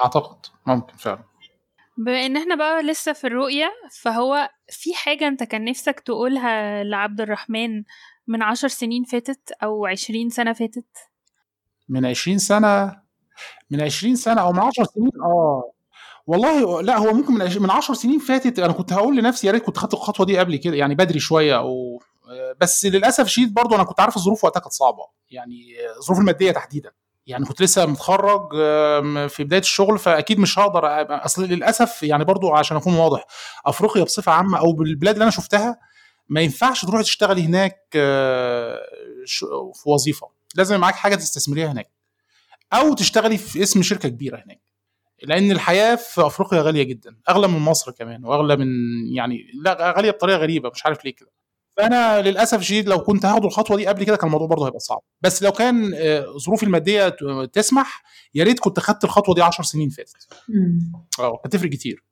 أعتقد 0.03 0.45
ممكن 0.67 0.93
فعلا. 0.97 1.23
بما 1.97 2.25
إن 2.25 2.37
إحنا 2.37 2.55
بقى 2.55 2.83
لسه 2.83 3.13
في 3.13 3.27
الرؤية 3.27 3.71
فهو 4.01 4.49
في 4.69 4.93
حاجة 4.93 5.27
أنت 5.27 5.43
كان 5.43 5.65
نفسك 5.65 5.99
تقولها 5.99 6.83
لعبد 6.83 7.21
الرحمن 7.21 7.83
من 8.27 8.43
عشر 8.43 8.67
سنين 8.67 9.03
فاتت 9.03 9.51
أو 9.63 9.85
عشرين 9.85 10.29
سنة 10.29 10.53
فاتت؟ 10.53 10.85
من 11.89 12.05
20 12.05 12.37
سنة 12.37 13.01
من 13.71 13.81
20 13.81 14.15
سنة 14.15 14.41
أو 14.41 14.51
من 14.51 14.59
10 14.59 14.83
سنين؟ 14.83 15.11
آه. 15.23 15.71
والله 16.27 16.81
لا 16.81 16.97
هو 16.97 17.13
ممكن 17.13 17.33
من 17.33 17.41
عش- 17.41 17.57
من 17.57 17.69
10 17.69 17.93
سنين 17.93 18.19
فاتت 18.19 18.59
أنا 18.59 18.73
كنت 18.73 18.93
هقول 18.93 19.17
لنفسي 19.17 19.47
يا 19.47 19.51
ريت 19.51 19.63
كنت 19.63 19.77
خدت 19.77 19.93
الخطوة 19.93 20.25
دي 20.25 20.37
قبل 20.39 20.55
كده 20.55 20.75
يعني 20.75 20.95
بدري 20.95 21.19
شوية 21.19 21.57
أو 21.57 22.01
بس 22.61 22.85
للأسف 22.85 23.27
شديد 23.27 23.53
برضو 23.53 23.75
أنا 23.75 23.83
كنت 23.83 23.99
عارف 23.99 24.15
الظروف 24.17 24.43
وقتها 24.43 24.59
كانت 24.59 24.73
صعبة. 24.73 25.03
يعني 25.29 25.75
الظروف 25.97 26.19
المادية 26.19 26.51
تحديدا. 26.51 26.91
يعني 27.27 27.45
كنت 27.45 27.61
لسه 27.61 27.85
متخرج 27.85 28.49
في 29.29 29.43
بداية 29.43 29.59
الشغل 29.61 29.99
فأكيد 29.99 30.39
مش 30.39 30.59
هقدر 30.59 30.81
أصل 31.25 31.43
للأسف 31.43 32.03
يعني 32.03 32.23
برضو 32.25 32.53
عشان 32.53 32.77
أكون 32.77 32.95
واضح 32.95 33.25
أفريقيا 33.65 34.03
بصفة 34.03 34.31
عامة 34.31 34.59
أو 34.59 34.73
بالبلاد 34.73 35.13
اللي 35.15 35.23
أنا 35.23 35.31
شفتها 35.31 35.79
ما 36.29 36.41
ينفعش 36.41 36.85
تروحي 36.85 37.03
تشتغلي 37.03 37.43
هناك 37.43 37.79
آه، 37.95 38.79
في 39.73 39.89
وظيفة. 39.89 40.27
لازم 40.55 40.79
معاك 40.79 40.95
حاجة 40.95 41.15
تستثمريها 41.15 41.71
هناك. 41.71 41.91
أو 42.73 42.93
تشتغلي 42.93 43.37
في 43.37 43.63
اسم 43.63 43.81
شركة 43.81 44.09
كبيرة 44.09 44.43
هناك. 44.45 44.61
لأن 45.23 45.51
الحياة 45.51 45.95
في 45.95 46.25
أفريقيا 46.25 46.61
غالية 46.61 46.83
جدا. 46.83 47.15
أغلى 47.29 47.47
من 47.47 47.59
مصر 47.59 47.91
كمان 47.91 48.25
وأغلى 48.25 48.55
من 48.55 48.67
يعني 49.15 49.37
لا 49.53 49.93
غالية 49.97 50.11
بطريقة 50.11 50.37
غريبة 50.37 50.69
مش 50.69 50.85
عارف 50.85 51.05
ليه 51.05 51.15
كده. 51.15 51.31
فانا 51.77 52.21
للاسف 52.21 52.61
شديد 52.61 52.89
لو 52.89 52.99
كنت 52.99 53.25
هاخد 53.25 53.45
الخطوه 53.45 53.77
دي 53.77 53.87
قبل 53.87 54.03
كده 54.03 54.15
كان 54.15 54.27
الموضوع 54.27 54.47
برضه 54.47 54.65
هيبقى 54.65 54.79
صعب. 54.79 54.99
بس 55.21 55.43
لو 55.43 55.51
كان 55.51 55.91
آه، 55.95 56.25
ظروفي 56.37 56.63
المادية 56.63 57.15
تسمح 57.53 58.03
يا 58.35 58.43
ريت 58.43 58.59
كنت 58.59 58.79
خدت 58.79 59.03
الخطوة 59.03 59.35
دي 59.35 59.41
10 59.41 59.63
سنين 59.63 59.89
فاتت. 59.89 60.27
آه 61.19 61.41
هتفرق 61.45 61.69
كتير. 61.69 62.03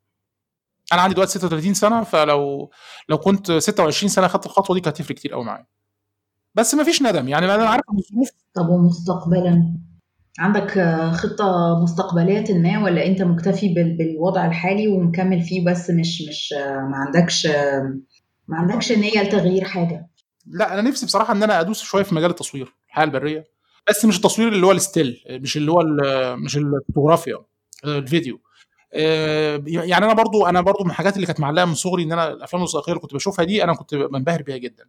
أنا 0.93 1.01
عندي 1.01 1.13
دلوقتي 1.13 1.31
36 1.39 1.73
سنة 1.73 2.03
فلو 2.03 2.71
لو 3.09 3.17
كنت 3.17 3.51
26 3.51 4.09
سنة 4.09 4.27
خدت 4.27 4.45
الخطوة 4.45 4.75
دي 4.75 4.81
كانت 4.81 5.01
هتفرق 5.01 5.17
كتير 5.17 5.33
قوي 5.33 5.43
معايا. 5.43 5.65
بس 6.55 6.75
ما 6.75 6.83
فيش 6.83 7.01
ندم. 7.01 7.27
يعني 7.27 7.45
أنا 7.45 7.69
عارف 7.69 7.83
إن 7.93 7.97
الظروف 7.97 8.29
طب 8.53 8.69
ومستقبلا؟ 8.69 9.77
عندك 10.39 10.71
خطة 11.13 11.79
مستقبلية 11.83 12.53
ما 12.57 12.83
ولا 12.83 13.05
أنت 13.05 13.21
مكتفي 13.21 13.73
بال- 13.73 13.97
بالوضع 13.97 14.45
الحالي 14.45 14.87
ومكمل 14.87 15.41
فيه 15.41 15.65
بس 15.65 15.89
مش 15.89 16.21
مش 16.29 16.53
آه، 16.57 16.79
ما 16.79 16.97
عندكش 16.97 17.45
آه، 17.47 17.97
ما 18.47 18.57
عندكش 18.57 18.91
نية 18.91 19.21
لتغيير 19.23 19.65
حاجة؟ 19.65 20.07
لا 20.47 20.73
أنا 20.73 20.81
نفسي 20.81 21.05
بصراحة 21.05 21.33
إن 21.33 21.43
أنا 21.43 21.59
أدوس 21.59 21.83
شوية 21.83 22.03
في 22.03 22.15
مجال 22.15 22.29
التصوير 22.29 22.73
الحياة 22.87 23.05
البرية. 23.05 23.45
بس 23.89 24.05
مش 24.05 24.17
التصوير 24.17 24.47
اللي 24.47 24.65
هو 24.65 24.71
ال 24.71 24.80
still 24.80 25.23
مش 25.29 25.57
اللي 25.57 25.71
هو 25.71 25.83
مش 26.35 26.57
الفوتوغرافيا 26.57 27.37
الفيديو. 27.85 28.41
آه، 28.93 29.63
يعني 29.67 30.05
أنا 30.05 30.13
برضو 30.13 30.45
أنا 30.45 30.61
برضو 30.61 30.83
من 30.83 30.89
الحاجات 30.89 31.15
اللي 31.15 31.27
كانت 31.27 31.39
معلقة 31.39 31.65
من 31.65 31.73
صغري 31.73 32.03
إن 32.03 32.11
أنا 32.11 32.27
الأفلام 32.31 32.61
الوثائقية 32.61 32.91
اللي 32.91 33.01
كنت 33.01 33.13
بشوفها 33.13 33.45
دي 33.45 33.63
أنا 33.63 33.73
كنت 33.73 33.95
منبهر 33.95 34.41
بيها 34.41 34.57
جدا. 34.57 34.85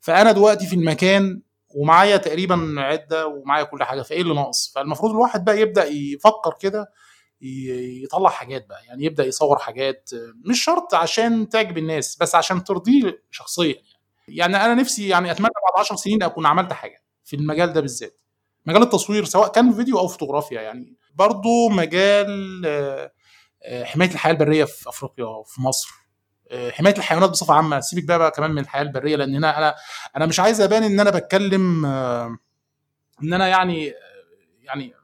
فأنا 0.00 0.32
دلوقتي 0.32 0.66
في 0.66 0.74
المكان 0.74 1.40
ومعايا 1.74 2.16
تقريبا 2.16 2.74
عدة 2.78 3.26
ومعايا 3.26 3.64
كل 3.64 3.84
حاجة 3.84 4.02
فإيه 4.02 4.20
اللي 4.22 4.34
ناقص؟ 4.34 4.72
فالمفروض 4.74 5.10
الواحد 5.12 5.44
بقى 5.44 5.60
يبدأ 5.60 5.84
يفكر 5.84 6.54
كده 6.60 6.90
يطلع 7.40 8.30
حاجات 8.30 8.66
بقى 8.68 8.84
يعني 8.84 9.04
يبدأ 9.04 9.24
يصور 9.24 9.58
حاجات 9.58 10.10
مش 10.44 10.64
شرط 10.64 10.94
عشان 10.94 11.48
تعجب 11.48 11.78
الناس 11.78 12.16
بس 12.20 12.34
عشان 12.34 12.64
ترضيه 12.64 13.22
شخصيا 13.30 13.76
يعني. 14.28 14.56
أنا 14.56 14.74
نفسي 14.74 15.08
يعني 15.08 15.30
أتمنى 15.30 15.48
بعد 15.48 15.84
10 15.84 15.96
سنين 15.96 16.22
أكون 16.22 16.46
عملت 16.46 16.72
حاجة 16.72 17.02
في 17.24 17.36
المجال 17.36 17.72
ده 17.72 17.80
بالذات. 17.80 18.20
مجال 18.66 18.82
التصوير 18.82 19.24
سواء 19.24 19.52
كان 19.52 19.72
فيديو 19.72 19.98
أو 19.98 20.08
فوتوغرافيا 20.08 20.60
يعني. 20.60 20.96
برضو 21.14 21.68
مجال 21.68 22.62
آه، 22.66 23.12
آه، 23.62 23.84
حماية 23.84 24.10
الحياة 24.10 24.32
البرية 24.32 24.64
في 24.64 24.88
أفريقيا 24.88 25.24
وفي 25.24 25.60
مصر. 25.62 25.88
آه، 26.50 26.70
حماية 26.70 26.94
الحيوانات 26.98 27.30
بصفة 27.30 27.54
عامة 27.54 27.80
سيبك 27.80 28.04
بقى, 28.04 28.18
بقى 28.18 28.30
كمان 28.30 28.50
من 28.50 28.58
الحياة 28.58 28.82
البرية 28.82 29.16
لأن 29.16 29.34
هنا 29.34 29.58
أنا 29.58 29.74
أنا 30.16 30.26
مش 30.26 30.40
عايز 30.40 30.60
أبان 30.60 30.82
إن 30.82 31.00
أنا 31.00 31.10
بتكلم 31.10 31.86
إن 33.22 33.32
أنا 33.32 33.48
يعني 33.48 33.94
يعني 34.62 34.94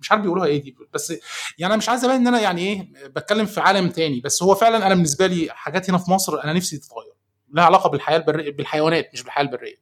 مش 0.00 0.12
عارف 0.12 0.22
بيقولوها 0.22 0.46
إيه 0.46 0.62
دي 0.62 0.76
بس 0.94 1.10
يعني 1.58 1.72
أنا 1.72 1.76
مش 1.76 1.88
عايز 1.88 2.04
ابان 2.04 2.16
إن 2.16 2.26
أنا 2.26 2.40
يعني 2.40 2.60
إيه 2.60 2.88
بتكلم 3.08 3.46
في 3.46 3.60
عالم 3.60 3.88
تاني 3.88 4.20
بس 4.20 4.42
هو 4.42 4.54
فعلا 4.54 4.76
أنا 4.86 4.94
بالنسبة 4.94 5.26
لي 5.26 5.48
حاجات 5.50 5.90
هنا 5.90 5.98
في 5.98 6.10
مصر 6.10 6.44
أنا 6.44 6.52
نفسي 6.52 6.78
تتغير. 6.78 7.12
لها 7.52 7.64
علاقة 7.64 7.90
بالحياة 7.90 8.16
البرية 8.16 8.50
بالحيوانات 8.52 9.10
مش 9.12 9.22
بالحياة 9.22 9.44
البرية. 9.44 9.74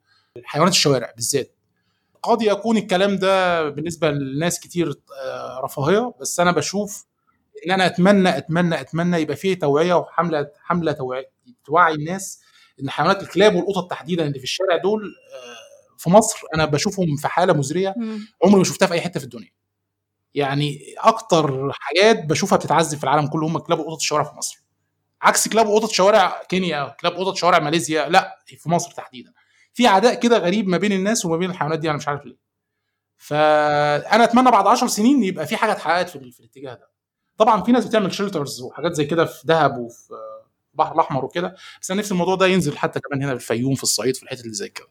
حيوانات 0.44 0.72
الشوارع 0.74 1.12
بالذات. 1.16 1.54
قد 2.22 2.42
يكون 2.42 2.76
الكلام 2.76 3.16
ده 3.16 3.68
بالنسبة 3.68 4.10
لناس 4.10 4.60
كتير 4.60 4.94
آه، 5.24 5.60
رفاهية 5.64 6.14
بس 6.20 6.40
أنا 6.40 6.52
بشوف 6.52 7.04
إن 7.66 7.70
أنا 7.70 7.86
أتمنى 7.86 8.36
أتمنى 8.38 8.80
أتمنى 8.80 9.16
يبقى 9.16 9.36
فيه 9.36 9.58
توعية 9.58 9.94
وحملة 9.94 10.50
حملة 10.62 10.92
توعيه 10.92 11.30
توعي 11.64 11.94
الناس 11.94 12.40
إن 12.82 12.90
حيوانات 12.90 13.22
الكلاب 13.22 13.54
والقطط 13.54 13.90
تحديدا 13.90 14.26
اللي 14.26 14.38
في 14.38 14.44
الشارع 14.44 14.76
دول 14.76 15.02
آه، 15.02 15.98
في 15.98 16.10
مصر 16.10 16.38
أنا 16.54 16.64
بشوفهم 16.64 17.16
في 17.16 17.28
حالة 17.28 17.52
مزرية. 17.52 17.94
عمري 18.44 18.58
ما 18.58 18.64
شفتها 18.64 18.86
في 18.86 18.94
أي 18.94 19.00
حتة 19.00 19.20
في 19.20 19.24
الدنيا. 19.24 19.50
يعني 20.38 20.94
أكتر 20.98 21.72
حاجات 21.72 22.24
بشوفها 22.24 22.58
بتتعذب 22.58 22.98
في 22.98 23.04
العالم 23.04 23.26
كله 23.26 23.46
هم 23.46 23.58
كلاب 23.58 23.78
وقطط 23.78 23.96
الشوارع 23.96 24.24
في 24.24 24.34
مصر. 24.36 24.62
عكس 25.22 25.48
كلاب 25.48 25.66
وقطط 25.66 25.90
شوارع 25.90 26.42
كينيا 26.48 26.96
كلاب 27.00 27.18
وقطط 27.18 27.36
شوارع 27.36 27.58
ماليزيا 27.58 28.08
لأ 28.08 28.38
في 28.58 28.70
مصر 28.70 28.90
تحديدا. 28.90 29.32
في 29.74 29.86
عداء 29.86 30.14
كده 30.14 30.38
غريب 30.38 30.68
ما 30.68 30.76
بين 30.78 30.92
الناس 30.92 31.24
وما 31.24 31.36
بين 31.36 31.50
الحيوانات 31.50 31.78
دي 31.78 31.88
أنا 31.90 31.96
مش 31.96 32.08
عارف 32.08 32.26
ليه. 32.26 32.36
فأنا 33.16 34.24
أتمنى 34.24 34.50
بعد 34.50 34.66
10 34.66 34.86
سنين 34.86 35.24
يبقى 35.24 35.46
في 35.46 35.56
حاجة 35.56 35.72
اتحققت 35.72 36.08
في, 36.10 36.16
الاتجاه 36.16 36.74
ده. 36.74 36.90
طبعا 37.38 37.62
في 37.62 37.72
ناس 37.72 37.86
بتعمل 37.86 38.14
shelters 38.14 38.60
وحاجات 38.62 38.92
زي 38.92 39.04
كده 39.04 39.24
في 39.24 39.46
دهب 39.46 39.78
وفي 39.78 40.10
البحر 40.72 40.94
الأحمر 40.94 41.24
وكده 41.24 41.56
بس 41.82 41.90
أنا 41.90 42.00
نفسي 42.00 42.12
الموضوع 42.12 42.34
ده 42.34 42.46
ينزل 42.46 42.78
حتى 42.78 43.00
كمان 43.00 43.22
هنا 43.22 43.38
في 43.38 43.50
الفيوم 43.52 43.74
في 43.74 43.82
الصعيد 43.82 44.16
في 44.16 44.22
الحتت 44.22 44.40
اللي 44.40 44.54
زي 44.54 44.68
كده. 44.68 44.86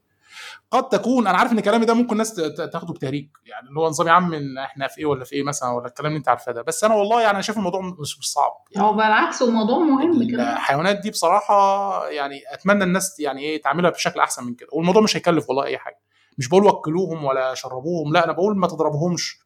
قد 0.71 0.89
تكون 0.89 1.27
أنا 1.27 1.37
عارف 1.37 1.51
إن 1.51 1.59
كلامي 1.59 1.85
ده 1.85 1.93
ممكن 1.93 2.11
الناس 2.11 2.33
تاخده 2.73 2.93
بتهريج 2.93 3.29
يعني 3.45 3.67
اللي 3.69 3.79
هو 3.79 3.87
نظام 3.87 4.07
يا 4.07 4.11
عم 4.11 4.33
إن 4.33 4.57
إحنا 4.57 4.87
في 4.87 4.97
إيه 4.97 5.05
ولا 5.05 5.23
في 5.23 5.35
إيه 5.35 5.43
مثلا 5.43 5.69
ولا 5.69 5.87
الكلام 5.87 6.07
اللي 6.07 6.17
أنت 6.17 6.29
عارفاه 6.29 6.51
ده. 6.53 6.61
بس 6.61 6.83
أنا 6.83 6.95
والله 6.95 7.21
يعني 7.21 7.33
أنا 7.33 7.41
شايف 7.41 7.57
الموضوع 7.57 7.81
مش 7.81 8.19
مش 8.19 8.31
صعب. 8.31 8.51
يعني 8.71 8.87
هو 8.87 8.93
بالعكس 8.93 9.41
الموضوع 9.41 9.77
مهم 9.79 10.31
كده 10.31 10.53
الحيوانات 10.53 10.99
دي 10.99 11.11
بصراحة 11.11 12.07
يعني 12.09 12.41
أتمنى 12.53 12.83
الناس 12.83 13.19
يعني 13.19 13.41
إيه 13.41 13.61
تعملها 13.61 13.89
بشكل 13.89 14.19
أحسن 14.19 14.43
من 14.43 14.53
كده. 14.55 14.69
والموضوع 14.71 15.01
مش 15.01 15.17
هيكلف 15.17 15.49
والله 15.49 15.63
أي 15.63 15.77
حاجة. 15.77 15.99
مش 16.37 16.47
بقول 16.49 16.65
وكلوهم 16.65 17.25
ولا 17.25 17.53
شربوهم 17.53 18.13
لا 18.13 18.23
أنا 18.23 18.31
بقول 18.31 18.57
ما 18.57 18.67
تضربهمش. 18.67 19.39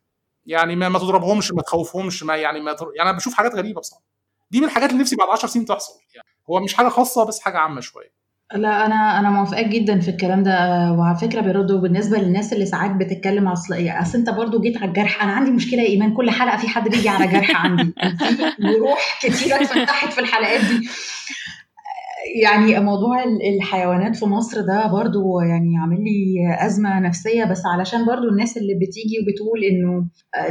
يعني 0.46 0.76
ما, 0.76 0.90
ما 0.90 1.00
تضربهمش 1.00 1.52
ما 1.52 1.62
تخوفهمش 1.62 2.24
ما 2.24 2.36
يعني 2.36 2.60
ما 2.60 2.76
يعني 2.96 3.10
أنا 3.10 3.18
بشوف 3.18 3.34
حاجات 3.34 3.56
غريبة 3.56 3.82
بصراحة. 3.82 4.04
دي 4.52 4.60
من 4.60 4.66
الحاجات 4.66 4.90
اللي 4.90 5.02
نفسي 5.02 5.16
بعد 5.16 5.30
10 5.30 5.48
سنين 5.48 5.66
تحصل. 5.66 5.94
يعني 6.16 6.28
هو 6.50 6.60
مش 6.60 6.74
حاجة 6.74 6.90
خاصة 6.90 7.26
بس 7.26 7.40
حاجة 7.40 7.58
عامة 7.58 7.82
شوية. 7.82 8.21
لا 8.56 8.86
أنا 8.86 9.20
أنا 9.20 9.30
موافقاك 9.30 9.68
جدا 9.68 10.00
في 10.00 10.10
الكلام 10.10 10.44
ده. 10.44 10.52
وعلى 10.92 11.18
فكرة 11.18 11.42
برضه 11.42 11.82
بالنسبة 11.82 12.18
للناس 12.18 12.54
اللي 12.54 12.66
ساعات 12.66 12.92
بتتكلم 12.92 13.48
اصل 13.48 13.74
إيه، 13.74 14.02
أصل 14.02 14.18
أنت 14.18 14.30
برضه 14.30 14.62
جيت 14.62 14.78
على 14.78 14.86
الجرح. 14.86 15.24
أنا 15.24 15.32
عندي 15.32 15.52
مشكلة 15.52 15.82
يا 15.82 15.88
إيمان 15.88 16.14
كل 16.14 16.30
حلقة 16.32 16.58
في 16.58 16.68
حد 16.68 16.90
بيجي 16.90 17.10
على 17.10 17.28
جرح 17.28 17.66
عندي. 17.66 17.94
في 19.22 19.30
كتيرة 19.30 19.56
اتفتحت 19.56 20.14
في 20.14 20.22
الحلقات 20.22 20.62
دي. 20.62 20.90
يعني 22.42 22.80
موضوع 22.80 23.24
الحيوانات 23.56 24.16
في 24.16 24.26
مصر 24.26 24.62
ده 24.62 24.88
برضو 24.88 25.40
يعني 25.40 25.78
عامل 25.82 25.98
لي 26.04 26.66
أزمة 26.66 27.00
نفسية. 27.00 27.44
بس 27.46 27.62
علشان 27.66 28.06
برضو 28.06 28.30
الناس 28.30 28.58
اللي 28.58 28.74
بتيجي 28.74 29.16
وبتقول 29.22 29.64
إنه 29.64 30.06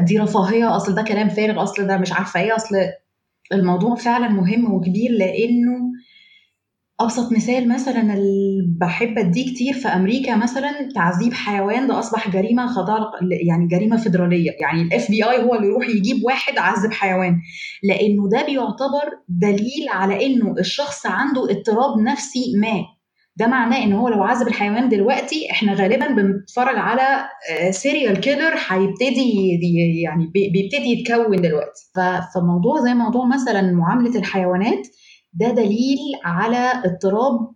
دي 0.05 0.19
رفاهية 0.19 0.77
أصل 0.77 0.95
ده 0.95 1.03
كلام 1.03 1.29
فارغ 1.29 1.63
أصل 1.63 1.87
ده 1.87 1.97
مش 1.99 2.13
عارفة 2.13 2.41
إيه 2.41 2.57
أصل 2.57 2.77
الموضوع 3.53 3.95
فعلا 3.95 4.29
مهم 4.29 4.75
وكبير 4.75 5.11
لأنه 5.11 5.91
ابسط 7.01 7.33
مثال 7.33 7.69
مثلا 7.69 8.01
اللي 8.01 8.77
بحب 8.81 9.19
أديه 9.19 9.55
كتير 9.55 9.73
في 9.75 9.89
أمريكا 9.89 10.37
مثلا 10.37 10.89
تعذيب 10.95 11.33
حيوان 11.33 11.87
ده 11.87 11.99
أصبح 11.99 12.31
جريمة 12.31 12.67
خطر 12.67 13.01
يعني 13.47 13.67
جريمة 13.67 13.97
فيدرالية. 13.97 14.51
يعني 14.61 14.83
ال 14.83 15.11
FBI 15.11 15.43
هو 15.43 15.55
اللي 15.55 15.67
يروح 15.67 15.89
يجيب 15.89 16.25
واحد 16.25 16.59
عذب 16.59 16.93
حيوان. 16.93 17.41
لأنه 17.83 18.29
ده 18.33 18.47
بيعتبر 18.47 19.11
دليل 19.29 19.89
على 19.91 20.27
إنه 20.27 20.55
الشخص 20.59 21.07
عنده 21.07 21.51
اضطراب 21.51 21.99
نفسي 21.99 22.53
ما. 22.61 22.85
ده 23.37 23.47
معناه 23.47 23.85
ان 23.85 23.93
هو 23.93 24.09
لو 24.09 24.23
عذب 24.23 24.49
الحيوان 24.49 24.89
دلوقتي 24.89 25.51
إحنا 25.51 25.75
غالبا 25.75 26.07
بنتفرج 26.09 26.77
على 26.77 27.29
serial 27.71 28.17
آه، 28.17 28.21
killer 28.21 28.55
هيبتدي 28.69 29.59
يعني 30.03 30.31
بيبتدي 30.35 30.89
يتكون 30.89 31.37
دلوقتي. 31.37 31.91
فموضوع 32.35 32.81
زي 32.85 32.95
موضوع 32.95 33.27
مثلا 33.27 33.73
معاملة 33.73 34.19
الحيوانات 34.19 34.87
ده 35.33 35.51
دليل 35.51 35.99
على 36.25 36.73
اضطراب 36.85 37.53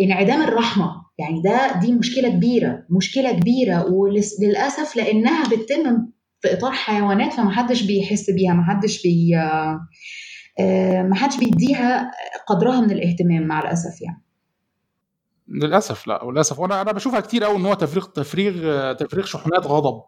انعدام 0.00 0.42
الرحمة. 0.42 1.02
يعني 1.18 1.42
ده 1.42 1.80
دي 1.80 1.92
مشكلة 1.92 2.28
كبيرة 2.28 2.84
مشكلة 2.90 3.32
كبيرة 3.32 3.86
وللاسف 3.92 4.96
لأنها 4.96 5.44
بتتم 5.44 6.06
في 6.40 6.52
إطار 6.52 6.72
حيوانات 6.72 7.32
فمحدش 7.32 7.82
بيحس 7.82 8.30
بيها 8.30 8.52
محدش 8.52 9.02
بي 9.02 9.36
آه، 10.60 11.02
محدش 11.02 11.36
بيديها 11.36 12.10
قدرها 12.46 12.80
من 12.80 12.90
الاهتمام 12.90 13.42
مع 13.42 13.60
الأسف 13.60 14.02
يعني. 14.02 14.22
للأسف 15.48 16.06
لا 16.06 16.24
وللأسف. 16.24 16.58
وأنا 16.58 16.82
أنا 16.82 16.92
بشوفها 16.92 17.20
كتير 17.20 17.44
قوي 17.44 17.56
إن 17.56 17.66
هو 17.66 17.74
تفريغ 17.74 18.04
تفريغ 18.04 18.92
تفريغ 18.92 19.24
شحنات 19.24 19.66
غضب. 19.66 20.02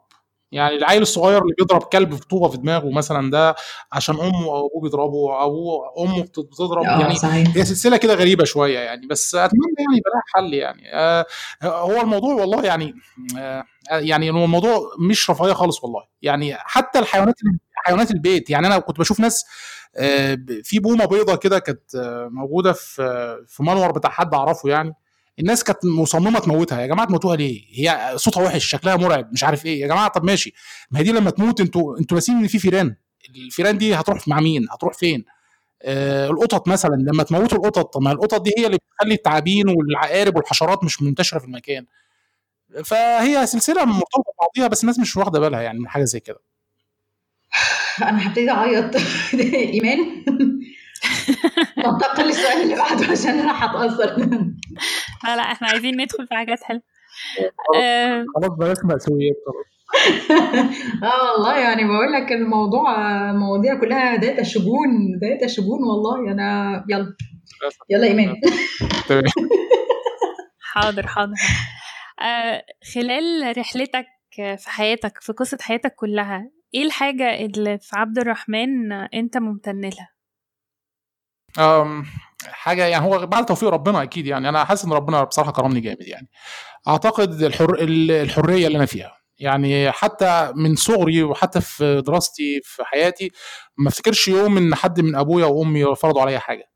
يعني 0.53 0.77
العيل 0.77 1.03
الصغير 1.03 1.43
اللي 1.43 1.55
بيضرب 1.59 1.83
كلب 1.83 2.15
في 2.15 2.29
طوبة 2.29 2.49
في 2.49 2.57
دماغه 2.57 2.91
مثلا 2.91 3.31
ده 3.31 3.55
عشان 3.93 4.15
أمه 4.21 4.47
أو 4.47 4.67
أبوه 4.67 4.81
بيضربوا 4.83 5.41
أو 5.43 5.85
أمه 6.05 6.23
بتضرب 6.23 6.85
آه، 6.85 7.01
يعني 7.01 7.15
صحيح. 7.17 7.49
هي 7.57 7.65
سلسلة 7.65 7.97
كده 7.97 8.15
غريبة 8.15 8.45
شوية 8.45 8.79
يعني 8.79 9.07
بس 9.07 9.35
أتمنى 9.35 9.75
يعني 9.79 9.99
يبقى 9.99 10.11
لها 10.15 10.23
حل 10.35 10.55
يعني. 10.55 10.95
آه 10.95 11.27
هو 11.63 12.01
الموضوع 12.01 12.35
والله 12.35 12.65
يعني 12.65 12.95
آه 13.39 13.65
يعني 13.91 14.31
هو 14.31 14.45
الموضوع 14.45 14.79
مش 15.11 15.31
رفاهية 15.31 15.53
خالص 15.53 15.85
والله. 15.85 16.03
يعني 16.23 16.55
حتى 16.59 16.99
الحيوانات 16.99 17.35
حيوانات 17.75 18.11
البيت 18.11 18.51
يعني 18.51 18.67
أنا 18.67 18.79
كنت 18.79 18.99
بشوف 18.99 19.21
ناس 19.21 19.45
آه 19.97 20.39
في 20.63 20.79
بومة 20.79 21.05
بيضة 21.05 21.37
كده 21.37 21.59
كانت 21.59 21.95
آه، 21.95 22.29
موجودة 22.33 22.73
في 22.73 23.37
في 23.49 23.63
منور 23.63 23.93
بتاع 23.93 24.11
حد 24.11 24.35
أعرفه 24.35 24.69
يعني. 24.69 24.95
الناس 25.39 25.65
كانت 25.65 25.85
مصممة 25.85 26.39
تموتها. 26.41 26.81
يا 26.81 26.87
جماعة 26.87 27.09
تموتوها 27.09 27.37
ليه؟ 27.37 27.63
هي 27.73 28.13
صوتها 28.19 28.43
وحش 28.43 28.65
شكلها 28.65 28.97
مرعب 28.97 29.33
مش 29.33 29.45
عارف 29.45 29.67
إيه. 29.67 29.81
يا 29.81 29.87
جماعة 29.87 30.09
طب 30.09 30.25
ماشي. 30.25 30.55
ما 30.91 30.99
هي 31.01 31.03
دي 31.05 31.13
لما 31.13 31.31
تموت 31.31 31.61
أنتوا 31.61 31.99
أنتوا 31.99 32.17
ناسين 32.17 32.37
إن 32.37 32.47
في 32.47 32.59
فيران. 32.59 32.97
الفيران 33.37 33.79
دي 33.79 33.95
هتروح 33.95 34.29
مع 34.29 34.41
مين؟ 34.41 34.67
هتروح 34.71 34.95
فين؟ 34.95 35.25
آه 35.83 36.31
القطط 36.31 36.69
مثلا. 36.69 36.97
لما 36.97 37.23
تموتوا 37.23 37.59
القطط 37.59 37.95
طب 37.95 38.03
ما 38.03 38.13
القطط 38.13 38.43
دي 38.43 38.51
هي 38.59 38.67
اللي 38.67 38.79
بتخلي 38.79 39.15
التعابين 39.15 39.69
والعقارب 39.69 40.37
والحشرات 40.37 40.85
مش 40.85 41.03
منتشرة 41.03 41.39
في 41.39 41.45
المكان. 41.45 41.87
فهي 42.85 43.47
سلسلة 43.47 43.85
مرتبطة 43.85 44.33
ببعضيها 44.39 44.69
بس 44.69 44.83
الناس 44.83 44.99
مش 44.99 45.17
واخدة 45.17 45.41
بالها 45.41 45.61
يعني 45.63 45.79
من 45.79 45.89
حاجة 45.89 46.05
زي 46.05 46.21
كده. 46.21 46.39
أنا 48.03 48.29
هبتدي 48.29 48.51
أعيط. 48.51 48.97
إيمان؟ 49.75 49.99
ننتقل 51.79 52.25
للسؤال 52.27 52.63
اللي 52.63 52.75
بعده 52.77 53.07
عشان 53.13 53.39
أنا 53.39 53.65
هتأثر. 53.65 54.17
لا 55.25 55.37
لا 55.37 55.43
إحنا 55.43 55.69
عايزين 55.69 56.01
ندخل 56.01 56.27
في 56.27 56.35
حاجات 56.35 56.63
حلوة. 56.63 56.83
خلاص 58.37 58.51
بلاش 58.59 58.77
مأساويات 58.85 59.37
خلاص. 59.47 59.75
آه 61.13 61.33
والله 61.33 61.59
يعني 61.59 61.85
بقول 61.85 62.13
لك 62.13 62.33
الموضوع 62.33 62.97
مواضيع 63.33 63.81
كلها 63.81 64.17
ذات 64.17 64.43
شجون 64.43 65.19
ذات 65.23 65.47
شجون 65.47 65.79
والله. 65.83 66.33
أنا 66.33 66.85
يلا. 66.91 67.17
يلا 67.91 68.07
إيمان. 68.07 68.35
حاضر 70.75 71.07
حاضر. 71.07 71.35
آه 72.23 72.65
خلال 72.95 73.59
رحلتك 73.59 74.07
في 74.35 74.71
حياتك 74.71 75.19
في 75.21 75.33
قصة 75.33 75.59
حياتك 75.61 75.95
كلها 75.95 76.51
إيه 76.75 76.83
الحاجة 76.85 77.35
اللي 77.45 77.79
في 77.79 77.97
عبد 77.97 78.19
الرحمن 78.19 78.93
أنت 78.93 79.37
ممتن 79.37 79.81
لها؟ 79.81 80.14
حاجة 82.47 82.87
يعني 82.87 83.05
هو 83.05 83.27
بعد 83.27 83.47
توفيق 83.47 83.69
ربنا 83.69 84.03
أكيد 84.03 84.27
يعني. 84.27 84.49
أنا 84.49 84.65
حاسس 84.65 84.85
إن 84.85 84.93
ربنا 84.93 85.25
بصراحة 85.25 85.53
كرمني 85.53 85.81
جامد 85.81 86.03
يعني. 86.09 86.29
أعتقد 86.89 87.43
الحر 87.43 87.77
الحرية 87.81 88.67
اللي 88.67 88.79
أنا 88.79 88.87
فيها 88.87 89.19
يعني 89.39 89.93
حتى 89.93 90.53
من 90.57 90.77
صغري 90.77 91.23
وحتى 91.23 91.61
في 91.61 92.03
دراستي 92.07 92.61
في 92.65 92.85
حياتي 92.85 93.31
ما 93.79 93.89
أفتكرش 93.89 94.29
يوم 94.29 94.57
إن 94.59 94.75
حد 94.75 95.01
من 95.01 95.15
أبويا 95.17 95.47
وأمي 95.47 95.97
فرضوا 95.97 96.23
عليا 96.23 96.39
حاجة. 96.39 96.74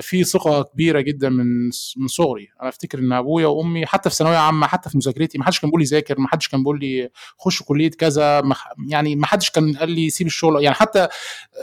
في 0.00 0.24
ثقة 0.24 0.62
كبيرة 0.62 1.00
جدا 1.00 1.28
من 1.28 1.64
من 1.96 2.06
صغري. 2.06 2.48
أنا 2.60 2.68
أفتكر 2.68 2.98
إن 2.98 3.12
أبويا 3.12 3.46
وأمي 3.46 3.86
حتى 3.86 4.10
في 4.10 4.16
ثانوية 4.16 4.36
عامة 4.36 4.66
حتى 4.66 4.90
في 4.90 4.96
مذاكرتي 4.96 5.38
ما 5.38 5.44
حدش 5.44 5.60
كان 5.60 5.70
بيقول 5.70 5.80
لي 5.80 5.86
ذاكر 5.86 6.20
ما 6.20 6.28
حدش 6.28 6.48
كان 6.48 6.60
بيقول 6.60 6.80
لي 6.80 7.10
خش 7.38 7.62
كلية 7.62 7.90
كذا 7.90 8.42
يعني 8.88 9.16
ما 9.16 9.26
حدش 9.26 9.50
كان 9.50 9.76
قال 9.76 9.90
لي 9.90 10.10
سيب 10.10 10.26
الشغل. 10.26 10.62
يعني 10.62 10.74
حتى 10.76 11.08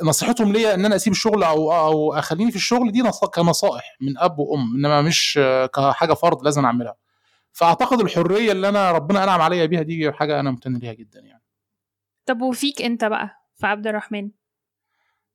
نصيحتهم 0.04 0.54
ليا 0.54 0.74
إن 0.74 0.86
أنا 0.86 0.96
أسيب 0.96 1.14
الشغل 1.14 1.44
أو 1.44 1.72
أو 1.74 2.14
أخليني 2.14 2.52
في 2.52 2.58
الشغل 2.58 2.92
دي 2.92 3.04
كنصائح 3.34 3.98
من 4.02 4.18
أب 4.18 4.40
وأم 4.40 4.76
إنما 4.76 5.02
مش 5.02 5.40
كحاجة 5.76 6.14
فرض 6.14 6.44
لازم 6.44 6.66
أعملها. 6.66 6.96
فأعتقد 7.52 8.00
الحرية 8.02 8.52
اللي 8.52 8.70
أنا 8.70 8.92
ربنا 8.92 9.24
أنعم 9.24 9.42
عليا 9.42 9.66
بيها 9.66 9.82
دي 9.82 10.12
حاجة 10.12 10.40
أنا 10.40 10.52
ممتن 10.52 10.78
ليها 10.78 10.94
جدا 10.94 11.20
يعني. 11.20 11.44
طب 12.26 12.42
وفيك 12.42 12.82
أنت 12.82 13.06
بقى 13.06 13.30
في 13.56 13.68
عبد 13.68 13.88
الرحمن؟ 13.88 14.30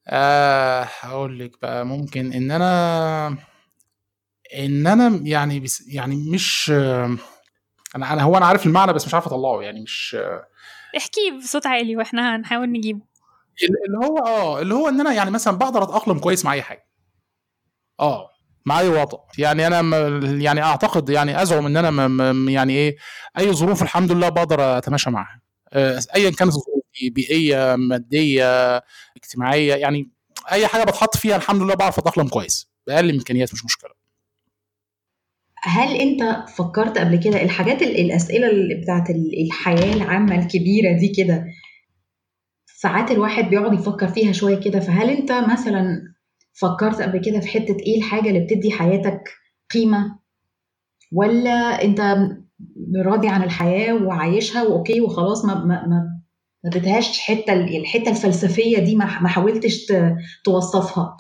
آه 0.09 0.89
هقول 1.01 1.39
لك 1.39 1.61
بقى 1.63 1.87
ممكن 1.87 2.33
إن 2.33 2.51
أنا 2.51 3.29
إن 4.59 4.87
أنا 4.87 5.21
يعني 5.23 5.61
بس 5.61 5.89
يعني 5.89 6.17
مش 6.17 6.71
أنا 7.97 8.13
أنا 8.13 8.23
هو 8.23 8.37
أنا 8.37 8.47
عارف 8.47 8.67
المعنى 8.67 8.93
بس 8.93 9.07
مش 9.07 9.15
عارف 9.15 9.27
أطلعه 9.27 9.61
يعني 9.63 9.81
مش 9.81 10.17
احكيه 10.97 11.33
بصوت 11.43 11.67
عالي 11.67 11.97
وإحنا 11.97 12.37
هنحاول 12.37 12.73
نجيبه. 12.73 13.01
اللي 13.87 14.07
هو 14.07 14.19
آه 14.19 14.61
اللي 14.61 14.75
هو 14.75 14.89
إن 14.89 15.01
أنا 15.01 15.13
يعني 15.13 15.31
مثلا 15.31 15.59
بقدر 15.59 15.83
أتأقلم 15.83 16.19
كويس 16.19 16.45
مع 16.45 16.53
أي 16.53 16.63
حاجة. 16.63 16.87
آه 18.01 18.31
مع 18.67 18.81
أي 18.81 18.89
وضع 18.89 19.19
يعني 19.39 19.67
أنا 19.67 19.81
يعني 20.43 20.63
أعتقد 20.63 21.09
يعني 21.09 21.43
أزعم 21.43 21.67
إن 21.67 21.77
أنا 21.77 22.51
يعني 22.51 22.73
إيه 22.73 22.97
أي 23.39 23.53
ظروف 23.53 23.83
الحمد 23.83 24.13
لله 24.13 24.29
بقدر 24.29 24.79
أتماشى 24.79 25.11
معاها. 25.11 25.41
آه، 25.73 26.01
ايا 26.15 26.31
كانت 26.31 26.43
الظروف 26.53 26.70
بيئية 27.11 27.77
مادية 27.77 28.77
اجتماعية 29.17 29.75
يعني 29.75 30.11
أي 30.53 30.67
حاجة 30.67 30.85
بتحط 30.85 31.17
فيها 31.17 31.37
الحمد 31.37 31.63
لله 31.63 31.75
بعرف 31.75 31.99
أتأقلم 31.99 32.29
كويس 32.29 32.69
بأقل 32.87 33.11
إمكانيات 33.11 33.53
مش 33.53 33.65
مشكلة. 33.65 33.91
هل 35.63 35.97
أنت 35.97 36.49
فكرت 36.49 36.99
قبل 36.99 37.17
كده 37.17 37.43
الحاجات 37.43 37.83
الأسئلة 37.83 38.51
اللي 38.51 38.75
بتاعت 38.75 39.11
الحياة 39.11 39.95
العامة 39.95 40.39
الكبيرة 40.39 40.99
دي 40.99 41.09
كده 41.17 41.45
ساعات 42.67 43.11
الواحد 43.11 43.45
بيقعد 43.45 43.75
يفكر 43.75 44.09
فيها 44.09 44.33
شوية 44.33 44.61
كده 44.61 44.81
فهل 44.81 45.11
أنت 45.11 45.33
مثلا 45.33 46.03
فكرت 46.53 47.03
قبل 47.03 47.21
كده 47.21 47.41
في 47.41 47.49
حتة 47.49 47.77
إيه 47.87 47.99
الحاجة 47.99 48.29
اللي 48.29 48.41
بتدي 48.41 48.73
حياتك 48.73 49.23
قيمة؟ 49.71 50.19
ولا 51.13 51.85
أنت 51.85 52.01
راضي 53.05 53.29
عن 53.29 53.43
الحياة 53.43 53.95
وعايشها 53.95 54.63
وأوكي 54.63 55.01
وخلاص 55.01 55.45
ما 55.45 55.55
ما 55.65 56.20
ما 56.65 56.71
اديتهاش 56.71 57.21
حتة 57.21 57.53
الحتة 57.53 58.11
الفلسفية 58.11 58.79
دي 58.79 58.97
ما 58.97 59.29
حاولتش 59.29 59.87
توصفها. 60.45 61.17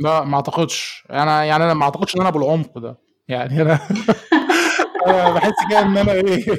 لا 0.00 0.24
ما 0.24 0.36
اعتقدش. 0.36 1.04
أنا 1.10 1.44
يعني 1.44 1.64
أنا 1.64 1.74
ما 1.74 1.84
اعتقدش 1.84 2.16
إن 2.16 2.20
أنا 2.20 2.30
بالعمق 2.30 2.78
ده. 2.78 2.98
يعني 3.28 3.62
أنا 3.62 3.78
أنا 5.06 5.30
بحس 5.30 5.54
كده 5.70 5.80
إن 5.80 5.96
أنا 5.98 6.12
إيه؟ 6.12 6.44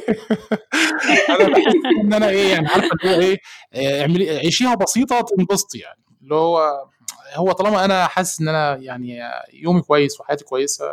أنا 1.30 1.50
بحس 1.50 1.76
إن 2.04 2.14
أنا 2.14 2.30
إيه؟ 2.30 2.52
يعني 2.52 2.68
عارفة 2.68 2.90
اللي 3.04 3.16
هو 3.16 3.20
إيه؟ 3.20 3.38
آه، 3.74 4.02
اعملي 4.02 4.30
عيشيها 4.30 4.76
بسيطة 4.76 5.22
تنبسطي 5.22 5.80
يعني. 5.80 6.04
اللي 6.22 6.36
هو 6.36 6.86
هو 7.36 7.52
طالما 7.52 7.86
أنا 7.86 8.08
حاسس 8.08 8.42
إن 8.42 8.48
أنا 8.48 8.76
يعني 8.76 9.20
يومي 9.54 9.82
كويس 9.82 10.20
وحياتي 10.20 10.44
كويسة 10.46 10.86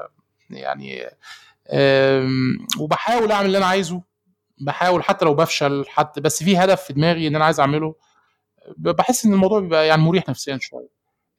يعني 0.50 1.06
وبحاول 2.80 3.32
أعمل 3.32 3.46
اللي 3.46 3.58
أنا 3.58 3.66
عايزه 3.66 4.02
بحاول 4.60 5.02
حتى 5.02 5.24
لو 5.24 5.34
بفشل 5.34 5.84
حتى 5.88 6.20
بس 6.20 6.42
في 6.42 6.56
هدف 6.56 6.82
في 6.82 6.92
دماغي 6.92 7.26
إن 7.28 7.36
أنا 7.36 7.44
عايز 7.44 7.60
أعمله. 7.60 7.94
بحس 8.76 9.24
إن 9.26 9.32
الموضوع 9.32 9.60
بيبقى 9.60 9.86
يعني 9.86 10.02
مريح 10.02 10.28
نفسيا 10.28 10.58
شوية. 10.60 10.88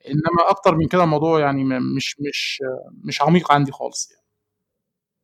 إنما 0.08 0.50
أكتر 0.50 0.76
من 0.76 0.88
كده 0.88 1.04
الموضوع 1.04 1.40
يعني 1.40 1.64
مش 1.64 2.16
مش 2.20 2.62
مش 3.04 3.22
عميق 3.22 3.52
عندي 3.52 3.72
خالص 3.72 4.12
يعني. 4.12 4.24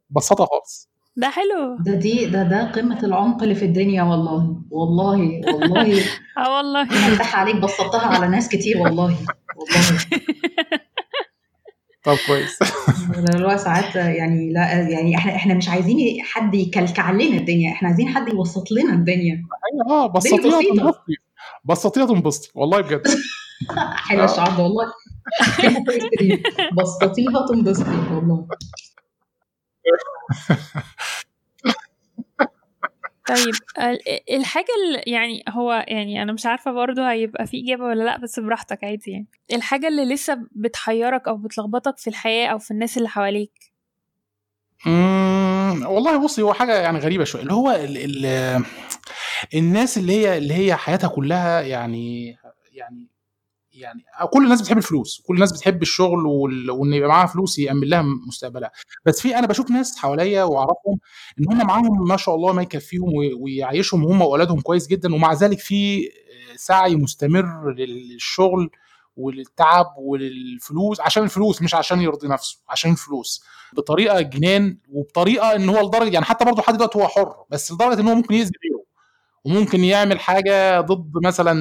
بساطه 0.09 0.45
خالص. 0.45 0.89
ده 1.17 1.29
حلو. 1.29 1.77
ده 1.79 1.93
دي 1.95 2.25
ده 2.25 2.43
ده 2.43 2.71
قمة 2.71 3.03
العمق 3.03 3.43
اللي 3.43 3.55
في 3.55 3.65
الدنيا 3.65 4.03
والله. 4.03 4.61
والله 4.69 5.41
والله. 5.53 6.03
آه 6.37 6.57
والله. 6.57 6.87
عليك 7.33 7.55
بسطتها 7.55 8.07
على 8.07 8.27
ناس 8.27 8.49
كتير 8.49 8.77
والله. 8.77 9.17
والله. 9.55 9.99
طب 12.05 12.17
كويس. 12.27 12.59
اللي 13.35 13.47
هو 13.47 13.57
ساعات 13.57 13.95
يعني 13.95 14.53
لا 14.53 14.89
يعني 14.89 15.15
إحنا 15.17 15.35
إحنا 15.35 15.53
مش 15.53 15.69
عايزين 15.69 15.97
حد 16.23 16.55
يكلكع 16.55 17.11
لنا 17.11 17.37
الدنيا 17.37 17.71
إحنا 17.71 17.87
عايزين 17.87 18.07
حد 18.09 18.27
يوسط 18.27 18.71
لنا 18.71 18.93
الدنيا. 18.93 19.33
أيوة، 19.73 20.03
آه 20.03 20.07
بسطيها. 20.07 20.61
تنبسطي 20.61 21.15
بسطيها 21.65 22.05
تنبسطي 22.05 22.51
والله 22.55 22.81
بجد. 22.81 23.01
حلو 24.09 24.23
الشعار 24.23 24.57
ده 24.57 24.63
والله. 24.63 24.93
بسطيها 26.81 27.45
تنبسطي 27.49 27.97
والله. 28.13 28.47
طيب 33.27 33.53
ال- 33.79 34.33
الحاجة 34.35 34.67
اللي 34.87 35.03
يعني 35.07 35.43
هو 35.49 35.85
يعني 35.87 36.21
أنا 36.21 36.33
مش 36.33 36.45
عارفة 36.45 36.71
برضه 36.71 37.11
هيبقى 37.11 37.47
في 37.47 37.63
إجابة 37.63 37.83
ولا 37.83 38.03
لأ 38.03 38.17
بس 38.17 38.39
براحتك 38.39 38.83
عادي 38.83 39.11
يعني. 39.11 39.27
الحاجة 39.53 39.87
اللي 39.87 40.05
لسه 40.13 40.37
بتحيرك 40.51 41.27
أو 41.27 41.37
بتلخبطك 41.37 41.97
في 41.97 42.09
الحياة 42.09 42.47
أو 42.47 42.59
في 42.59 42.71
الناس 42.71 42.97
اللي 42.97 43.09
حواليك؟ 43.09 43.51
والله 45.85 46.17
بصي 46.23 46.41
هو 46.41 46.53
حاجة 46.53 46.73
يعني 46.81 46.99
غريبة 46.99 47.23
شوية. 47.23 47.41
اللي 47.41 47.53
هو 47.53 47.71
ال 47.71 48.25
ال 48.25 48.63
الناس 49.53 49.97
اللي 49.97 50.13
هي 50.13 50.37
اللي 50.37 50.53
هي 50.53 50.75
حياتها 50.75 51.07
كلها 51.07 51.61
يعني 51.61 52.37
يعني 52.73 53.07
يعني 53.75 54.03
كل 54.33 54.43
الناس 54.43 54.61
بتحب 54.61 54.77
الفلوس 54.77 55.21
كل 55.27 55.33
الناس 55.35 55.51
بتحب 55.51 55.81
الشغل 55.81 56.25
وإن 56.25 56.93
يبقى 56.93 57.09
معاها 57.09 57.27
فلوس 57.27 57.59
يأمن 57.59 57.87
لها 57.87 58.01
مستقبلها. 58.27 58.71
بس 59.05 59.21
في 59.21 59.35
أنا 59.39 59.47
بشوف 59.47 59.71
ناس 59.71 59.97
حواليا 59.97 60.43
وأعرفهم 60.43 60.99
إن 61.39 61.45
هم 61.53 61.67
معاهم 61.67 62.07
ما 62.07 62.17
شاء 62.17 62.35
الله 62.35 62.53
ما 62.53 62.61
يكفيهم 62.61 63.13
وي- 63.15 63.33
ويعيشهم 63.33 64.03
هم 64.03 64.21
وأولادهم 64.21 64.61
كويس 64.61 64.87
جدا 64.87 65.15
ومع 65.15 65.33
ذلك 65.33 65.59
في 65.59 66.09
سعي 66.55 66.95
مستمر 66.95 67.73
للشغل 67.73 68.69
وللتعب 69.17 69.85
وللفلوس 69.97 70.99
عشان 71.01 71.23
الفلوس 71.23 71.61
مش 71.61 71.75
عشان 71.75 72.01
يرضي 72.01 72.27
نفسه 72.27 72.59
عشان 72.69 72.91
الفلوس. 72.91 73.43
بطريقة 73.73 74.21
جنان 74.21 74.77
وبطريقة 74.91 75.55
إن 75.55 75.69
هو 75.69 75.87
لدرجة 75.87 76.09
يعني 76.13 76.25
حتى 76.25 76.45
برضه 76.45 76.61
لحد 76.61 76.73
دلوقتي 76.73 76.99
هو 76.99 77.07
حر 77.07 77.35
بس 77.49 77.71
لدرجة 77.71 77.99
إن 78.01 78.07
هو 78.07 78.15
ممكن 78.15 78.33
يأذي 78.33 78.51
وممكن 79.45 79.83
يعمل 79.83 80.19
حاجة 80.19 80.81
ضد 80.81 81.11
مثلا 81.25 81.55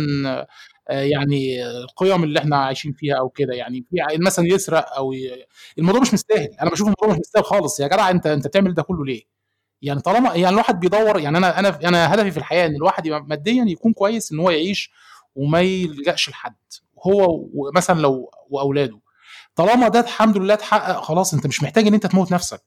آه، 0.88 1.00
يعني 1.02 1.66
القيم 1.66 2.24
اللي 2.24 2.38
إحنا 2.38 2.56
عايشين 2.56 2.92
فيها 2.92 3.14
أو 3.18 3.28
كده. 3.28 3.54
يعني 3.54 3.86
في 3.90 3.96
مثلا 4.18 4.46
يسرق 4.48 4.94
أو 4.96 5.12
ي... 5.12 5.46
الموضوع 5.78 6.00
مش 6.00 6.14
مستاهل. 6.14 6.48
أنا 6.62 6.70
بشوف 6.70 6.88
الموضوع 6.88 7.08
مش 7.14 7.18
مستاهل 7.20 7.44
خالص. 7.44 7.80
يا 7.80 7.86
جدع 7.86 8.10
أنت 8.10 8.26
أنت 8.26 8.46
بتعمل 8.46 8.74
ده 8.74 8.82
كله 8.82 9.04
ليه؟ 9.04 9.22
يعني 9.82 10.00
طالما 10.00 10.34
يعني 10.34 10.48
الواحد 10.48 10.80
بيدور 10.80 11.20
يعني 11.20 11.38
أنا 11.38 11.58
أنا 11.58 11.78
أنا 11.88 12.14
هدفي 12.14 12.30
في 12.30 12.36
الحياة 12.36 12.66
إن 12.66 12.76
الواحد 12.76 13.08
ماديا 13.08 13.64
يكون 13.68 13.92
كويس 13.92 14.32
إن 14.32 14.40
هو 14.40 14.50
يعيش 14.50 14.90
وما 15.36 15.60
يلجأش 15.60 16.30
لحد. 16.30 16.56
هو 17.06 17.46
مثلا 17.76 18.00
لو 18.00 18.30
وأولاده. 18.50 19.00
طالما 19.56 19.88
ده 19.88 20.00
الحمد 20.00 20.36
لله 20.38 20.54
اتحقق 20.54 21.00
خلاص 21.00 21.34
أنت 21.34 21.46
مش 21.46 21.62
محتاج 21.62 21.86
إن 21.86 21.94
أنت 21.94 22.06
تموت 22.06 22.32
نفسك. 22.32 22.62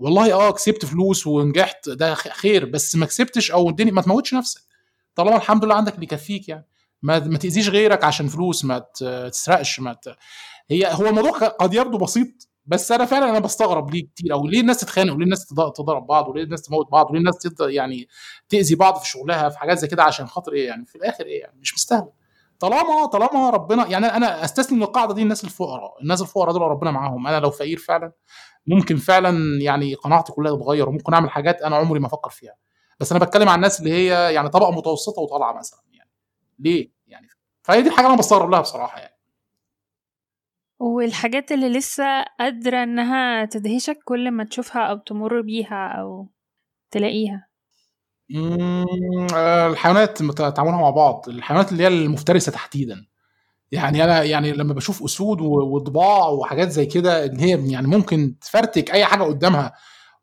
والله 0.00 0.32
آه 0.34 0.50
كسبت 0.50 0.84
فلوس 0.84 1.26
ونجحت 1.26 1.88
ده 1.88 2.14
خير 2.14 2.64
بس 2.64 2.96
ما 2.96 3.06
كسبتش 3.06 3.50
أو 3.50 3.68
الدنيا 3.68 3.92
ما 3.92 4.02
تموتش 4.02 4.34
نفسك. 4.34 4.60
طالما 5.14 5.36
الحمد 5.36 5.64
لله 5.64 5.74
عندك 5.74 5.94
اللي 5.94 6.04
يكفيك 6.04 6.48
يعني. 6.48 6.66
ما 7.02 7.18
ما 7.18 7.38
تأذيش 7.38 7.68
غيرك 7.68 8.04
عشان 8.04 8.28
فلوس 8.28 8.64
ما 8.64 8.78
تسرقش 9.28 9.80
ما 9.80 9.92
ت... 9.92 10.16
هي 10.70 10.92
هو 10.92 11.06
الموضوع 11.06 11.30
قد 11.38 11.74
يبدو 11.74 11.98
بسيط 11.98 12.28
بس 12.66 12.92
أنا 12.92 13.04
فعلا 13.04 13.30
أنا 13.30 13.38
بستغرب 13.38 13.90
ليه 13.94 14.06
كتير 14.06 14.32
أو 14.32 14.46
ليه 14.46 14.60
الناس 14.60 14.76
تتخانق 14.80 15.12
وليه 15.14 15.24
الناس 15.24 15.46
تض- 15.46 15.72
تضرب 15.72 16.06
بعض 16.06 16.28
وليه 16.28 16.42
الناس 16.42 16.62
تموت 16.62 16.90
بعض 16.92 17.10
وليه 17.10 17.18
الناس. 17.18 17.48
يعني 17.60 18.08
تأذي 18.48 18.74
بعض 18.74 18.98
في 18.98 19.08
شغلها 19.08 19.48
في 19.48 19.58
حاجات 19.58 19.78
زي 19.78 19.88
كده 19.88 20.02
عشان 20.02 20.26
خاطر 20.26 20.52
إيه 20.52 20.66
يعني؟ 20.66 20.86
في 20.86 20.96
الآخر 20.96 21.26
إيه 21.26 21.40
يعني؟ 21.40 21.58
مش 21.60 21.74
مستاهلة. 21.74 22.19
طالما 22.60 23.06
طالما 23.06 23.50
ربنا 23.50 23.86
يعني 23.86 24.06
أنا 24.06 24.44
أستسلم 24.44 24.78
للقاعدة 24.78 25.14
دي 25.14 25.22
الناس 25.22 25.44
الفقراء 25.44 26.02
الناس 26.02 26.22
الفقراء 26.22 26.52
دول 26.52 26.62
ربنا 26.62 26.90
معاهم. 26.90 27.26
أنا 27.26 27.40
لو 27.40 27.50
فقير 27.50 27.78
فعلا 27.78 28.12
ممكن 28.66 28.96
فعلا 28.96 29.62
يعني 29.62 29.94
قناعتي 29.94 30.32
كلها 30.32 30.56
تتغير 30.56 30.88
وممكن 30.88 31.14
أعمل 31.14 31.30
حاجات 31.30 31.62
أنا 31.62 31.76
عمري 31.76 32.00
ما 32.00 32.06
أفكر 32.06 32.30
فيها. 32.30 32.54
بس 33.00 33.12
أنا 33.12 33.24
بتكلم 33.24 33.48
عن 33.48 33.54
الناس 33.56 33.80
اللي 33.80 33.92
هي 33.92 34.34
يعني 34.34 34.48
طبقة 34.48 34.70
متوسطة 34.70 35.22
وطالعة 35.22 35.58
مثلا 35.58 35.80
يعني. 35.92 36.10
ليه؟ 36.58 36.92
يعني 37.06 37.28
فهي 37.62 37.82
دي 37.82 37.88
الحاجة 37.88 38.06
أنا 38.06 38.16
بستغرب 38.16 38.50
لها 38.50 38.60
بصراحة 38.60 38.98
يعني. 39.00 39.20
والحاجات 40.78 41.52
اللي 41.52 41.68
لسه 41.68 42.04
قادرة 42.38 42.82
إنها 42.82 43.44
تدهشك 43.44 43.98
كل 44.04 44.30
ما 44.30 44.44
تشوفها 44.44 44.82
أو 44.82 44.96
تمر 44.96 45.40
بيها 45.40 45.88
أو 46.00 46.28
تلاقيها. 46.90 47.49
الحيوانات 48.30 50.22
مت- 50.22 50.42
تعاملها 50.56 50.76
مع 50.80 50.90
بعض. 50.90 51.24
الحيوانات 51.28 51.72
اللي 51.72 51.82
هي 51.82 51.88
المفترسة 51.88 52.52
تحديدا. 52.52 53.06
يعني 53.72 54.04
أنا 54.04 54.22
يعني 54.22 54.52
لما 54.52 54.74
بشوف 54.74 55.02
أسود 55.04 55.40
وضباع 55.40 56.28
وحاجات 56.28 56.70
زي 56.70 56.86
كده 56.86 57.24
اللي 57.24 57.42
هي 57.42 57.70
يعني 57.72 57.86
ممكن 57.86 58.34
تفرتك 58.40 58.90
أي 58.90 59.04
حاجة 59.04 59.22
قدامها 59.22 59.72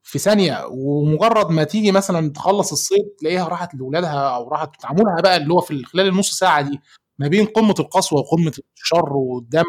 في 0.04 0.20
ثانية 0.20 0.66
ومجرد 0.72 1.50
ما 1.52 1.64
تيجي 1.64 1.92
مثلا 1.92 2.30
تخلص 2.34 2.72
الصيد 2.72 3.06
تلاقيها 3.20 3.48
راحت 3.48 3.76
لاولادها 3.76 4.36
أو 4.36 4.48
راحت 4.50 4.82
تعاملها 4.82 5.22
بقى 5.24 5.38
اللي 5.38 5.54
هو 5.54 5.62
في 5.62 5.84
خلال 5.84 6.08
النص 6.08 6.32
ساعة 6.32 6.62
دي 6.62 6.80
ما 7.20 7.28
بين 7.28 7.46
قمة 7.46 7.76
القسوة 7.80 8.20
وقمة 8.20 8.54
الشر 8.84 9.14
والدم 9.14 9.64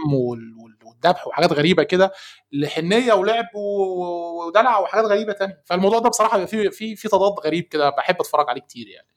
والذبح 1.04 1.26
وحاجات 1.26 1.52
غريبة 1.52 1.82
كده 1.82 2.12
لحنية 2.52 3.12
ولعب 3.12 3.44
ودلع 3.54 4.78
وحاجات 4.78 5.04
غريبة 5.04 5.32
تانية. 5.32 5.62
فالموضوع 5.64 5.98
ده 5.98 6.08
بصراحة 6.08 6.44
فيه 6.44 6.68
في 6.68 6.96
في 6.96 7.08
تضاد 7.08 7.32
غريب 7.46 7.64
كده 7.64 7.90
بحب 7.90 8.16
أتفرج 8.20 8.46
عليه 8.48 8.60
كتير 8.60 8.86
يعني. 8.86 9.08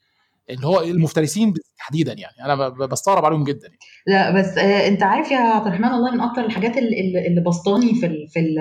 اللي 0.49 0.67
هو 0.67 0.81
المفترسين 0.81 1.53
تحديدا 1.77 2.13
يعني. 2.13 2.45
أنا 2.45 2.69
بستغرب 2.69 3.25
عليهم 3.25 3.43
جدا 3.43 3.67
يعني. 3.67 3.79
لا 4.07 4.39
بس 4.39 4.57
آه، 4.57 4.87
أنت 4.87 5.03
عارف 5.03 5.31
يا 5.31 5.37
عبد 5.37 5.67
الرحمن 5.67 5.87
والله 5.87 6.11
من 6.11 6.21
أكتر 6.21 6.45
الحاجات 6.45 6.77
اللي, 6.77 7.27
اللي 7.27 7.41
بسطاني 7.47 7.95
في 7.95 8.05
ال 8.05 8.27
في 8.27 8.39
ال 8.39 8.55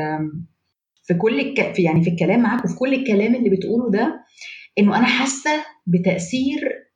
في 1.02 1.14
كل 1.14 1.40
الك 1.40 1.74
في 1.74 1.82
يعني 1.82 2.04
في 2.04 2.10
الكلام 2.10 2.40
معاك 2.40 2.64
وفي 2.64 2.74
كل 2.74 2.94
الكلام 2.94 3.34
اللي 3.34 3.50
بتقوله 3.50 3.90
ده 3.90 4.24
إنه 4.78 4.98
أنا 4.98 5.06
حاسة 5.06 5.50
بتأثير 5.86 6.89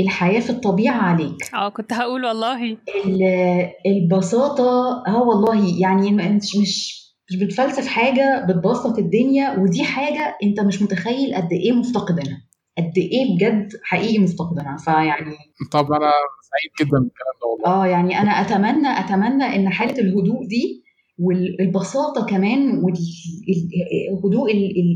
الحياة 0.00 0.40
في 0.40 0.50
الطبيعة 0.50 0.96
عليك. 1.02 1.54
آه 1.54 1.68
كنت 1.68 1.92
هقول 1.92 2.24
والله. 2.24 2.64
ال- 3.04 3.70
البساطة 3.86 5.02
آه 5.08 5.22
والله 5.22 5.80
يعني 5.80 6.10
مش 6.12 6.56
مش 6.56 6.96
مش 7.30 7.36
بتفلسف 7.42 7.86
حاجة 7.86 8.46
بتبسط 8.48 8.98
الدنيا 8.98 9.58
ودي 9.58 9.82
حاجة 9.84 10.36
انت 10.42 10.60
مش 10.60 10.82
متخيل 10.82 11.34
قد 11.34 11.48
إيه 11.52 11.72
مفتقدينها. 11.72 12.42
قد 12.78 12.92
إيه 12.98 13.34
بجد 13.36 13.68
حقيقي 13.84 14.18
مفتقدينها. 14.18 14.76
فيعني 14.76 15.36
طب 15.72 15.92
أنا 15.92 16.10
سعيد 16.50 16.70
جدا 16.88 16.98
بالكلام 16.98 17.36
ده 17.42 17.46
والله. 17.66 17.82
آه 17.84 17.86
يعني 17.86 18.18
أنا 18.20 18.30
أتمنى 18.30 18.88
أتمنى 19.00 19.44
إن 19.56 19.68
حالة 19.68 19.98
الهدوء 19.98 20.46
دي 20.48 20.85
والبساطه 21.18 22.26
كمان 22.26 22.68
والهدوء 22.68 24.50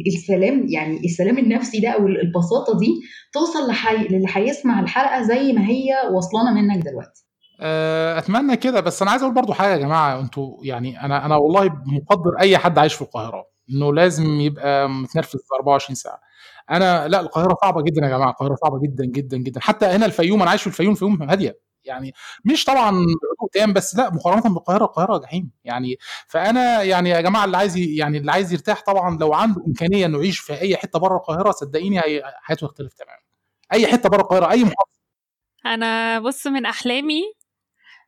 السلام 0.06 0.66
يعني 0.68 1.00
السلام 1.04 1.38
النفسي 1.38 1.80
ده 1.80 1.88
أو 1.88 2.06
البساطة 2.06 2.78
دي 2.78 3.00
توصل 3.32 3.68
لحي... 3.68 3.96
للي 4.08 4.26
هيسمع 4.28 4.80
الحلقة 4.80 5.22
زي 5.22 5.52
ما 5.52 5.68
هي 5.68 5.88
واصلانة 6.14 6.60
منك 6.60 6.84
دلوقتي. 6.84 7.24
آه، 7.60 8.18
أتمنى 8.18 8.56
كده 8.56 8.80
بس 8.80 9.02
أنا 9.02 9.10
عايز 9.10 9.22
أقول 9.22 9.34
برضو 9.34 9.52
حاجة 9.52 9.72
يا 9.72 9.76
جماعة 9.76 10.20
أنتوا 10.20 10.56
يعني 10.62 11.00
أنا 11.04 11.26
أنا 11.26 11.36
والله 11.36 11.64
مقدر 11.86 12.38
أي 12.40 12.58
حد 12.58 12.78
عايش 12.78 12.94
في 12.94 13.02
القاهرة 13.02 13.46
إنه 13.70 13.94
لازم 13.94 14.40
يبقى 14.40 14.88
متنرفز 14.88 15.40
24 15.60 15.94
ساعة. 15.94 16.20
أنا 16.70 17.08
لا 17.08 17.20
القاهرة 17.20 17.56
صعبة 17.62 17.82
جدا 17.82 18.02
يا 18.06 18.08
جماعة 18.08 18.30
القاهرة 18.30 18.54
صعبة 18.54 18.80
جدا 18.82 19.04
جدا 19.04 19.36
جدا. 19.36 19.60
حتى 19.60 19.86
هنا 19.86 20.06
الفيوم 20.06 20.40
أنا 20.42 20.50
عايش 20.50 20.60
في 20.60 20.66
الفيوم 20.66 20.92
الفيوم 20.92 21.22
هادية. 21.22 21.69
يعني 21.84 22.14
مش 22.44 22.64
طبعا 22.64 23.06
تام 23.52 23.72
بس 23.72 23.96
لا 23.96 24.10
مقارنة 24.10 24.54
بالقاهرة 24.54 24.84
القاهرة 24.84 25.18
جحيم. 25.18 25.50
يعني 25.64 25.96
فأنا 26.26 26.82
يعني 26.82 27.10
يا 27.10 27.20
جماعة 27.20 27.44
اللي 27.44 27.56
عايز 27.56 27.76
يعني 27.76 28.18
اللي 28.18 28.32
عايز 28.32 28.52
يرتاح 28.52 28.82
طبعا 28.82 29.18
لو 29.18 29.32
عنده 29.34 29.64
إمكانية 29.66 30.06
إنه 30.06 30.18
يعيش 30.18 30.38
في 30.38 30.60
أي 30.60 30.76
حتة 30.76 30.98
بره 30.98 31.16
القاهرة 31.16 31.50
صدقيني 31.50 32.00
حياته 32.42 32.66
تختلف 32.66 32.92
تماما. 32.92 33.18
أي 33.72 33.86
حتة 33.86 34.08
بره 34.08 34.20
القاهرة 34.20 34.50
أي 34.50 34.64
محافظة. 34.64 35.00
أنا 35.66 36.20
بص 36.20 36.46
من 36.46 36.66
أحلامي 36.66 37.22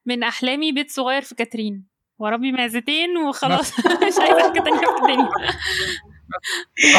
من 0.07 0.23
أحلامي 0.23 0.73
بيت 0.73 0.91
صغير 0.91 1.23
في 1.23 1.35
كاترين. 1.35 1.87
وربي 2.19 2.53
معزتين 2.53 3.17
وخلاص. 3.17 3.79
مش 3.79 4.19
عايزه 4.19 4.43
حاجة 4.43 4.61
تانية 4.61 4.87
في 4.87 5.03
الدنيا. 5.03 5.29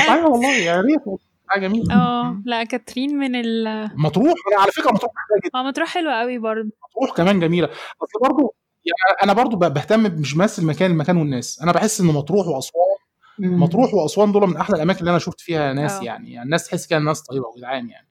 أيوه 0.14 0.30
والله 0.30 0.54
يا 0.54 0.82
ريت. 0.82 1.20
حاجة 1.54 1.68
جميله 1.68 1.96
آه 1.96 2.42
لا 2.46 2.64
كاترين 2.64 3.18
من 3.18 3.36
ال 3.36 3.90
مطروح؟ 3.96 4.34
أنا 4.54 4.62
على 4.62 4.72
فكرة 4.72 4.92
مطروح 4.92 5.12
محتاجه 5.16 5.50
جدا. 5.50 5.60
آه 5.60 5.64
مطروح 5.64 5.90
حلوة 5.90 6.14
قوي 6.14 6.38
برضه. 6.38 6.70
مطروح 6.96 7.18
كمان 7.18 7.40
جميلة. 7.40 7.68
أصل 8.04 8.20
برضه 8.30 8.54
يعني 8.86 9.18
أنا 9.24 9.34
برضه 9.34 9.58
ب- 9.58 9.74
بهتم 9.74 10.00
مش 10.04 10.36
بس 10.36 10.60
المكان 10.60 10.92
المكان 10.92 11.18
والناس. 11.18 11.62
أنا 11.62 11.72
بحس 11.72 12.02
إن 12.02 12.08
مطروح 12.08 12.48
وأسوان. 12.48 12.84
مطروح 13.40 13.94
وأسوان 13.94 14.32
دول 14.32 14.48
من 14.50 14.58
أحلى 14.58 14.76
الأماكن 14.76 15.00
اللي 15.00 15.10
أنا 15.12 15.20
شفت 15.20 15.42
فيها 15.42 15.74
ناس 15.74 15.92
آه. 15.92 16.04
يعني, 16.04 16.32
يعني 16.32 16.46
الناس 16.46 16.68
تحس 16.68 16.88
كده 16.88 17.00
الناس 17.00 17.22
طيبة 17.22 17.46
وجدعان 17.48 17.90
يعني. 17.90 18.08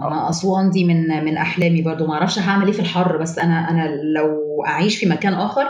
أنا 0.00 0.30
أسوان 0.30 0.70
دي 0.70 0.84
من 0.84 1.24
من 1.24 1.36
أحلامي 1.36 1.82
برضو 1.82 2.06
ما 2.06 2.14
أعرفش 2.14 2.38
هعمل 2.38 2.66
إيه 2.66 2.72
في 2.72 2.80
الحر 2.80 3.16
بس 3.16 3.38
أنا 3.38 3.70
أنا 3.70 3.88
لو 4.18 4.64
أعيش 4.66 4.96
في 4.98 5.06
مكان 5.06 5.34
آخر 5.34 5.66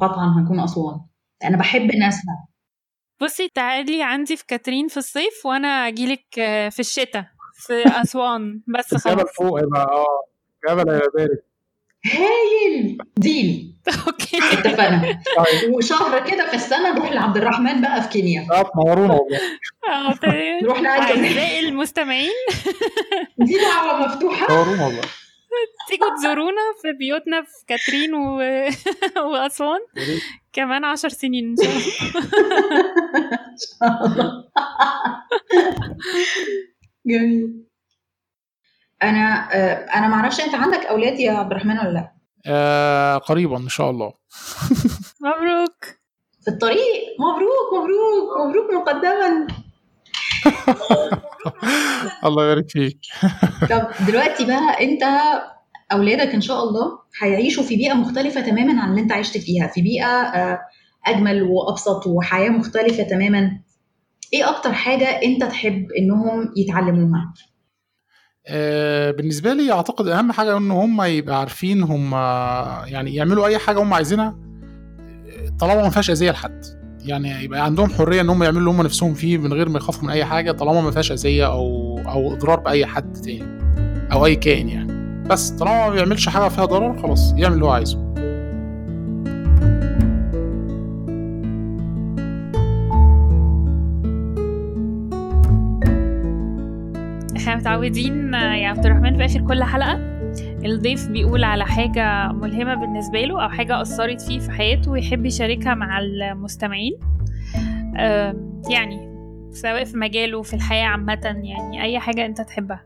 قطعا 0.00 0.38
هنكون 0.38 0.60
أسوان. 0.60 1.00
أنا 1.44 1.56
بحب 1.56 1.94
ناسها. 1.94 2.46
بصي 3.20 3.48
تعالي 3.54 4.02
عندي 4.02 4.36
في 4.36 4.44
كاترين 4.46 4.88
في 4.88 4.96
الصيف 4.96 5.46
وأنا 5.46 5.88
أجيلك 5.88 6.24
آه، 6.38 6.68
في 6.68 6.80
الشتاء 6.80 7.24
في 7.66 7.82
أسوان. 8.02 8.60
بس 8.78 8.94
خلاص. 8.94 9.26
فوق 9.38 9.60
هيبقى 9.60 9.80
آه 9.82 10.06
جبل 10.68 10.90
هيبقى 10.90 11.08
بارد. 11.16 11.38
هايل. 12.06 12.98
deal. 13.16 13.74
Okay. 14.06 14.38
اتفقنا. 14.38 15.20
طيب. 15.36 15.74
وشهر 15.74 16.30
كده 16.30 16.46
في 16.50 16.54
السنة 16.56 16.92
نروح 16.94 17.12
لعبد 17.12 17.36
الرحمن 17.36 17.80
بقى 17.80 18.02
في 18.02 18.08
كينيا. 18.08 18.46
آه 18.52 18.62
تنورونا 18.74 19.14
والله. 19.14 19.38
آه 19.88 20.12
تمام. 20.14 20.58
نروح 20.62 20.80
نقدم 20.80 21.24
اعزائي 21.24 21.58
المستمعين. 21.68 22.30
دي 23.46 23.54
دعوة 23.58 24.06
مفتوحة. 24.06 24.46
تنورونا 24.46 24.86
والله. 24.86 25.02
تيجوا 25.88 26.14
تزورونا 26.16 26.60
في 26.82 26.92
بيوتنا 26.92 27.42
في 27.42 27.64
كاترين 27.66 28.14
و... 28.14 28.38
وأسوان. 29.32 29.80
كمان 30.52 30.84
عشر 30.84 31.08
سنين 31.08 31.44
إن 31.50 31.56
شاء 33.58 34.04
الله. 34.06 34.44
جميل. 37.06 37.66
أنا 39.02 39.48
آه، 39.52 39.74
أنا 39.98 40.08
ما 40.08 40.14
أعرفش 40.14 40.40
أنت 40.40 40.54
عندك 40.54 40.86
أولاد 40.86 41.20
يا 41.20 41.32
عبد 41.32 41.50
الرحمن 41.50 41.78
ولا 41.78 41.92
لأ؟ 41.92 42.12
آه 42.46 43.16
قريبا 43.18 43.56
إن 43.56 43.68
شاء 43.68 43.90
الله. 43.90 44.12
مبروك. 45.24 45.84
في 46.44 46.48
الطريق؟ 46.50 47.02
مبروك 47.20 47.72
مبروك 47.74 48.46
مبروك 48.46 48.70
مقدما. 48.74 49.46
الله 52.26 52.44
يبارك 52.44 52.70
فيك. 52.70 52.98
طب 53.70 54.06
دلوقتي 54.06 54.44
بقى 54.46 54.84
انت 54.84 55.02
اولادك 55.92 56.34
ان 56.34 56.40
شاء 56.40 56.62
الله 56.62 56.98
هيعيشوا 57.22 57.62
في 57.62 57.76
بيئة 57.76 57.94
مختلفة 57.94 58.40
تماما 58.40 58.82
عن 58.82 58.90
اللي 58.90 59.00
انت 59.00 59.12
عشت 59.12 59.38
فيها 59.38 59.66
في 59.66 59.82
بيئة 59.82 60.06
آه، 60.06 60.58
أجمل 61.06 61.42
وأبسط 61.42 62.06
وحياة 62.06 62.48
مختلفة 62.48 63.02
تماما. 63.02 63.50
إيه 64.34 64.50
أكتر 64.50 64.72
حاجة 64.72 65.04
انت 65.04 65.44
تحب 65.44 65.86
إنهم 65.98 66.52
يتعلموها 66.56 67.34
آه 68.48 69.10
بالنسبة 69.10 69.52
لي 69.54 69.72
أعتقد 69.72 70.08
أهم 70.08 70.32
حاجة 70.32 70.56
إن 70.56 70.70
هم 70.70 71.02
يبقى 71.02 71.40
عارفين 71.40 71.82
هم 71.82 72.12
يعني 72.86 73.14
يعملوا 73.14 73.46
أي 73.46 73.58
حاجة 73.58 73.82
هم 73.82 73.94
عايزينها 73.94 74.38
طالما 75.60 75.82
ما 75.82 75.90
فيهاش 75.90 76.10
أذية 76.10 76.30
لحد. 76.30 76.85
يعني 77.06 77.44
يبقى 77.44 77.64
عندهم 77.64 77.90
حرية 77.90 78.20
إن 78.20 78.28
هم 78.30 78.42
يعملوا 78.42 78.60
اللي 78.60 78.70
هم 78.70 78.82
نفسهم 78.82 79.14
فيه 79.14 79.38
من 79.38 79.52
غير 79.52 79.68
ما 79.68 79.78
يخافوا 79.78 80.04
من 80.04 80.10
أي 80.10 80.24
حاجة 80.24 80.52
طالما 80.52 80.80
ما 80.80 80.90
فيهاش 80.90 81.12
أذية 81.12 81.46
أو 81.46 81.98
أو 81.98 82.32
إضرار 82.32 82.60
بأي 82.60 82.86
حد 82.86 83.12
تاني 83.12 83.44
أو 84.12 84.26
أي 84.26 84.36
كائن 84.36 84.68
يعني. 84.68 85.22
بس 85.28 85.50
طالما 85.50 85.88
ما 85.88 85.94
بيعملش 85.94 86.28
حاجة 86.28 86.48
فيها 86.48 86.64
ضرر 86.64 87.02
خلاص 87.02 87.34
يعمل 87.36 87.54
اللي 87.54 87.64
هو 87.64 87.70
عايزه. 87.70 88.06
إحنا 97.36 97.56
متعودين 97.56 98.34
يا 98.34 98.68
عبد 98.68 98.86
الرحمن 98.86 99.16
في 99.16 99.24
آخر 99.24 99.40
كل 99.40 99.64
حلقة 99.64 100.15
الضيف 100.66 101.08
بيقول 101.08 101.44
على 101.44 101.66
حاجة 101.66 102.32
ملهمة 102.32 102.74
بالنسبة 102.74 103.20
له 103.20 103.44
أو 103.44 103.48
حاجة 103.48 103.80
أثرت 103.82 104.20
فيه 104.20 104.38
في 104.38 104.50
حياته 104.50 104.90
ويحب 104.90 105.26
يشاركها 105.26 105.74
مع 105.74 105.98
المستمعين. 105.98 106.98
يعني 108.70 109.16
سواء 109.52 109.84
في 109.84 109.96
مجاله 109.96 110.42
في 110.42 110.54
الحياة 110.54 110.86
عامة 110.86 111.20
يعني 111.44 111.82
أي 111.82 111.98
حاجة 111.98 112.26
أنت 112.26 112.40
تحبها. 112.40 112.84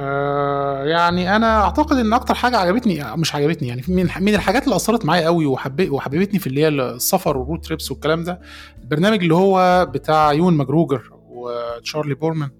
آه 0.00 0.84
يعني 0.84 1.36
أنا 1.36 1.62
أعتقد 1.62 1.96
إن 1.96 2.12
أكتر 2.12 2.34
حاجة 2.34 2.56
عجبتني 2.56 3.16
مش 3.16 3.34
عجبتني 3.34 3.68
يعني 3.68 3.82
من 3.88 4.08
من 4.20 4.34
الحاجات 4.34 4.64
اللي 4.64 4.76
أثرت 4.76 5.04
معايا 5.04 5.24
قوي 5.26 5.46
وحب 5.46 5.90
وحببتني 5.90 6.38
في 6.38 6.46
اللي 6.46 6.60
هي 6.60 6.68
السفر 6.68 7.36
وال 7.38 7.47
road 7.47 7.64
trips 7.64 7.90
والكلام 7.90 8.24
ده 8.24 8.40
البرنامج 8.82 9.22
اللي 9.22 9.34
هو 9.34 9.86
بتاع 9.94 10.32
يون 10.32 10.54
ماجروجر 10.54 11.10
وتشارلي 11.28 12.14
بورمان. 12.14 12.50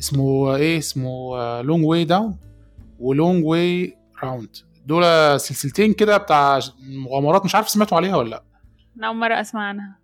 اسمه 0.00 0.56
إيه؟ 0.56 0.78
اسمه 0.78 1.36
Long 1.62 1.84
Way 1.84 2.04
Down 2.04 2.36
و 2.98 3.07
Long 3.07 3.44
Way 3.46 3.96
Round 4.22 4.56
دول 4.86 5.04
سلسلتين 5.40 5.92
كده 5.92 6.16
بتاع 6.16 6.60
مغامرات 6.88 7.44
مش 7.44 7.54
عارف 7.54 7.68
سمعتوا 7.68 7.96
عليها 7.96 8.16
ولا 8.16 8.30
لا. 8.30 8.42
أنا 8.98 9.06
أول 9.08 9.16
مرة 9.16 9.40
أسمع 9.40 9.68
عنها. 9.68 9.98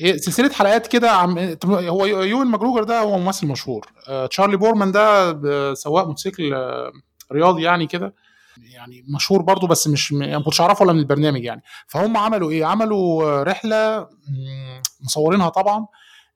هي 0.00 0.18
سلسلة 0.18 0.52
حلقات 0.52 0.86
كده 0.86 1.10
عم 1.10 1.38
هو 1.64 2.06
يوين 2.06 2.46
ماجروجر 2.46 2.84
ده 2.84 3.00
هو 3.00 3.18
ممثل 3.18 3.46
مشهور. 3.46 3.86
آه، 4.08 4.26
تشارلي 4.26 4.56
بورمان 4.56 4.92
ده 4.92 5.74
سواق 5.74 6.06
موتوسيكل 6.06 6.54
آه، 6.54 6.92
رياضي 7.32 7.62
يعني 7.62 7.86
كده. 7.86 8.14
يعني 8.74 9.04
مشهور 9.14 9.42
برضو 9.42 9.66
بس 9.66 9.88
مش 9.88 10.12
يعني 10.12 10.36
ما 10.36 10.42
كنتش 10.44 10.60
أعرفه 10.60 10.82
ولا 10.82 10.92
من 10.92 10.98
البرنامج 10.98 11.44
يعني. 11.44 11.62
فهم 11.86 12.16
عملوا 12.16 12.50
إيه؟ 12.50 12.64
عملوا 12.64 13.24
آه، 13.24 13.42
رحلة 13.42 14.08
مصورينها 15.04 15.48
طبعا 15.48 15.86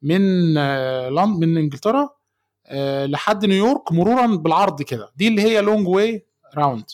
من 0.02 0.20
آه، 0.58 1.08
لن- 1.08 1.28
من 1.40 1.56
إنجلترا 1.56 2.08
لحد 3.06 3.46
نيويورك 3.46 3.92
مرورا 3.92 4.26
بالعرض 4.26 4.82
كده. 4.82 5.12
دي 5.16 5.28
اللي 5.28 5.42
هي 5.42 5.60
Long 5.60 5.88
Way 5.88 6.26
Round 6.56 6.84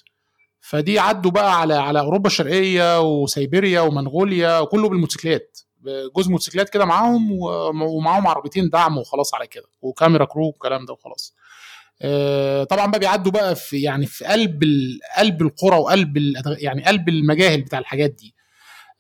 فدي 0.60 0.98
عدوا 0.98 1.30
بقى 1.30 1.60
على 1.60 1.74
على 1.74 2.00
أوروبا 2.00 2.26
الشرقية 2.26 3.00
وسيبيريا 3.00 3.80
ومنغوليا 3.80 4.58
وكله 4.58 4.88
بالموتوسيكلات. 4.88 5.58
جزء 6.16 6.30
موتوسيكلات 6.30 6.68
كده 6.70 6.84
معاهم 6.84 7.32
ومعاهم 7.82 8.26
عربيتين 8.26 8.68
دعم 8.68 8.98
وخلاص 8.98 9.34
على 9.34 9.46
كده. 9.46 9.64
و 9.82 9.88
camera 9.88 10.24
crew 10.24 10.46
والكلام 10.46 10.84
ده 10.84 10.92
وخلاص. 10.92 11.34
آه، 12.02 12.64
طبعا 12.64 12.86
بقى 12.86 13.00
بيعدوا 13.00 13.32
بقى 13.32 13.56
في 13.56 13.82
يعني 13.82 14.06
في 14.06 14.24
قلب 14.24 14.62
قلب 15.18 15.42
القرى 15.42 15.76
وقلب 15.76 16.16
يعني 16.58 16.84
قلب 16.84 17.08
المجاهل 17.08 17.62
بتاع 17.62 17.78
الحاجات 17.78 18.10
دي. 18.10 18.34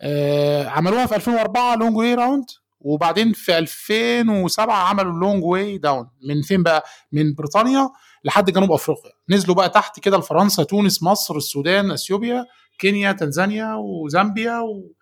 آه، 0.00 0.66
عملوها 0.68 1.06
في 1.06 1.16
2004 1.16 1.76
Long 1.76 1.96
Way 1.96 2.14
Round 2.14 2.44
وبعدين 2.86 3.32
في 3.32 3.58
2007 3.58 4.74
عملوا 4.74 5.12
Long 5.12 5.44
Way 5.44 5.78
Down 5.78 6.08
من 6.28 6.42
فين 6.42 6.62
بقى؟ 6.62 6.84
من 7.12 7.34
بريطانيا 7.34 7.90
لحد 8.24 8.50
جنوب 8.50 8.72
أفريقيا. 8.72 9.10
نزلوا 9.30 9.54
بقى 9.56 9.68
تحت 9.68 10.00
كده 10.00 10.18
لفرنسا 10.18 10.62
تونس 10.62 11.02
مصر 11.02 11.36
السودان 11.36 11.90
إثيوبيا 11.90 12.44
كينيا 12.78 13.12
تنزانيا 13.12 13.74
وزامبيا 13.74 14.58
و... 14.60 14.92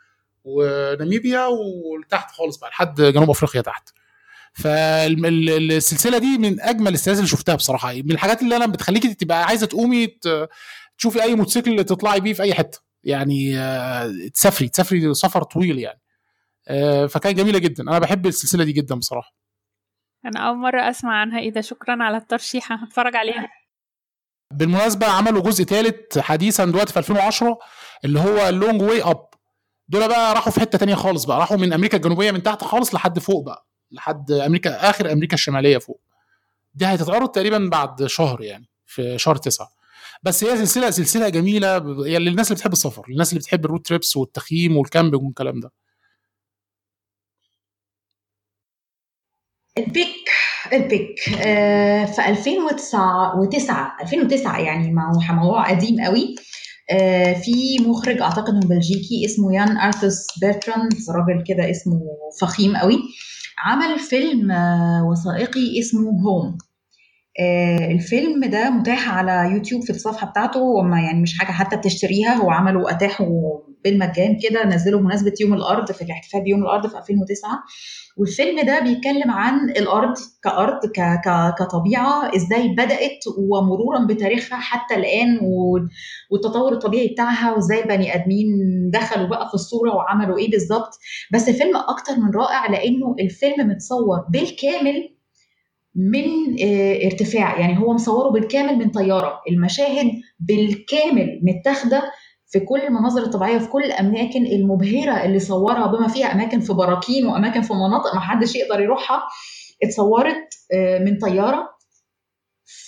وناميبيا 0.44 1.46
وتحت 1.46 2.30
خالص 2.30 2.56
بقى 2.58 2.70
لحد 2.70 3.00
جنوب 3.02 3.30
أفريقيا 3.30 3.60
تحت. 3.60 3.88
فالسلسله 4.52 6.18
دي 6.18 6.38
من 6.38 6.60
أجمل 6.60 6.94
السلاسل 6.94 7.18
اللي 7.20 7.30
شفتها 7.30 7.54
بصراحة. 7.54 7.92
من 7.94 8.10
الحاجات 8.10 8.42
اللي 8.42 8.56
أنا 8.56 8.66
بتخليكي 8.66 9.14
تبقى 9.14 9.44
عايزة 9.44 9.66
تقومي 9.66 10.08
تشوفي 10.98 11.22
أي 11.22 11.34
موتوسيكل 11.34 11.84
تطلعي 11.84 12.20
بيه 12.20 12.32
في 12.32 12.42
أي 12.42 12.54
حتة. 12.54 12.78
يعني 13.04 13.58
آه، 13.58 14.12
تسافري 14.34 14.68
تسافري 14.68 15.14
سفر 15.14 15.42
طويل 15.42 15.78
يعني. 15.78 16.00
فكانت 17.08 17.38
جميلة 17.38 17.58
جدا. 17.58 17.82
أنا 17.82 17.98
بحب 17.98 18.26
السلسلة 18.26 18.64
دي 18.64 18.72
جدا 18.72 18.94
بصراحة. 18.94 19.34
أنا 20.26 20.40
أول 20.40 20.56
مرة 20.56 20.90
أسمع 20.90 21.20
عنها. 21.20 21.38
إيه 21.38 21.50
ده؟ 21.50 21.60
شكرا 21.60 22.02
على 22.02 22.16
الترشيح. 22.16 22.72
هتفرج 22.72 23.16
عليها. 23.16 23.48
بالمناسبة 24.52 25.06
عملوا 25.06 25.42
جزء 25.42 25.64
ثالث 25.64 26.18
حديثا 26.18 26.64
دلوقتي 26.64 26.92
في 26.92 26.98
2010 26.98 27.58
اللي 28.04 28.20
هو 28.20 28.48
Long 28.48 28.82
Way 28.82 29.02
Up 29.02 29.28
دول 29.88 30.08
بقى 30.08 30.34
راحوا 30.34 30.52
في 30.52 30.60
حتة 30.60 30.78
تانية 30.78 30.94
خالص 30.94 31.24
بقى. 31.24 31.38
راحوا 31.38 31.56
من 31.56 31.72
أمريكا 31.72 31.96
الجنوبية 31.96 32.30
من 32.30 32.42
تحت 32.42 32.64
خالص 32.64 32.94
لحد 32.94 33.18
فوق 33.18 33.44
بقى. 33.44 33.66
لحد 33.90 34.30
أمريكا 34.32 34.90
آخر 34.90 35.12
أمريكا 35.12 35.34
الشمالية 35.34 35.78
فوق. 35.78 36.00
دي 36.74 36.84
هتتعرض 36.84 37.28
تقريبا 37.28 37.68
بعد 37.72 38.06
شهر 38.06 38.42
يعني 38.42 38.68
في 38.86 39.18
شهر 39.18 39.36
تسعة. 39.36 39.68
بس 40.22 40.44
هي 40.44 40.56
سلسلة 40.56 40.90
سلسلة 40.90 41.28
جميلة. 41.28 41.68
يعني 42.06 42.24
للناس 42.24 42.46
اللي 42.48 42.56
بتحب 42.56 42.72
السفر 42.72 43.04
للناس 43.08 43.32
اللي 43.32 43.40
بتحب 43.40 43.64
ال 43.64 43.69
road 43.69 43.86
trips 43.86 44.16
والتخييم 44.16 44.76
وال 44.76 44.86
camping 44.86 45.22
والكلام 45.22 45.60
ده. 45.60 45.72
ال 49.78 49.88
pick 49.88 50.28
ال 50.72 50.83
pick 50.83 51.28
آه، 51.46 52.04
في 52.04 52.28
2009 52.28 53.32
و9 53.42 54.02
2009 54.02 54.60
يعني 54.60 54.92
موضوع 55.32 55.70
قديم 55.70 56.00
قوي. 56.04 56.34
آه، 56.90 57.32
في 57.32 57.52
مخرج 57.80 58.20
أعتقد 58.20 58.48
انه 58.48 58.68
بلجيكي 58.68 59.24
اسمه 59.26 59.54
يان 59.54 59.76
ارثوس 59.76 60.26
بيرتراند 60.40 60.92
راجل 61.16 61.44
كده 61.46 61.70
اسمه 61.70 62.00
فخيم 62.40 62.76
قوي. 62.76 62.98
عمل 63.58 63.98
فيلم 63.98 64.50
آه، 64.50 65.04
وثائقي 65.04 65.80
اسمه 65.80 66.10
Home. 66.10 66.58
الفيلم 67.90 68.44
ده 68.44 68.70
متاح 68.70 69.08
على 69.10 69.54
يوتيوب 69.54 69.82
في 69.82 69.90
الصفحة 69.90 70.26
بتاعته 70.26 70.60
وما 70.60 71.00
يعني 71.00 71.22
مش 71.22 71.38
حاجة 71.38 71.52
حتى 71.52 71.76
بتشتريها 71.76 72.34
هو 72.34 72.50
عملوا 72.50 72.90
اتاحوا 72.90 73.26
بالمجان 73.84 74.38
كده 74.42 74.66
نزلوا 74.66 75.00
بمناسبة 75.00 75.32
يوم 75.40 75.54
الأرض 75.54 75.92
في 75.92 76.02
الاحتفال 76.02 76.42
بيوم 76.42 76.62
الأرض 76.62 76.86
في 76.86 76.98
2009 76.98 77.50
والفيلم 78.16 78.60
ده 78.66 78.80
بيتكلم 78.80 79.30
عن 79.30 79.70
الأرض 79.70 80.14
كأرض 80.44 80.86
ك 80.86 81.00
ك 81.00 81.54
كطبيعة 81.58 82.36
إزاي 82.36 82.68
بدأت 82.68 83.18
ومرورا 83.38 84.06
بتاريخها 84.06 84.58
حتى 84.58 84.94
الآن 84.94 85.38
والتطور 86.30 86.72
الطبيعي 86.72 87.08
بتاعها 87.08 87.52
وإزاي 87.52 87.82
بني 87.82 88.14
آدمين 88.14 88.46
دخلوا 88.92 89.26
بقى 89.26 89.48
في 89.48 89.54
الصورة 89.54 89.94
وعملوا 89.94 90.38
إيه 90.38 90.50
بالظبط. 90.50 90.90
بس 91.32 91.50
فيلم 91.50 91.76
أكتر 91.76 92.12
من 92.16 92.30
رائع 92.34 92.70
لأنه 92.70 93.14
الفيلم 93.20 93.68
متصور 93.68 94.18
بالكامل 94.30 95.10
من 95.96 96.24
آه، 96.64 97.06
ارتفاع. 97.06 97.60
يعني 97.60 97.78
هو 97.78 97.92
مصوره 97.92 98.30
بالكامل 98.30 98.76
من 98.78 98.90
طيارة. 98.90 99.40
المشاهد 99.50 100.10
بالكامل 100.40 101.40
متاخدة 101.42 102.02
في 102.54 102.60
كل 102.60 102.80
المناظر 102.80 103.22
الطبيعية 103.22 103.58
في 103.58 103.68
كل 103.68 103.84
الأماكن 103.84 104.46
المبهرة 104.46 105.24
اللي 105.24 105.38
صورها 105.38 105.86
بما 105.86 106.08
فيها 106.08 106.26
أماكن 106.32 106.60
في 106.60 106.72
براكين 106.72 107.26
وأماكن 107.26 107.62
في 107.62 107.72
مناطق 107.72 108.14
ما 108.14 108.20
حدش 108.20 108.56
يقدر 108.56 108.80
يروحها 108.80 109.22
اتصورت 109.82 110.48
آه، 110.74 110.98
من 110.98 111.18
طيارة. 111.18 111.68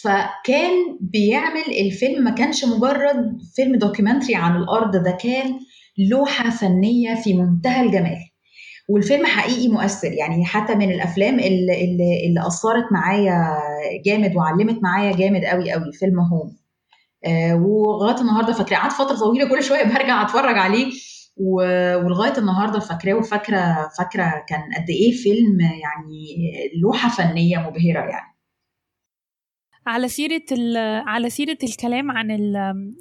فكان 0.03 0.99
بيعمل 1.01 1.65
الفيلم 1.81 2.25
ما 2.25 2.31
كانش 2.31 2.65
مجرد 2.65 3.39
فيلم 3.57 3.77
دوكيومنتري 3.77 4.35
عن 4.35 4.57
الأرض 4.57 4.97
ده 4.97 5.19
كان 5.21 5.59
لوحة 6.11 6.51
فنية 6.51 7.15
في 7.15 7.35
منتهى 7.35 7.87
الجمال. 7.87 8.19
والفيلم 8.89 9.27
حقيقي 9.27 9.69
مؤثر 9.69 10.13
يعني 10.13 10.45
حتى 10.45 10.75
من 10.75 10.91
الأفلام 10.91 11.35
اللي, 11.35 11.85
اللي, 11.85 12.27
اللي 12.27 12.47
أثرت 12.47 12.93
معايا 12.93 13.49
جامد 14.07 14.37
وعلمت 14.37 14.83
معايا 14.83 15.17
جامد 15.17 15.45
قوي 15.45 15.73
قوي 15.73 15.93
فيلم 15.93 16.21
هوم. 16.21 16.57
ولغاية 17.55 18.21
النهارده 18.21 18.53
فاكراه. 18.53 18.79
قعدت 18.79 18.93
فترة 18.93 19.17
طويلة 19.17 19.49
كل 19.49 19.63
شوية 19.63 19.85
برجع 19.85 20.23
أتفرج 20.23 20.59
عليه. 20.59 20.93
ولغاية 21.37 22.39
النهارده 22.39 22.79
فاكراه 22.79 23.15
وفاكرة 23.15 23.89
فاكرة 23.99 24.45
كان 24.49 24.61
قد 24.61 24.91
إيه 24.91 25.13
فيلم 25.13 25.61
يعني 25.61 26.37
لوحة 26.83 27.09
فنية 27.09 27.59
مبهرة 27.59 28.11
يعني. 28.11 28.37
على 29.87 30.09
سيرة 30.09 30.43
على 31.07 31.31
سيرة 31.31 31.59
الكلام 31.63 32.11
عن 32.11 32.31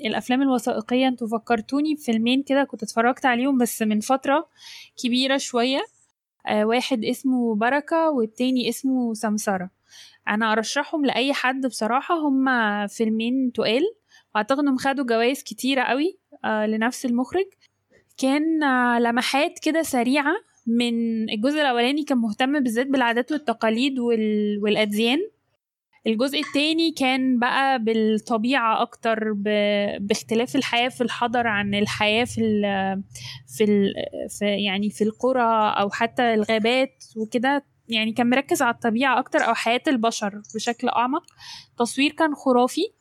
الأفلام 0.06 0.42
الوثائقية 0.42 1.08
أنتوا 1.08 1.28
فكرتوني 1.28 1.94
بفيلمين 1.94 2.44
كده 2.44 2.64
كنت 2.64 2.84
اتفرجت 2.84 3.26
عليهم 3.26 3.58
بس 3.58 3.82
من 3.82 4.00
فترة 4.00 4.48
كبيرة 5.04 5.38
شوية. 5.38 5.80
آه 6.48 6.66
واحد 6.66 7.06
اسمه 7.06 7.56
بركة 7.56 8.10
والتاني 8.10 8.70
اسمه 8.70 9.14
سمسرة. 9.14 9.70
أنا 10.30 10.52
أرشحهم 10.52 11.06
لأي 11.06 11.34
حد 11.34 11.66
بصراحة. 11.66 12.28
هما 12.28 12.88
فيلمين 12.88 13.52
تقال. 13.52 13.84
وأعتقد 14.36 14.60
إنهم 14.60 14.78
خدوا 14.78 15.06
جوائز 15.06 15.44
كتيرة 15.44 15.82
قوي 15.82 16.18
آه 16.46 16.66
لنفس 16.66 17.06
المخرج. 17.06 17.46
كان 18.18 18.64
آه 18.64 19.00
لمحات 19.00 19.60
كده 19.64 19.82
سريعة 19.82 20.34
من 20.68 20.94
الجزء 21.30 21.62
الأولاني 21.62 22.04
كان 22.04 22.18
مهتم 22.18 22.60
بالذات 22.64 22.88
بالعادات 22.88 23.32
والتقاليد 23.32 24.00
والأديان. 24.62 25.20
الجزء 26.08 26.40
التاني 26.40 26.92
كان 26.92 27.40
بقى 27.40 27.84
بالطبيعة 27.84 28.82
أكتر 28.82 29.34
ب... 29.34 29.44
باختلاف 30.00 30.56
الحياة 30.56 30.90
في 30.90 31.02
الحضر 31.02 31.48
عن 31.48 31.76
الحياة 31.76 32.26
في 32.26 32.42
ال... 32.42 32.62
في, 33.58 33.64
ال... 33.64 33.94
في 34.40 34.46
يعني 34.46 34.90
في 34.90 35.04
القرى 35.04 35.74
أو 35.80 35.90
حتى 35.90 36.34
الغابات 36.34 37.04
وكده. 37.18 37.66
يعني 37.90 38.12
كان 38.14 38.30
مركز 38.30 38.62
على 38.62 38.74
الطبيعة 38.74 39.20
أكتر 39.20 39.40
أو 39.40 39.54
حياة 39.54 39.82
البشر 39.88 40.42
بشكل 40.56 40.90
أعمق. 40.90 41.24
تصوير 41.78 42.12
كان 42.12 42.36
خرافي. 42.36 42.92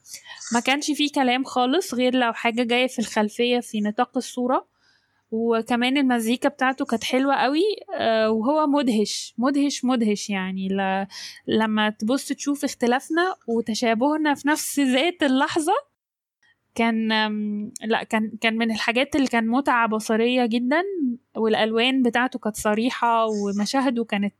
ما 0.54 0.60
كانش 0.60 0.90
فيه 0.90 1.12
كلام 1.14 1.44
خالص 1.44 1.94
غير 1.94 2.14
لو 2.14 2.32
حاجة 2.32 2.62
جاية 2.62 2.86
في 2.86 2.98
الخلفية 2.98 3.60
في 3.60 3.80
نطاق 3.80 4.16
الصورة. 4.16 4.74
وكمان 5.30 5.96
المزيكا 5.96 6.48
بتاعته 6.48 6.84
كانت 6.84 7.04
حلوة 7.04 7.34
قوي 7.34 7.62
آه، 7.94 8.30
وهو 8.30 8.66
مدهش 8.66 9.34
مدهش 9.38 9.84
مدهش 9.84 10.30
يعني. 10.30 10.68
ل... 10.68 11.06
لما 11.46 11.90
تبص 11.90 12.28
تشوف 12.28 12.64
اختلافنا 12.64 13.34
وتشابهنا 13.48 14.34
في 14.34 14.48
نفس 14.48 14.80
ذات 14.80 15.22
اللحظة 15.22 15.74
كان 16.74 17.08
لا 17.84 18.02
كان 18.02 18.32
كان 18.40 18.58
من 18.58 18.70
الحاجات 18.70 19.16
اللي 19.16 19.26
كان 19.26 19.46
متعة 19.46 19.88
بصرية 19.88 20.46
جدا. 20.46 20.82
والألوان 21.36 22.02
بتاعته 22.02 22.38
كانت 22.38 22.56
صريحة 22.56 23.26
ومشاهده 23.26 24.04
كانت 24.04 24.34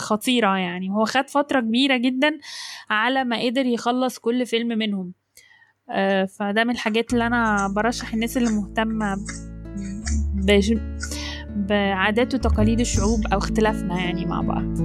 خطيرة 0.00 0.56
يعني. 0.56 0.90
هو 0.90 1.04
خد 1.04 1.30
فترة 1.30 1.60
كبيرة 1.60 1.96
جدا 1.96 2.38
على 2.90 3.24
ما 3.24 3.42
قدر 3.42 3.66
يخلص 3.66 4.18
كل 4.18 4.46
فيلم 4.46 4.68
منهم. 4.68 5.12
آه، 5.90 6.24
فده 6.24 6.64
من 6.64 6.70
الحاجات 6.70 7.12
اللي 7.12 7.26
أنا 7.26 7.68
برشح 7.76 8.14
الناس 8.14 8.36
اللي 8.36 8.50
مهتمة 8.50 9.16
بعادات 11.56 12.34
وتقاليد 12.34 12.80
الشعوب 12.80 13.20
أو 13.32 13.38
اختلافنا 13.38 14.00
يعني 14.00 14.26
مع 14.26 14.40
بعض. 14.40 14.78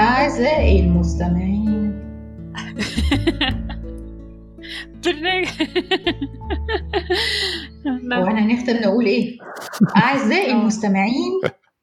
أعزائي 0.00 0.80
المستمعين. 0.80 2.02
برنامج 5.04 5.48
وأنا 7.86 8.40
نختم 8.40 8.76
نقول 8.76 9.06
إيه؟ 9.06 9.38
أعزائي 9.96 10.52
المستمعين 10.52 11.40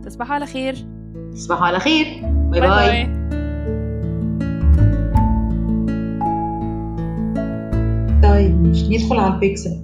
تصبحوا 0.05 0.35
على 0.35 0.47
خير. 0.47 0.75
تصبحوا 1.33 1.67
على 1.67 1.79
خير. 1.79 2.07
bye 2.25 2.61
bye, 2.61 2.71
bye. 2.71 3.23
طيب 8.23 8.63
مش 8.63 8.83
ندخل 8.83 9.17
على 9.19 9.35
ال 9.35 9.41
picks. 9.41 9.81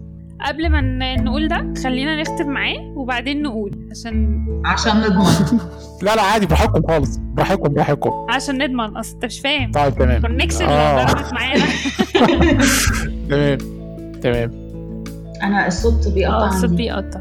قبل 0.46 0.70
ما 0.70 1.16
نقول 1.16 1.48
ده 1.48 1.74
خلينا 1.84 2.20
نختم 2.20 2.48
معاه 2.48 2.92
وبعدين 2.96 3.42
نقول. 3.42 3.88
عشان 3.90 4.44
عشان 4.64 5.00
نضمن. 5.00 5.58
لا 6.02 6.16
لا 6.16 6.22
عادي 6.22 6.46
براحتكم 6.46 6.86
خالص. 6.88 7.16
براحتكم 7.16 7.74
براحتكم. 7.74 8.10
عشان 8.30 8.62
نضمن. 8.62 8.96
أصل 8.96 9.14
أنت 9.14 9.24
مش 9.24 9.40
فاهم. 9.40 9.72
طيب 9.72 9.94
تمام. 9.94 10.10
ال 10.26 10.30
connection 10.30 10.64
اللي 10.64 11.04
ضربت 11.04 11.32
معانا. 11.32 11.64
تمام. 13.30 13.58
تمام. 14.22 14.68
أنا 15.42 15.66
الصوت 15.66 16.08
بيقطع 16.08 16.44
آه 16.44 16.48
الصوت 16.48 16.70
بيقطع. 16.70 17.20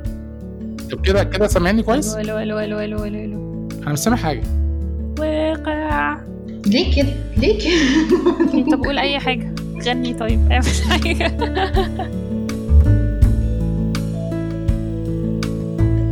طب 0.92 1.02
كده 1.06 1.24
كده 1.24 1.48
سامعني 1.48 1.84
كويس؟ 1.84 2.16
ألو 2.16 2.38
ألو 2.40 2.60
ألو 2.60 2.80
ألو 2.80 3.04
ألو 3.04 3.24
ألو. 3.26 3.70
أنا 3.84 3.92
مش 3.94 4.00
سامع 4.00 4.18
حاجة. 4.18 4.44
واقع. 5.20 6.18
ليه 6.66 6.96
كده؟ 6.96 7.14
ليه 7.38 7.60
كده؟ 7.60 8.64
طب 8.72 8.84
قول 8.86 8.98
أي 9.00 9.20
حاجة. 9.20 9.56
غني 9.86 10.14
طيب 10.14 10.52
اعمل 10.52 10.66
حاجة. 10.90 11.28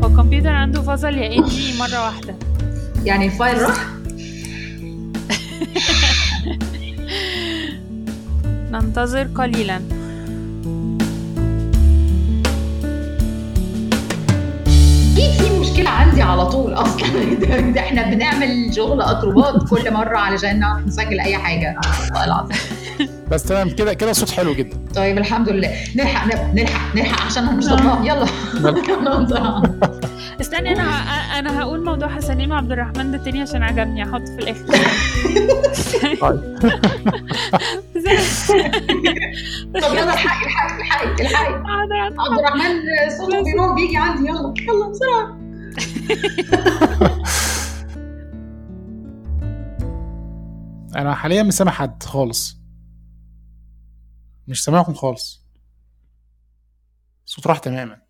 الكمبيوتر 0.05 0.49
عنده 0.49 0.81
فصل 0.81 1.13
يا 1.17 1.35
إنجي 1.37 1.73
مرة 1.79 2.05
واحدة. 2.05 2.35
يعني 3.05 3.25
الفايل 3.25 3.61
راح؟ 3.61 3.87
ننتظر 8.71 9.23
قليلا. 9.35 9.81
أكيد 15.75 15.85
في 15.85 15.89
مشكله 15.89 15.89
عندي 15.89 16.21
على 16.21 16.45
طول. 16.45 16.73
أصلا 16.73 17.33
ده, 17.33 17.59
ده 17.59 17.81
إحنا 17.81 18.03
بنعمل 18.03 18.73
شغل 18.75 19.01
أكروبات 19.01 19.69
كل 19.69 19.93
مرة 19.93 20.17
علشان 20.17 20.59
نعرف 20.59 20.87
نسجل 20.87 21.19
أي 21.19 21.37
حاجة. 21.37 21.75
والله 22.03 22.25
العظيم. 22.25 22.57
بس 23.31 23.43
تمام 23.43 23.69
كده 23.69 23.93
كده 23.93 24.13
صوت 24.13 24.31
حلو 24.31 24.53
جدا. 24.53 24.77
طيب 24.95 25.17
الحمد 25.17 25.49
لله. 25.49 25.71
نلحق 25.95 26.53
نلحق 26.53 26.95
نلحق 26.95 27.25
عشان 27.25 27.57
مش 27.57 27.65
ضمنان 27.65 28.05
يلا. 28.05 28.25
استني 30.41 30.71
أنا 30.71 30.83
أنا 31.39 31.61
هقول 31.61 31.85
موضوع 31.85 32.07
حسنين 32.07 32.51
وعبد 32.51 32.71
الرحمن 32.71 33.11
ده 33.11 33.17
تاني 33.17 33.41
عشان 33.41 33.63
عجبني. 33.63 34.03
هحطه 34.03 34.25
في 34.25 34.39
الآخر. 34.39 34.65
طيب. 36.21 36.57
طب 39.73 39.93
يلا 39.93 40.13
الحقي 40.13 40.45
الحقي 40.45 40.81
الحقي 40.81 41.21
الحقي. 41.21 41.53
عبد 41.53 42.39
الرحمن. 42.39 42.79
صوته 43.17 43.43
بيروح 43.43 43.75
بيجي 43.75 43.97
عندي. 43.97 44.29
يلا 44.29 44.53
يلا 44.59 44.89
بسرعة. 44.89 45.44
أنا 50.95 51.15
حاليا 51.15 51.43
مش 51.43 51.53
سامع 51.53 51.71
حد 51.71 52.03
خالص. 52.03 52.61
مش 54.47 54.63
سامعكم 54.63 54.93
خالص. 54.93 55.45
الصوت 57.25 57.47
راح 57.47 57.59
تماما. 57.59 58.04